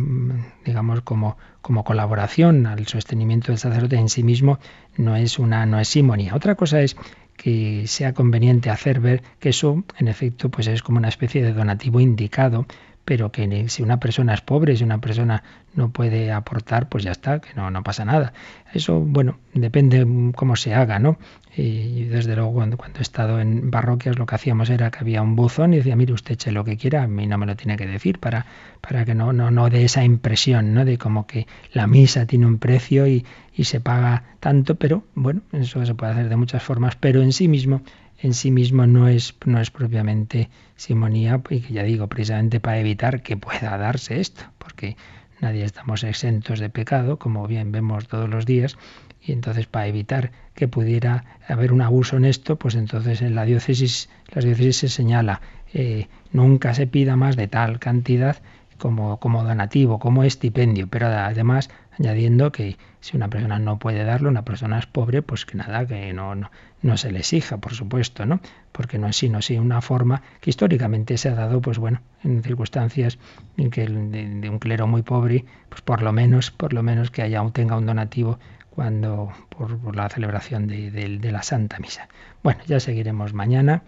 digamos, 0.65 1.01
como, 1.01 1.37
como 1.63 1.83
colaboración 1.83 2.67
al 2.67 2.87
sostenimiento 2.87 3.49
del 3.49 3.59
sacerdote 3.59 3.97
en 3.97 4.09
sí 4.09 4.23
mismo 4.23 4.61
no 4.97 5.17
es 5.17 5.39
una 5.39 5.67
no 5.67 5.81
es 5.81 5.89
simonía. 5.89 6.35
Otra 6.37 6.55
cosa 6.55 6.81
es 6.81 6.97
que 7.43 7.86
sea 7.86 8.12
conveniente 8.12 8.68
hacer 8.68 9.01
ver 9.01 9.22
que 9.38 9.49
eso, 9.49 9.82
en 9.97 10.09
efecto, 10.09 10.51
pues 10.51 10.66
es 10.66 10.82
como 10.82 10.99
una 10.99 11.09
especie 11.09 11.43
de 11.43 11.55
donativo 11.55 11.99
indicado, 11.99 12.66
pero 13.11 13.33
que 13.33 13.69
si 13.69 13.83
una 13.83 13.99
persona 13.99 14.35
es 14.35 14.41
pobre, 14.41 14.77
si 14.77 14.85
una 14.85 15.01
persona 15.01 15.43
no 15.75 15.91
puede 15.91 16.31
aportar, 16.31 16.89
pues 16.89 17.03
ya 17.03 17.11
está, 17.11 17.41
que 17.41 17.49
no, 17.57 17.69
no 17.69 17.83
pasa 17.83 18.05
nada. 18.05 18.33
Eso, 18.73 19.01
bueno, 19.01 19.41
depende 19.53 20.07
cómo 20.37 20.55
se 20.55 20.75
haga, 20.75 21.01
¿no? 21.01 21.19
Y 21.57 22.05
desde 22.05 22.37
luego 22.37 22.53
cuando, 22.53 22.79
he 22.97 23.03
estado 23.03 23.41
en 23.41 23.73
parroquias 23.73 24.17
lo 24.17 24.27
que 24.27 24.37
hacíamos 24.37 24.71
era 24.71 24.93
que 24.93 25.01
había 25.01 25.23
un 25.23 25.35
buzón 25.35 25.75
y 25.75 25.79
decía, 25.79 25.97
mire, 25.97 26.13
usted 26.13 26.35
eche 26.35 26.53
lo 26.53 26.63
que 26.63 26.77
quiera, 26.77 27.03
a 27.03 27.09
mí 27.09 27.27
no 27.27 27.37
me 27.37 27.47
lo 27.47 27.57
tiene 27.57 27.77
que 27.77 27.85
decir 27.85 28.21
para, 28.21 28.47
para 28.81 29.05
que 29.05 29.17
no, 29.17 29.33
no, 29.33 29.51
no 29.51 29.69
dé 29.71 29.83
esa 29.83 30.05
impresión, 30.05 30.73
¿no? 30.73 30.85
De 30.85 30.97
como 30.97 31.27
que 31.27 31.49
la 31.73 31.89
misa 31.89 32.27
tiene 32.27 32.47
un 32.47 32.59
precio 32.59 33.09
y, 33.09 33.27
y 33.57 33.65
se 33.65 33.81
paga 33.81 34.23
tanto, 34.39 34.77
pero 34.77 35.03
bueno, 35.17 35.41
eso 35.51 35.85
se 35.85 35.97
puede 35.97 36.13
hacer 36.13 36.29
de 36.29 36.37
muchas 36.37 36.63
formas, 36.63 36.95
pero 36.95 37.23
en 37.23 37.33
sí 37.33 37.49
mismo 37.49 37.83
en 38.23 38.35
sí 38.35 38.51
mismo 38.51 38.87
no 38.87 39.09
es, 39.09 39.35
no 39.47 39.61
es 39.61 39.71
propiamente 39.71 40.51
simonía, 40.77 41.41
y 41.51 41.61
que 41.61 41.73
ya 41.73 41.83
digo, 41.83 42.07
precisamente 42.09 42.61
para 42.61 42.79
evitar 42.79 43.23
que 43.23 43.37
pueda 43.37 43.77
darse 43.79 44.21
esto, 44.21 44.45
porque 44.59 44.97
nadie 45.41 45.64
estamos 45.64 46.05
exentos 46.05 46.61
de 46.61 46.68
pecado, 46.68 47.18
como 47.18 47.47
bien 47.47 47.73
vemos 47.73 48.09
todos 48.09 48.29
los 48.29 48.45
días, 48.45 48.77
y 49.23 49.33
entonces 49.33 49.66
para 49.66 49.87
evitar 49.87 50.33
que 50.55 50.68
pudiera 50.68 51.25
haber 51.49 51.73
un 51.73 51.83
abuso 51.83 52.16
en 52.16 52.25
esto, 52.25 52.57
pues 52.57 52.75
entonces 52.75 53.23
en 53.23 53.35
la 53.35 53.45
diócesis, 53.45 54.09
las 54.29 54.45
diócesis 54.45 54.77
se 54.77 54.89
señala, 54.89 55.41
eh, 55.73 56.09
nunca 56.33 56.75
se 56.75 56.87
pida 56.87 57.16
más 57.16 57.37
de 57.37 57.49
tal 57.49 57.79
cantidad 57.79 58.37
como, 58.79 59.18
como 59.18 59.45
donativo, 59.45 59.99
como 59.99 60.25
estipendio, 60.25 60.89
pero 60.89 61.07
además 61.07 61.71
añadiendo 62.01 62.51
que 62.51 62.78
si 63.01 63.16
una 63.16 63.28
persona 63.28 63.59
no 63.59 63.78
puede 63.78 64.05
darlo, 64.05 64.30
una 64.30 64.44
persona 64.44 64.78
es 64.78 64.86
pobre, 64.86 65.22
pues 65.22 65.44
que 65.44 65.57
nada, 65.57 65.86
que 65.86 66.12
no, 66.12 66.34
no, 66.34 66.51
no 66.82 66.96
se 66.96 67.12
le 67.12 67.18
exija, 67.18 67.59
por 67.59 67.74
supuesto, 67.74 68.24
¿no? 68.24 68.40
Porque 68.72 68.98
no 68.98 69.07
es 69.09 69.16
sino 69.16 69.38
una 69.61 69.80
forma 69.82 70.22
que 70.40 70.51
históricamente 70.51 71.18
se 71.18 71.28
ha 71.28 71.34
dado, 71.34 71.61
pues 71.61 71.78
bueno, 71.78 72.01
en 72.24 72.42
circunstancias 72.42 73.18
en 73.59 73.70
que 73.70 73.86
de, 73.86 74.48
un 74.48 74.59
clero 74.59 74.86
muy 74.86 75.03
pobre, 75.03 75.44
pues 75.68 75.82
por 75.82 76.03
lo 76.03 76.12
menos, 76.12 76.51
por 76.51 76.72
lo 76.72 76.82
menos 76.82 77.11
que 77.11 77.22
haya 77.22 77.44
tenga 77.53 77.76
un 77.76 77.86
donativo 77.86 78.38
cuando 78.70 79.32
por, 79.51 79.94
la 79.94 80.09
celebración 80.09 80.66
de, 80.66 80.90
de, 80.90 81.32
la 81.32 81.42
Santa 81.42 81.78
Misa. 81.80 82.09
Bueno, 82.42 82.61
ya 82.66 82.80
seguiremos 82.80 83.34
mañana 83.34 83.82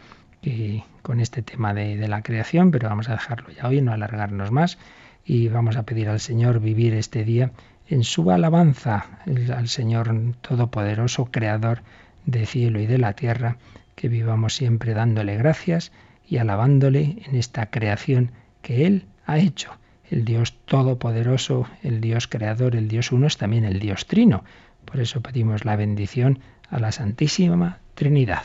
con 1.02 1.20
este 1.20 1.40
tema 1.40 1.72
de, 1.72 1.96
de 1.96 2.08
la 2.08 2.22
creación, 2.22 2.72
pero 2.72 2.88
vamos 2.88 3.08
a 3.08 3.12
dejarlo 3.12 3.50
ya 3.50 3.68
hoy, 3.68 3.80
no 3.80 3.92
alargarnos 3.92 4.50
más 4.50 4.76
y 5.24 5.48
vamos 5.48 5.76
a 5.76 5.84
pedir 5.84 6.08
al 6.08 6.20
Señor 6.20 6.60
vivir 6.60 6.94
este 6.94 7.24
día 7.24 7.52
en 7.92 8.04
su 8.04 8.30
alabanza 8.30 9.20
al 9.54 9.68
Señor 9.68 10.14
Todopoderoso, 10.40 11.26
Creador 11.26 11.82
de 12.24 12.46
cielo 12.46 12.80
y 12.80 12.86
de 12.86 12.96
la 12.96 13.12
tierra, 13.12 13.58
que 13.96 14.08
vivamos 14.08 14.54
siempre 14.54 14.94
dándole 14.94 15.36
gracias 15.36 15.92
y 16.26 16.38
alabándole 16.38 17.18
en 17.26 17.36
esta 17.36 17.66
creación 17.66 18.32
que 18.62 18.86
Él 18.86 19.04
ha 19.26 19.38
hecho. 19.38 19.72
El 20.10 20.24
Dios 20.24 20.54
Todopoderoso, 20.64 21.66
el 21.82 22.00
Dios 22.00 22.28
Creador, 22.28 22.76
el 22.76 22.88
Dios 22.88 23.12
Uno 23.12 23.26
es 23.26 23.36
también 23.36 23.66
el 23.66 23.78
Dios 23.78 24.06
Trino. 24.06 24.42
Por 24.86 24.98
eso 24.98 25.20
pedimos 25.20 25.66
la 25.66 25.76
bendición 25.76 26.38
a 26.70 26.78
la 26.78 26.92
Santísima 26.92 27.80
Trinidad, 27.94 28.42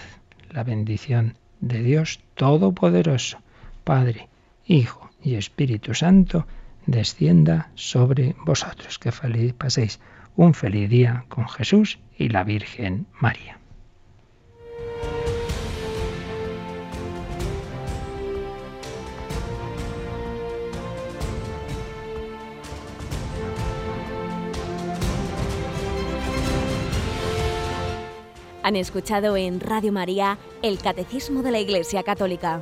la 0.51 0.65
bendición 0.65 1.35
de 1.61 1.83
Dios 1.83 2.19
Todopoderoso, 2.35 3.39
Padre, 3.85 4.27
Hijo 4.65 5.09
y 5.23 5.35
Espíritu 5.35 5.93
Santo, 5.93 6.45
descienda 6.87 7.69
sobre 7.75 8.35
vosotros. 8.45 8.97
Que 8.97 9.11
paséis 9.53 9.99
un 10.35 10.53
feliz 10.53 10.89
día 10.89 11.25
con 11.29 11.47
Jesús 11.47 11.99
y 12.17 12.29
la 12.29 12.43
Virgen 12.43 13.05
María. 13.19 13.59
Han 28.63 28.75
escuchado 28.75 29.37
en 29.37 29.61
Radio 29.61 29.93
María 29.93 30.37
el 30.61 30.77
Catecismo 30.79 31.41
de 31.41 31.51
la 31.51 31.59
Iglesia 31.59 32.03
Católica 32.03 32.61